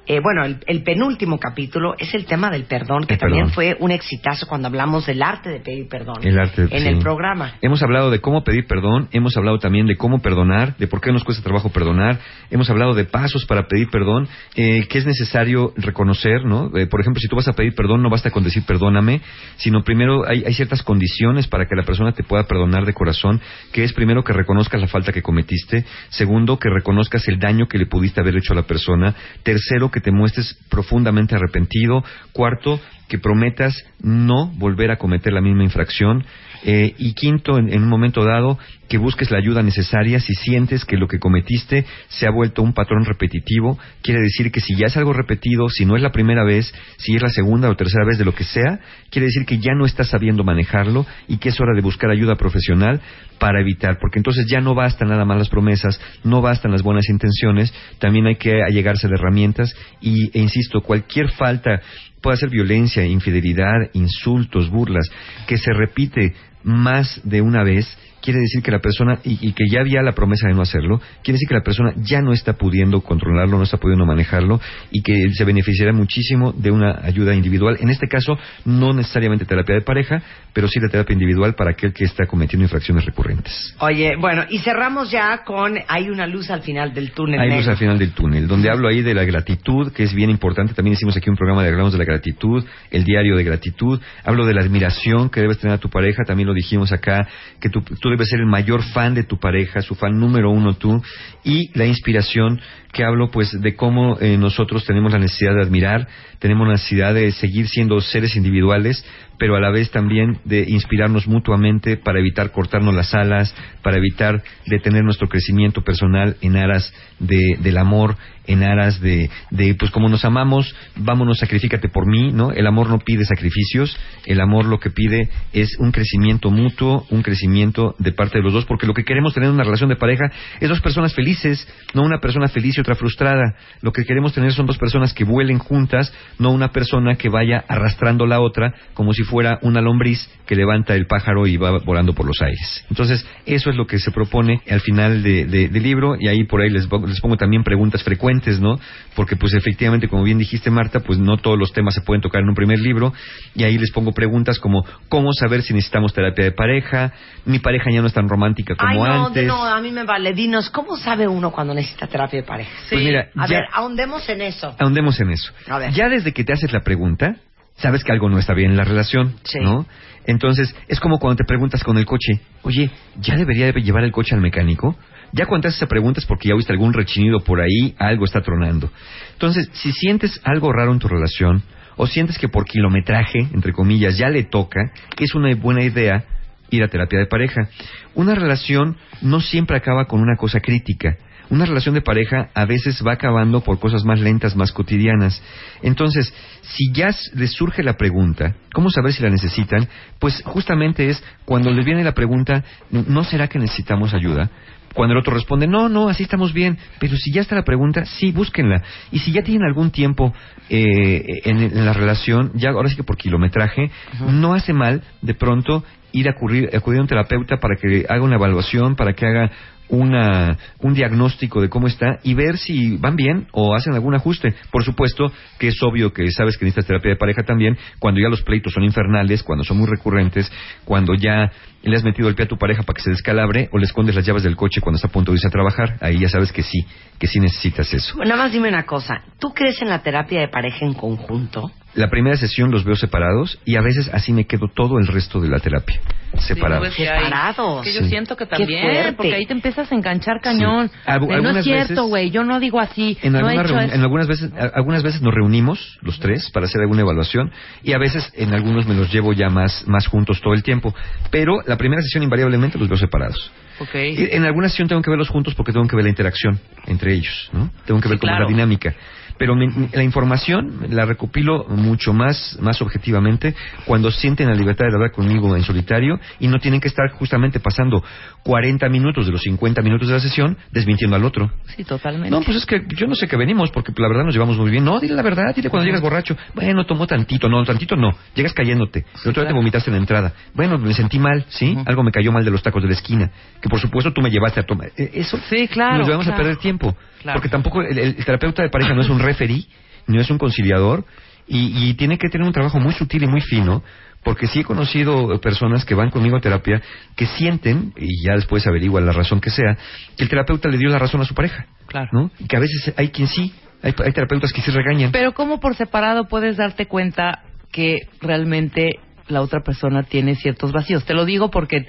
eh, 0.07 0.19
bueno, 0.21 0.45
el, 0.45 0.57
el 0.67 0.83
penúltimo 0.83 1.37
capítulo 1.39 1.95
es 1.97 2.13
el 2.13 2.25
tema 2.25 2.49
del 2.49 2.63
perdón, 2.63 3.05
que 3.05 3.15
El 3.15 3.19
también 3.19 3.45
perdón. 3.47 3.53
fue 3.55 3.77
un 3.79 3.91
exitazo 3.91 4.47
cuando 4.47 4.67
hablamos 4.67 5.05
del 5.05 5.21
arte 5.21 5.49
de 5.49 5.59
pedir 5.59 5.87
perdón 5.89 6.15
El 6.23 6.39
arte, 6.39 6.61
en 6.63 6.69
sí. 6.69 6.87
el 6.87 6.99
programa. 6.99 7.55
Hemos 7.61 7.83
hablado 7.83 8.09
de 8.09 8.19
cómo 8.21 8.43
pedir 8.43 8.65
perdón, 8.67 9.09
hemos 9.11 9.35
hablado 9.37 9.59
también 9.59 9.85
de 9.87 9.97
cómo 9.97 10.19
perdonar, 10.19 10.77
de 10.77 10.87
por 10.87 11.01
qué 11.01 11.11
nos 11.11 11.23
cuesta 11.23 11.43
trabajo 11.43 11.69
perdonar, 11.69 12.19
hemos 12.49 12.69
hablado 12.69 12.93
de 12.93 13.05
pasos 13.05 13.45
para 13.45 13.67
pedir 13.67 13.89
perdón, 13.89 14.27
eh, 14.55 14.87
que 14.87 14.97
es 14.97 15.05
necesario 15.05 15.73
reconocer, 15.75 16.45
¿no? 16.45 16.71
Eh, 16.77 16.87
por 16.87 17.01
ejemplo, 17.01 17.19
si 17.19 17.27
tú 17.27 17.35
vas 17.35 17.47
a 17.47 17.53
pedir 17.53 17.75
perdón, 17.75 18.01
no 18.01 18.09
basta 18.09 18.31
con 18.31 18.43
decir 18.43 18.63
perdóname, 18.65 19.21
sino 19.57 19.83
primero 19.83 20.27
hay, 20.27 20.43
hay 20.45 20.53
ciertas 20.53 20.83
condiciones 20.83 21.47
para 21.47 21.65
que 21.65 21.75
la 21.75 21.83
persona 21.83 22.13
te 22.13 22.23
pueda 22.23 22.43
perdonar 22.43 22.85
de 22.85 22.93
corazón, 22.93 23.41
que 23.73 23.83
es 23.83 23.93
primero 23.93 24.23
que 24.23 24.33
reconozcas 24.33 24.79
la 24.79 24.87
falta 24.87 25.11
que 25.11 25.21
cometiste, 25.21 25.85
segundo, 26.09 26.57
que 26.59 26.69
reconozcas 26.69 27.27
el 27.27 27.39
daño 27.39 27.67
que 27.67 27.77
le 27.77 27.85
pudiste 27.87 28.21
haber 28.21 28.37
hecho 28.37 28.53
a 28.53 28.55
la 28.55 28.63
persona, 28.63 29.13
tercero, 29.43 29.91
que 29.91 29.96
te 30.01 30.11
muestres 30.11 30.57
profundamente 30.69 31.35
arrepentido, 31.35 32.03
cuarto, 32.33 32.79
que 33.07 33.19
prometas 33.19 33.73
no 34.01 34.47
volver 34.55 34.91
a 34.91 34.97
cometer 34.97 35.33
la 35.33 35.41
misma 35.41 35.63
infracción. 35.63 36.25
Eh, 36.63 36.93
y 36.97 37.13
quinto, 37.13 37.57
en, 37.57 37.81
un 37.81 37.89
momento 37.89 38.23
dado, 38.23 38.57
que 38.87 38.97
busques 38.97 39.31
la 39.31 39.37
ayuda 39.37 39.61
necesaria 39.61 40.19
si 40.19 40.33
sientes 40.33 40.85
que 40.85 40.97
lo 40.97 41.07
que 41.07 41.19
cometiste 41.19 41.85
se 42.07 42.25
ha 42.25 42.31
vuelto 42.31 42.61
un 42.61 42.73
patrón 42.73 43.05
repetitivo. 43.05 43.77
Quiere 44.01 44.21
decir 44.21 44.51
que 44.51 44.61
si 44.61 44.75
ya 44.75 44.87
es 44.87 44.97
algo 44.97 45.13
repetido, 45.13 45.69
si 45.69 45.85
no 45.85 45.95
es 45.95 46.01
la 46.01 46.11
primera 46.11 46.43
vez, 46.43 46.73
si 46.97 47.15
es 47.15 47.21
la 47.21 47.29
segunda 47.29 47.69
o 47.69 47.75
tercera 47.75 48.05
vez 48.05 48.17
de 48.17 48.25
lo 48.25 48.33
que 48.33 48.43
sea, 48.43 48.79
quiere 49.09 49.27
decir 49.27 49.45
que 49.45 49.59
ya 49.59 49.73
no 49.73 49.85
estás 49.85 50.09
sabiendo 50.09 50.43
manejarlo 50.43 51.05
y 51.27 51.37
que 51.37 51.49
es 51.49 51.59
hora 51.59 51.75
de 51.75 51.81
buscar 51.81 52.09
ayuda 52.09 52.35
profesional 52.35 53.01
para 53.39 53.61
evitar, 53.61 53.99
porque 53.99 54.19
entonces 54.19 54.45
ya 54.49 54.61
no 54.61 54.73
bastan 54.73 55.09
nada 55.09 55.25
más 55.25 55.37
las 55.37 55.49
promesas, 55.49 55.99
no 56.23 56.41
bastan 56.41 56.71
las 56.71 56.81
buenas 56.81 57.07
intenciones, 57.09 57.73
también 57.99 58.25
hay 58.25 58.35
que 58.35 58.63
allegarse 58.63 59.07
de 59.07 59.15
herramientas 59.15 59.75
y, 60.01 60.31
e 60.37 60.41
insisto, 60.41 60.81
cualquier 60.81 61.29
falta 61.31 61.81
puede 62.21 62.37
ser 62.37 62.49
violencia, 62.49 63.05
infidelidad, 63.05 63.89
insultos, 63.93 64.69
burlas, 64.69 65.09
que 65.47 65.57
se 65.57 65.71
repite 65.73 66.33
más 66.63 67.21
de 67.23 67.41
una 67.41 67.63
vez, 67.63 67.97
quiere 68.27 68.41
decir 68.41 68.61
que 68.61 68.71
la 68.71 68.79
persona, 68.79 69.19
y, 69.23 69.39
y 69.47 69.53
que 69.53 69.63
ya 69.71 69.79
había 69.79 70.01
la 70.01 70.11
promesa 70.11 70.49
de 70.49 70.53
no 70.53 70.61
hacerlo, 70.61 70.99
quiere 71.23 71.37
decir 71.37 71.47
que 71.47 71.53
la 71.53 71.63
persona 71.63 71.93
ya 71.95 72.19
no 72.21 72.33
está 72.33 72.57
pudiendo 72.57 72.99
controlarlo, 72.99 73.57
no 73.57 73.63
está 73.63 73.77
pudiendo 73.77 74.05
manejarlo, 74.05 74.59
y 74.91 75.01
que 75.01 75.31
se 75.31 75.45
beneficiará 75.45 75.93
muchísimo 75.93 76.51
de 76.51 76.69
una 76.69 76.99
ayuda 77.05 77.33
individual. 77.33 77.77
En 77.79 77.87
este 77.87 78.09
caso, 78.09 78.37
no 78.65 78.91
necesariamente 78.91 79.45
terapia 79.45 79.75
de 79.75 79.81
pareja, 79.81 80.21
pero 80.51 80.67
sí 80.67 80.77
la 80.81 80.89
terapia 80.89 81.13
individual 81.13 81.55
para 81.55 81.71
aquel 81.71 81.93
que 81.93 82.03
está 82.03 82.25
cometiendo 82.25 82.65
infracciones 82.65 83.05
recurrentes. 83.05 83.73
Oye, 83.79 84.17
bueno, 84.19 84.43
y 84.49 84.57
cerramos 84.59 85.09
ya 85.09 85.45
con 85.45 85.77
Hay 85.87 86.09
una 86.09 86.27
luz 86.27 86.49
al 86.49 86.63
final 86.63 86.93
del 86.93 87.11
túnel. 87.11 87.39
Hay 87.39 87.55
luz 87.55 87.69
al 87.69 87.77
final 87.77 87.97
del 87.97 88.11
túnel, 88.11 88.45
donde 88.45 88.69
hablo 88.69 88.89
ahí 88.89 89.01
de 89.03 89.13
la 89.13 89.23
gratitud, 89.23 89.93
que 89.93 90.03
es 90.03 90.13
bien 90.13 90.29
importante. 90.29 90.73
También 90.73 90.95
hicimos 90.95 91.15
aquí 91.15 91.29
un 91.29 91.37
programa 91.37 91.63
de 91.63 91.69
hablamos 91.69 91.93
de 91.93 91.99
la 91.99 92.03
gratitud, 92.03 92.65
el 92.91 93.05
diario 93.05 93.37
de 93.37 93.45
gratitud. 93.45 94.01
Hablo 94.25 94.45
de 94.45 94.53
la 94.53 94.63
admiración 94.63 95.29
que 95.29 95.39
debes 95.39 95.59
tener 95.59 95.75
a 95.75 95.77
tu 95.77 95.89
pareja, 95.89 96.23
también 96.25 96.47
lo 96.47 96.53
dijimos 96.53 96.91
acá, 96.91 97.25
que 97.61 97.69
tú, 97.69 97.81
tú 97.81 98.09
ser 98.25 98.39
el 98.39 98.45
mayor 98.45 98.83
fan 98.83 99.13
de 99.13 99.23
tu 99.23 99.37
pareja, 99.39 99.81
su 99.81 99.95
fan 99.95 100.19
número 100.19 100.51
uno 100.51 100.73
tú. 100.75 101.01
Y 101.43 101.71
la 101.77 101.85
inspiración, 101.85 102.59
que 102.91 103.03
hablo 103.03 103.29
pues 103.31 103.51
de 103.61 103.75
cómo 103.75 104.17
eh, 104.19 104.37
nosotros 104.37 104.85
tenemos 104.85 105.11
la 105.11 105.19
necesidad 105.19 105.53
de 105.55 105.61
admirar, 105.61 106.07
tenemos 106.39 106.67
la 106.67 106.73
necesidad 106.73 107.13
de 107.13 107.31
seguir 107.31 107.67
siendo 107.67 107.99
seres 108.01 108.35
individuales, 108.35 109.05
pero 109.37 109.55
a 109.55 109.59
la 109.59 109.71
vez 109.71 109.91
también 109.91 110.39
de 110.45 110.65
inspirarnos 110.67 111.27
mutuamente 111.27 111.97
para 111.97 112.19
evitar 112.19 112.51
cortarnos 112.51 112.93
las 112.93 113.13
alas, 113.13 113.53
para 113.83 113.97
evitar 113.97 114.41
detener 114.65 115.03
nuestro 115.03 115.27
crecimiento 115.27 115.81
personal 115.83 116.37
en 116.41 116.57
aras 116.57 116.93
de, 117.19 117.57
del 117.59 117.77
amor, 117.77 118.17
en 118.47 118.63
aras 118.63 118.99
de, 119.01 119.29
de, 119.51 119.75
pues 119.75 119.91
como 119.91 120.09
nos 120.09 120.25
amamos, 120.25 120.73
vámonos, 120.95 121.39
sacrifícate 121.39 121.89
por 121.89 122.07
mí, 122.07 122.31
¿no? 122.31 122.51
El 122.51 122.65
amor 122.65 122.89
no 122.89 122.99
pide 122.99 123.25
sacrificios, 123.25 123.97
el 124.25 124.39
amor 124.39 124.65
lo 124.65 124.79
que 124.79 124.89
pide 124.89 125.29
es 125.53 125.77
un 125.79 125.91
crecimiento 125.91 126.49
mutuo, 126.49 127.05
un 127.09 127.21
crecimiento 127.21 127.95
de 127.99 128.13
parte 128.13 128.37
de 128.37 128.43
los 128.43 128.53
dos, 128.53 128.65
porque 128.65 128.87
lo 128.87 128.93
que 128.93 129.03
queremos 129.03 129.33
tener 129.33 129.49
en 129.49 129.55
una 129.55 129.63
relación 129.63 129.89
de 129.89 129.97
pareja 129.97 130.31
es 130.59 130.69
dos 130.69 130.81
personas 130.81 131.13
felices, 131.13 131.67
no 131.93 132.03
una 132.03 132.19
persona 132.19 132.47
feliz 132.47 132.77
y 132.77 132.81
otra 132.81 132.95
frustrada. 132.95 133.55
Lo 133.81 133.91
que 133.91 134.05
queremos 134.05 134.33
tener 134.33 134.53
son 134.53 134.65
dos 134.65 134.77
personas 134.77 135.13
que 135.13 135.25
vuelen 135.25 135.59
juntas, 135.59 136.13
no 136.39 136.51
una 136.51 136.71
persona 136.71 137.15
que 137.15 137.29
vaya 137.29 137.63
arrastrando 137.67 138.25
la 138.25 138.39
otra 138.39 138.73
como 138.93 139.13
si 139.13 139.23
fuera 139.27 139.59
una 139.61 139.81
lombriz 139.81 140.27
que 140.47 140.55
levanta 140.55 140.95
el 140.95 141.05
pájaro 141.05 141.45
y 141.45 141.57
va 141.57 141.77
volando 141.85 142.13
por 142.13 142.25
los 142.25 142.41
aires. 142.41 142.85
Entonces, 142.89 143.25
eso 143.45 143.69
es 143.69 143.75
lo 143.75 143.85
que 143.85 143.99
se 143.99 144.11
propone 144.11 144.61
al 144.69 144.81
final 144.81 145.21
de- 145.21 145.45
de- 145.45 145.67
del 145.69 145.83
libro 145.83 146.15
y 146.19 146.27
ahí 146.27 146.43
por 146.45 146.61
ahí 146.61 146.69
les, 146.69 146.87
les 147.07 147.21
pongo 147.21 147.37
también 147.37 147.63
preguntas 147.63 148.03
frecuentes, 148.03 148.59
¿no? 148.59 148.79
Porque 149.15 149.35
pues 149.35 149.53
efectivamente, 149.53 150.07
como 150.07 150.23
bien 150.23 150.37
dijiste 150.37 150.71
Marta, 150.71 151.01
pues 151.01 151.19
no 151.19 151.37
todos 151.37 151.57
los 151.59 151.71
temas 151.73 151.93
se 151.93 152.01
pueden 152.01 152.21
tocar 152.21 152.41
en 152.41 152.49
un 152.49 152.55
primer 152.55 152.79
libro 152.79 153.13
y 153.55 153.63
ahí 153.63 153.77
les 153.77 153.91
pongo 153.91 154.11
preguntas 154.13 154.57
como 154.59 154.85
¿cómo 155.09 155.33
saber 155.33 155.61
si 155.61 155.73
necesitamos 155.73 156.13
terapia 156.13 156.45
de 156.45 156.51
pareja? 156.51 157.11
Mi 157.45 157.59
pareja 157.59 157.91
ya 157.91 158.01
no 158.01 158.07
es 158.07 158.13
tan 158.13 158.29
romántica 158.29 158.75
como 158.75 158.91
Ay, 158.91 158.97
no, 159.11 159.25
antes. 159.27 159.45
no, 159.45 159.63
a 159.65 159.81
mí 159.81 159.91
me 159.91 160.03
vale. 160.05 160.33
Dinos, 160.33 160.69
¿cómo 160.69 160.95
sabe 160.97 161.27
uno 161.27 161.51
cuando 161.51 161.73
necesita 161.73 162.07
terapia 162.07 162.41
de 162.41 162.47
pareja? 162.47 162.71
Pues 162.89 163.03
mira, 163.03 163.27
A 163.35 163.47
ya- 163.47 163.55
ver, 163.57 163.65
ahondemos 163.73 164.27
en 164.29 164.41
eso. 164.41 164.75
ahondemos 164.79 165.19
en 165.19 165.31
eso. 165.31 165.51
A 165.67 165.77
ver. 165.79 165.91
Ya 165.91 166.07
desde 166.09 166.31
que 166.31 166.43
te 166.43 166.53
haces 166.53 166.71
la 166.71 166.81
pregunta, 166.81 167.35
sabes 167.77 168.03
que 168.03 168.11
algo 168.11 168.29
no 168.29 168.39
está 168.39 168.53
bien 168.53 168.71
en 168.71 168.77
la 168.77 168.83
relación, 168.83 169.35
Sí. 169.43 169.59
¿no? 169.59 169.85
Entonces, 170.25 170.75
es 170.87 170.99
como 170.99 171.19
cuando 171.19 171.37
te 171.37 171.45
preguntas 171.45 171.83
con 171.83 171.97
el 171.97 172.05
coche, 172.05 172.41
oye, 172.63 172.91
¿ya 173.19 173.37
debería 173.37 173.71
de 173.71 173.81
llevar 173.81 174.03
el 174.03 174.11
coche 174.11 174.35
al 174.35 174.41
mecánico? 174.41 174.97
Ya 175.31 175.45
cuando 175.45 175.63
te 175.63 175.67
haces 175.69 175.81
esa 175.81 175.87
pregunta 175.87 176.19
es 176.19 176.25
porque 176.25 176.49
ya 176.49 176.55
oíste 176.55 176.73
algún 176.73 176.93
rechinido 176.93 177.39
por 177.39 177.61
ahí, 177.61 177.95
algo 177.97 178.25
está 178.25 178.41
tronando. 178.41 178.91
Entonces, 179.33 179.69
si 179.73 179.91
sientes 179.91 180.39
algo 180.43 180.71
raro 180.71 180.91
en 180.91 180.99
tu 180.99 181.07
relación, 181.07 181.63
o 181.97 182.07
sientes 182.07 182.37
que 182.37 182.47
por 182.47 182.65
kilometraje, 182.65 183.39
entre 183.53 183.73
comillas, 183.73 184.17
ya 184.17 184.29
le 184.29 184.43
toca, 184.43 184.91
es 185.19 185.33
una 185.33 185.53
buena 185.55 185.83
idea 185.83 186.23
ir 186.69 186.83
a 186.83 186.87
terapia 186.87 187.19
de 187.19 187.25
pareja. 187.25 187.69
Una 188.13 188.35
relación 188.35 188.97
no 189.21 189.39
siempre 189.39 189.77
acaba 189.77 190.05
con 190.05 190.21
una 190.21 190.35
cosa 190.35 190.59
crítica. 190.59 191.17
Una 191.49 191.65
relación 191.65 191.95
de 191.95 192.01
pareja 192.01 192.49
a 192.53 192.65
veces 192.65 193.01
va 193.05 193.13
acabando 193.13 193.61
por 193.61 193.79
cosas 193.79 194.03
más 194.03 194.19
lentas, 194.19 194.55
más 194.55 194.71
cotidianas. 194.71 195.41
Entonces, 195.81 196.33
si 196.61 196.91
ya 196.91 197.09
les 197.35 197.51
surge 197.53 197.83
la 197.83 197.93
pregunta, 197.93 198.55
¿cómo 198.73 198.89
saber 198.89 199.13
si 199.13 199.23
la 199.23 199.29
necesitan? 199.29 199.87
Pues 200.19 200.41
justamente 200.45 201.09
es 201.09 201.23
cuando 201.45 201.71
les 201.71 201.85
viene 201.85 202.03
la 202.03 202.13
pregunta, 202.13 202.63
¿no 202.91 203.23
será 203.23 203.47
que 203.47 203.59
necesitamos 203.59 204.13
ayuda? 204.13 204.49
Cuando 204.93 205.13
el 205.13 205.19
otro 205.19 205.35
responde, 205.35 205.67
no, 205.67 205.89
no, 205.89 206.09
así 206.09 206.23
estamos 206.23 206.53
bien. 206.53 206.77
Pero 206.99 207.15
si 207.17 207.31
ya 207.31 207.41
está 207.41 207.55
la 207.55 207.63
pregunta, 207.63 208.05
sí, 208.05 208.31
búsquenla. 208.31 208.81
Y 209.11 209.19
si 209.19 209.31
ya 209.31 209.43
tienen 209.43 209.63
algún 209.63 209.91
tiempo 209.91 210.33
eh, 210.69 211.41
en, 211.45 211.59
en 211.59 211.85
la 211.85 211.93
relación, 211.93 212.51
ya 212.55 212.71
ahora 212.71 212.89
sí 212.89 212.95
que 212.95 213.03
por 213.03 213.15
kilometraje, 213.15 213.91
no 214.27 214.55
hace 214.55 214.73
mal 214.73 215.03
de 215.21 215.35
pronto 215.35 215.83
ir 216.13 216.27
a 216.27 216.31
acudir, 216.31 216.75
acudir 216.75 216.99
a 216.99 217.03
un 217.03 217.07
terapeuta 217.07 217.57
para 217.57 217.75
que 217.75 218.05
haga 218.09 218.23
una 218.23 218.35
evaluación, 218.35 218.95
para 218.95 219.13
que 219.13 219.25
haga 219.27 219.51
una, 219.89 220.57
un 220.79 220.93
diagnóstico 220.93 221.61
de 221.61 221.69
cómo 221.69 221.87
está 221.87 222.19
y 222.23 222.33
ver 222.33 222.57
si 222.57 222.97
van 222.97 223.15
bien 223.15 223.47
o 223.51 223.75
hacen 223.75 223.93
algún 223.93 224.15
ajuste. 224.15 224.53
Por 224.71 224.83
supuesto 224.83 225.31
que 225.59 225.69
es 225.69 225.81
obvio 225.81 226.13
que 226.13 226.29
sabes 226.31 226.57
que 226.57 226.65
necesitas 226.65 226.87
terapia 226.87 227.11
de 227.11 227.17
pareja 227.17 227.43
también 227.43 227.77
cuando 227.99 228.19
ya 228.19 228.29
los 228.29 228.41
pleitos 228.41 228.73
son 228.73 228.83
infernales, 228.83 229.43
cuando 229.43 229.63
son 229.63 229.77
muy 229.77 229.87
recurrentes, 229.87 230.51
cuando 230.85 231.13
ya 231.15 231.51
le 231.83 231.95
has 231.95 232.03
metido 232.03 232.27
el 232.29 232.35
pie 232.35 232.45
a 232.45 232.47
tu 232.47 232.57
pareja 232.57 232.83
para 232.83 232.95
que 232.95 233.01
se 233.03 233.09
descalabre 233.11 233.69
o 233.71 233.77
le 233.77 233.85
escondes 233.85 234.15
las 234.15 234.25
llaves 234.25 234.43
del 234.43 234.55
coche 234.55 234.81
cuando 234.81 234.97
está 234.97 235.07
a 235.07 235.11
punto 235.11 235.31
de 235.31 235.35
irse 235.37 235.47
a 235.47 235.51
trabajar. 235.51 235.97
Ahí 236.01 236.19
ya 236.19 236.29
sabes 236.29 236.51
que 236.51 236.63
sí, 236.63 236.85
que 237.19 237.27
sí 237.27 237.39
necesitas 237.39 237.93
eso. 237.93 238.15
Bueno, 238.17 238.31
nada 238.31 238.43
más 238.43 238.51
dime 238.51 238.67
una 238.69 238.83
cosa. 238.85 239.21
¿Tú 239.39 239.53
crees 239.53 239.81
en 239.81 239.89
la 239.89 240.01
terapia 240.03 240.39
de 240.41 240.47
pareja 240.49 240.85
en 240.85 240.93
conjunto? 240.93 241.71
La 241.95 242.09
primera 242.09 242.37
sesión 242.37 242.69
los 242.69 242.83
veo 242.83 242.95
separados 242.95 243.59
y 243.65 243.75
a 243.75 243.81
veces 243.81 244.09
así 244.13 244.31
me 244.31 244.45
quedo 244.45 244.67
todo 244.67 244.99
el 244.99 245.07
resto 245.07 245.39
de 245.39 245.47
la 245.49 245.59
terapia. 245.59 245.99
Separados. 246.37 246.93
Sí, 246.93 247.03
hay- 247.03 247.23
Separados. 247.23 247.83
Que 247.83 247.93
yo 247.93 248.01
Sí. 248.01 248.09
siento 248.09 248.35
que 248.35 248.45
también, 248.45 249.15
porque 249.15 249.33
ahí 249.33 249.45
te 249.47 249.53
empiezas 249.53 249.91
a 249.91 249.95
enganchar 249.95 250.39
cañón. 250.41 250.89
Sí. 250.89 251.25
De, 251.27 251.41
no 251.41 251.49
es 251.57 251.63
cierto, 251.63 252.05
güey, 252.05 252.29
yo 252.29 252.43
no 252.43 252.59
digo 252.59 252.79
así. 252.79 253.17
En, 253.23 253.33
no 253.33 253.49
he 253.49 253.53
hecho 253.55 253.79
eso. 253.79 253.95
en 253.95 254.01
algunas 254.01 254.27
veces 254.27 254.51
a- 254.53 254.71
algunas 254.75 255.01
veces 255.01 255.21
nos 255.23 255.33
reunimos 255.33 255.97
los 256.01 256.19
tres 256.19 256.51
para 256.51 256.65
hacer 256.67 256.81
alguna 256.81 257.01
evaluación 257.01 257.51
y 257.81 257.93
a 257.93 257.97
veces 257.97 258.31
en 258.35 258.53
algunos 258.53 258.85
me 258.85 258.93
los 258.93 259.11
llevo 259.11 259.33
ya 259.33 259.49
más 259.49 259.87
más 259.87 260.05
juntos 260.07 260.39
todo 260.41 260.53
el 260.53 260.61
tiempo 260.63 260.93
pero 261.31 261.61
la 261.67 261.77
primera 261.77 262.01
sesión 262.01 262.23
invariablemente 262.23 262.77
los 262.79 262.87
veo 262.87 262.97
separados. 262.97 263.51
Ok. 263.79 263.93
Y 263.93 264.35
en 264.35 264.43
alguna 264.45 264.69
sesión 264.69 264.87
tengo 264.87 265.01
que 265.01 265.09
verlos 265.11 265.29
juntos 265.29 265.53
porque 265.53 265.71
tengo 265.71 265.85
que 265.87 265.95
ver 265.95 266.03
la 266.05 266.09
interacción 266.09 266.59
entre 266.87 267.13
ellos 267.13 267.49
no 267.53 267.69
tengo 267.85 268.01
que 268.01 268.09
ver 268.09 268.17
Sí, 268.17 268.21
cómo 268.21 268.33
es 268.33 268.39
la 268.39 268.47
dinámica 268.47 268.95
pero 269.37 269.55
mi- 269.55 269.67
la 269.93 270.03
información 270.03 270.87
la 270.89 271.05
recopilo 271.05 271.65
mucho 271.69 272.13
más 272.13 272.57
más 272.61 272.81
objetivamente 272.81 273.55
cuando 273.85 274.11
sienten 274.11 274.47
la 274.47 274.55
libertad 274.55 274.85
de 274.87 274.93
hablar 274.95 275.11
conmigo 275.11 275.55
en 275.55 275.63
solitario 275.63 276.19
y 276.39 276.47
no 276.47 276.59
tienen 276.59 276.79
que 276.81 276.87
estar 276.87 277.09
justamente 277.11 277.59
pasando 277.59 278.03
40 278.43 278.87
minutos 278.89 279.25
de 279.25 279.31
los 279.31 279.41
50 279.41 279.81
minutos 279.81 280.07
de 280.07 280.13
la 280.15 280.19
sesión 280.19 280.57
desmintiendo 280.71 281.15
al 281.15 281.23
otro 281.25 281.51
Sí, 281.75 281.83
totalmente. 281.83 282.29
no, 282.29 282.41
pues 282.41 282.57
es 282.57 282.65
que 282.65 282.83
yo 282.95 283.07
no 283.07 283.15
sé 283.15 283.27
qué 283.27 283.35
venimos, 283.37 283.71
porque 283.71 283.91
la 283.97 284.07
verdad 284.07 284.23
nos 284.23 284.33
llevamos 284.33 284.57
muy 284.57 284.71
bien. 284.71 284.83
No, 284.83 284.99
dile 284.99 285.15
la 285.15 285.21
verdad, 285.21 285.53
dile 285.55 285.69
cuando 285.69 285.85
llegas 285.85 286.01
borracho. 286.01 286.35
Bueno, 286.55 286.85
tomó 286.85 287.05
tantito, 287.07 287.49
no, 287.49 287.63
tantito 287.63 287.95
no. 287.95 288.11
Llegas 288.35 288.53
cayéndote. 288.53 289.05
El 289.23 289.29
otro 289.31 289.41
día 289.43 289.49
te 289.49 289.53
vomitaste 289.55 289.89
en 289.89 289.95
la 289.95 289.99
entrada. 289.99 290.33
Bueno, 290.53 290.77
me 290.77 290.93
sentí 290.93 291.19
mal, 291.19 291.45
¿sí? 291.49 291.71
Ujú. 291.73 291.83
Algo 291.85 292.03
me 292.03 292.11
cayó 292.11 292.31
mal 292.31 292.43
de 292.45 292.51
los 292.51 292.63
tacos 292.63 292.81
de 292.81 292.87
la 292.89 292.95
esquina. 292.95 293.29
Que 293.61 293.69
por 293.69 293.79
supuesto 293.79 294.13
tú 294.13 294.21
me 294.21 294.29
llevaste 294.29 294.59
a 294.59 294.63
tomar. 294.63 294.89
Eh, 294.97 295.11
Eso 295.13 295.37
Sí, 295.49 295.67
claro, 295.67 295.97
nos 295.99 296.07
llevamos 296.07 296.27
a 296.27 296.31
claro. 296.31 296.43
perder 296.43 296.57
tiempo. 296.57 296.95
Claro. 297.21 297.37
Porque 297.39 297.49
tampoco 297.49 297.81
el, 297.81 297.97
el 297.97 298.15
terapeuta 298.25 298.61
de 298.63 298.69
pareja 298.69 298.93
no 298.93 299.01
es 299.01 299.09
un 299.09 299.19
referee 299.27 299.65
no 300.07 300.21
es 300.21 300.29
un 300.29 300.37
conciliador 300.37 301.05
y, 301.47 301.89
y 301.89 301.93
tiene 301.93 302.17
que 302.17 302.29
tener 302.29 302.47
un 302.47 302.53
trabajo 302.53 302.79
muy 302.79 302.93
sutil 302.93 303.23
y 303.23 303.27
muy 303.27 303.41
fino 303.41 303.83
porque 304.27 304.47
sí 304.47 304.59
he 304.59 304.63
conocido 304.65 305.39
personas 305.39 305.85
que 305.85 305.95
van 305.95 306.09
conmigo 306.09 306.35
a 306.35 306.41
terapia 306.41 306.81
que 307.15 307.25
sienten, 307.25 307.93
y 307.95 308.25
ya 308.25 308.33
después 308.33 308.67
averiguan 308.67 309.05
la 309.05 309.13
razón 309.13 309.39
que 309.39 309.49
sea, 309.49 309.77
que 310.17 310.23
el 310.23 310.29
terapeuta 310.29 310.67
le 310.67 310.77
dio 310.77 310.89
la 310.89 310.99
razón 310.99 311.21
a 311.21 311.23
su 311.23 311.33
pareja. 311.33 311.65
Claro. 311.85 312.09
¿no? 312.11 312.31
Y 312.37 312.45
que 312.45 312.57
a 312.57 312.59
veces 312.59 312.93
hay 312.97 313.07
quien 313.07 313.29
sí, 313.29 313.53
hay, 313.81 313.95
hay 314.03 314.11
terapeutas 314.11 314.51
que 314.51 314.61
sí 314.61 314.69
regañan. 314.69 315.13
Pero 315.13 315.33
¿cómo 315.33 315.61
por 315.61 315.75
separado 315.75 316.27
puedes 316.27 316.57
darte 316.57 316.87
cuenta 316.87 317.43
que 317.71 318.09
realmente 318.19 318.99
la 319.29 319.41
otra 319.41 319.61
persona 319.61 320.03
tiene 320.03 320.35
ciertos 320.35 320.73
vacíos? 320.73 321.05
Te 321.05 321.13
lo 321.13 321.23
digo 321.23 321.49
porque 321.49 321.85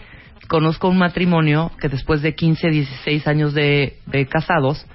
conozco 0.46 0.88
un 0.88 0.98
matrimonio 0.98 1.72
que 1.80 1.88
después 1.88 2.22
de 2.22 2.36
15, 2.36 2.70
16 2.70 3.26
años 3.26 3.52
de, 3.52 3.98
de 4.06 4.26
casados 4.26 4.86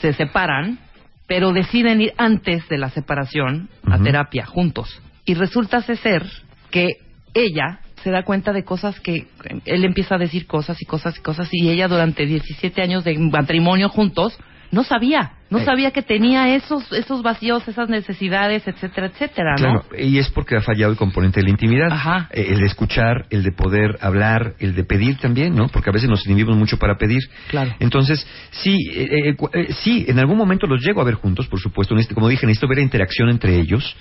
se 0.00 0.12
separan, 0.12 0.78
pero 1.26 1.52
deciden 1.52 2.00
ir 2.00 2.12
antes 2.16 2.68
de 2.68 2.78
la 2.78 2.90
separación 2.90 3.68
a 3.84 3.98
terapia 3.98 4.46
juntos. 4.46 5.00
Y 5.24 5.34
resulta 5.34 5.82
ser 5.82 6.24
que 6.70 6.98
ella 7.34 7.80
se 8.02 8.10
da 8.10 8.22
cuenta 8.22 8.52
de 8.52 8.64
cosas 8.64 9.00
que 9.00 9.26
él 9.64 9.84
empieza 9.84 10.14
a 10.14 10.18
decir 10.18 10.46
cosas 10.46 10.80
y 10.80 10.84
cosas 10.84 11.18
y 11.18 11.22
cosas 11.22 11.48
y 11.50 11.68
ella 11.68 11.88
durante 11.88 12.24
17 12.24 12.80
años 12.80 13.02
de 13.04 13.18
matrimonio 13.18 13.88
juntos 13.88 14.38
no 14.72 14.84
sabía, 14.84 15.32
no 15.50 15.58
Eh. 15.58 15.64
sabía 15.64 15.90
que 15.92 16.02
tenía 16.02 16.54
esos 16.54 16.90
esos 16.92 17.22
vacíos, 17.22 17.66
esas 17.68 17.88
necesidades, 17.88 18.66
etcétera, 18.66 19.06
etcétera, 19.08 19.52
¿no? 19.52 19.82
Claro, 19.82 19.84
y 19.98 20.18
es 20.18 20.28
porque 20.30 20.56
ha 20.56 20.60
fallado 20.60 20.90
el 20.92 20.98
componente 20.98 21.40
de 21.40 21.44
la 21.44 21.50
intimidad. 21.50 21.92
Ajá. 21.92 22.28
Eh, 22.32 22.46
El 22.50 22.60
de 22.60 22.66
escuchar, 22.66 23.26
el 23.30 23.42
de 23.42 23.52
poder 23.52 23.98
hablar, 24.00 24.54
el 24.58 24.74
de 24.74 24.84
pedir 24.84 25.18
también, 25.18 25.54
¿no? 25.54 25.68
Porque 25.68 25.90
a 25.90 25.92
veces 25.92 26.08
nos 26.08 26.26
inhibimos 26.26 26.56
mucho 26.56 26.78
para 26.78 26.96
pedir. 26.96 27.20
Claro. 27.48 27.74
Entonces, 27.80 28.26
sí, 28.50 28.76
eh, 28.94 29.30
eh, 29.30 29.36
eh, 29.52 29.72
sí, 29.82 30.04
en 30.08 30.18
algún 30.18 30.36
momento 30.36 30.66
los 30.66 30.80
llego 30.84 31.00
a 31.00 31.04
ver 31.04 31.14
juntos, 31.14 31.46
por 31.46 31.60
supuesto. 31.60 31.94
Necesito- 31.94 32.14
como 32.14 32.28
dije, 32.28 32.46
necesito 32.46 32.68
ver 32.68 32.78
la 32.78 32.84
interacción 32.84 33.28
entre 33.30 33.56
ellos. 33.58 33.96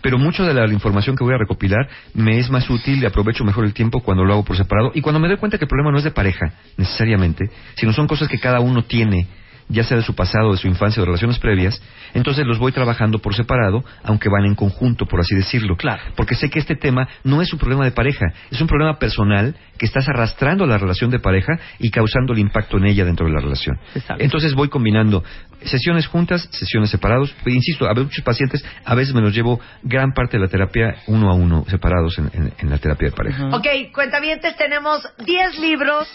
Pero 0.00 0.18
mucho 0.18 0.44
de 0.44 0.52
la, 0.52 0.66
la 0.66 0.72
información 0.74 1.16
que 1.16 1.24
voy 1.24 1.32
a 1.34 1.38
recopilar 1.38 1.88
me 2.12 2.38
es 2.38 2.50
más 2.50 2.68
útil 2.68 3.02
y 3.02 3.06
aprovecho 3.06 3.42
mejor 3.42 3.64
el 3.64 3.72
tiempo 3.72 4.00
cuando 4.00 4.22
lo 4.22 4.34
hago 4.34 4.44
por 4.44 4.54
separado. 4.54 4.92
Y 4.94 5.00
cuando 5.00 5.18
me 5.18 5.28
doy 5.28 5.38
cuenta 5.38 5.56
que 5.56 5.64
el 5.64 5.68
problema 5.68 5.90
no 5.92 5.96
es 5.98 6.04
de 6.04 6.10
pareja, 6.10 6.52
necesariamente, 6.76 7.46
sino 7.74 7.92
son 7.94 8.06
cosas 8.06 8.28
que 8.28 8.38
cada 8.38 8.60
uno 8.60 8.84
tiene 8.84 9.26
ya 9.68 9.82
sea 9.84 9.96
de 9.96 10.02
su 10.02 10.14
pasado, 10.14 10.52
de 10.52 10.58
su 10.58 10.68
infancia 10.68 11.00
o 11.00 11.04
de 11.04 11.06
relaciones 11.06 11.38
previas, 11.38 11.80
entonces 12.12 12.46
los 12.46 12.58
voy 12.58 12.72
trabajando 12.72 13.18
por 13.18 13.34
separado, 13.34 13.84
aunque 14.02 14.28
van 14.28 14.44
en 14.46 14.54
conjunto, 14.54 15.06
por 15.06 15.20
así 15.20 15.34
decirlo. 15.34 15.76
Claro. 15.76 16.02
Porque 16.16 16.34
sé 16.34 16.50
que 16.50 16.58
este 16.58 16.76
tema 16.76 17.08
no 17.24 17.40
es 17.42 17.52
un 17.52 17.58
problema 17.58 17.84
de 17.84 17.90
pareja, 17.92 18.26
es 18.50 18.60
un 18.60 18.66
problema 18.66 18.98
personal 18.98 19.54
que 19.78 19.86
estás 19.86 20.08
arrastrando 20.08 20.66
la 20.66 20.78
relación 20.78 21.10
de 21.10 21.18
pareja 21.18 21.58
y 21.78 21.90
causando 21.90 22.32
el 22.32 22.38
impacto 22.38 22.76
en 22.76 22.84
ella 22.86 23.04
dentro 23.04 23.26
de 23.26 23.32
la 23.32 23.40
relación. 23.40 23.78
Exacto. 23.94 24.22
Entonces 24.22 24.54
voy 24.54 24.68
combinando 24.68 25.24
sesiones 25.62 26.06
juntas, 26.06 26.48
sesiones 26.52 26.90
separados. 26.90 27.34
Pero 27.42 27.56
insisto, 27.56 27.88
a 27.88 27.94
muchos 27.94 28.22
pacientes 28.24 28.64
a 28.84 28.94
veces 28.94 29.14
me 29.14 29.20
los 29.20 29.34
llevo 29.34 29.60
gran 29.82 30.12
parte 30.12 30.36
de 30.36 30.44
la 30.44 30.48
terapia 30.48 30.96
uno 31.06 31.30
a 31.30 31.34
uno, 31.34 31.64
separados 31.68 32.18
en, 32.18 32.30
en- 32.34 32.52
en 32.58 32.70
la 32.70 32.78
terapia 32.78 33.08
de 33.08 33.16
pareja. 33.16 33.46
Ujú. 33.46 33.56
Ok, 33.56 33.66
cuentavientes, 33.92 34.56
tenemos 34.56 35.02
10 35.24 35.58
libros 35.58 36.06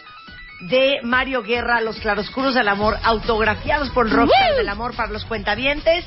de 0.62 1.00
Mario 1.04 1.42
Guerra, 1.44 1.82
Los 1.82 2.00
Claroscuros 2.00 2.54
del 2.54 2.68
Amor, 2.68 2.96
autografiados 3.04 3.90
por 3.92 4.10
Rockstar 4.10 4.56
del 4.56 4.70
Amor 4.70 4.96
para 4.96 5.12
los 5.12 5.26
cuentavientes. 5.26 6.06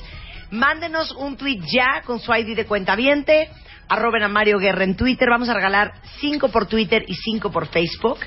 Mándenos 0.51 1.13
un 1.13 1.37
tweet 1.37 1.61
ya 1.73 2.03
con 2.05 2.21
su 2.21 2.33
ID 2.35 2.55
de 2.57 2.67
cuentaviente. 2.67 3.49
Arroben 3.89 4.23
a 4.23 4.29
Mario 4.29 4.59
Guerra 4.59 4.85
en 4.85 4.97
Twitter. 4.97 5.29
Vamos 5.31 5.49
a 5.49 5.55
regalar 5.55 5.93
5 6.21 6.49
por 6.49 6.67
Twitter 6.67 7.05
y 7.07 7.15
5 7.15 7.51
por 7.51 7.67
Facebook. 7.69 8.19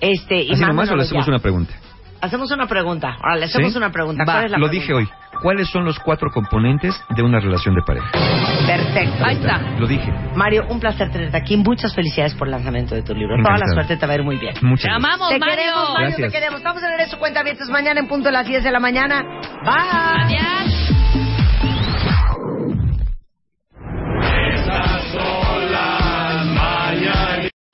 Este, 0.00 0.36
y 0.42 0.52
Así 0.52 0.62
nomás 0.62 0.90
o 0.90 0.96
le 0.96 1.02
hacemos 1.02 1.26
ya. 1.26 1.30
una 1.32 1.40
pregunta. 1.40 1.74
Hacemos 2.20 2.50
una 2.50 2.66
pregunta. 2.66 3.16
Ahora 3.22 3.36
le 3.36 3.44
hacemos 3.46 3.72
¿Sí? 3.72 3.78
una 3.78 3.90
pregunta. 3.90 4.24
Va, 4.26 4.32
¿Cuál 4.34 4.44
es 4.46 4.50
la 4.52 4.58
Lo 4.58 4.66
pregunta? 4.68 4.80
dije 4.82 4.94
hoy. 4.94 5.08
¿Cuáles 5.42 5.68
son 5.68 5.84
los 5.84 5.98
cuatro 5.98 6.30
componentes 6.30 6.98
de 7.10 7.22
una 7.22 7.38
relación 7.40 7.74
de 7.74 7.82
pareja? 7.82 8.10
Perfecto. 8.66 9.22
Ahí 9.24 9.36
está. 9.36 9.58
Lo 9.78 9.86
dije. 9.86 10.10
Mario, 10.34 10.64
un 10.70 10.80
placer 10.80 11.10
tenerte 11.12 11.36
aquí. 11.36 11.56
Muchas 11.58 11.94
felicidades 11.94 12.34
por 12.34 12.48
el 12.48 12.52
lanzamiento 12.52 12.94
de 12.94 13.02
tu 13.02 13.14
libro. 13.14 13.36
Toda 13.42 13.58
la 13.58 13.66
suerte 13.66 13.96
te 13.98 14.06
va 14.06 14.12
a 14.12 14.16
ir 14.16 14.22
muy 14.22 14.36
bien. 14.38 14.54
Muchas 14.62 14.84
Te 14.84 14.88
gracias. 14.88 14.96
amamos, 15.12 15.28
Te 15.28 15.38
Mario. 15.38 15.56
queremos, 15.56 15.88
Mario, 15.92 16.06
Gracias. 16.08 16.32
te 16.32 16.38
queremos. 16.38 16.58
Estamos 16.60 16.82
de 16.82 16.88
regreso, 16.88 17.18
cuenta 17.18 17.42
mañana 17.70 18.00
en 18.00 18.08
punto 18.08 18.28
de 18.28 18.32
las 18.32 18.46
10 18.46 18.64
de 18.64 18.70
la 18.72 18.80
mañana. 18.80 19.22
Bye. 19.62 19.74
Adiós. 20.24 20.72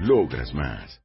Logras 0.00 0.54
más. 0.54 1.00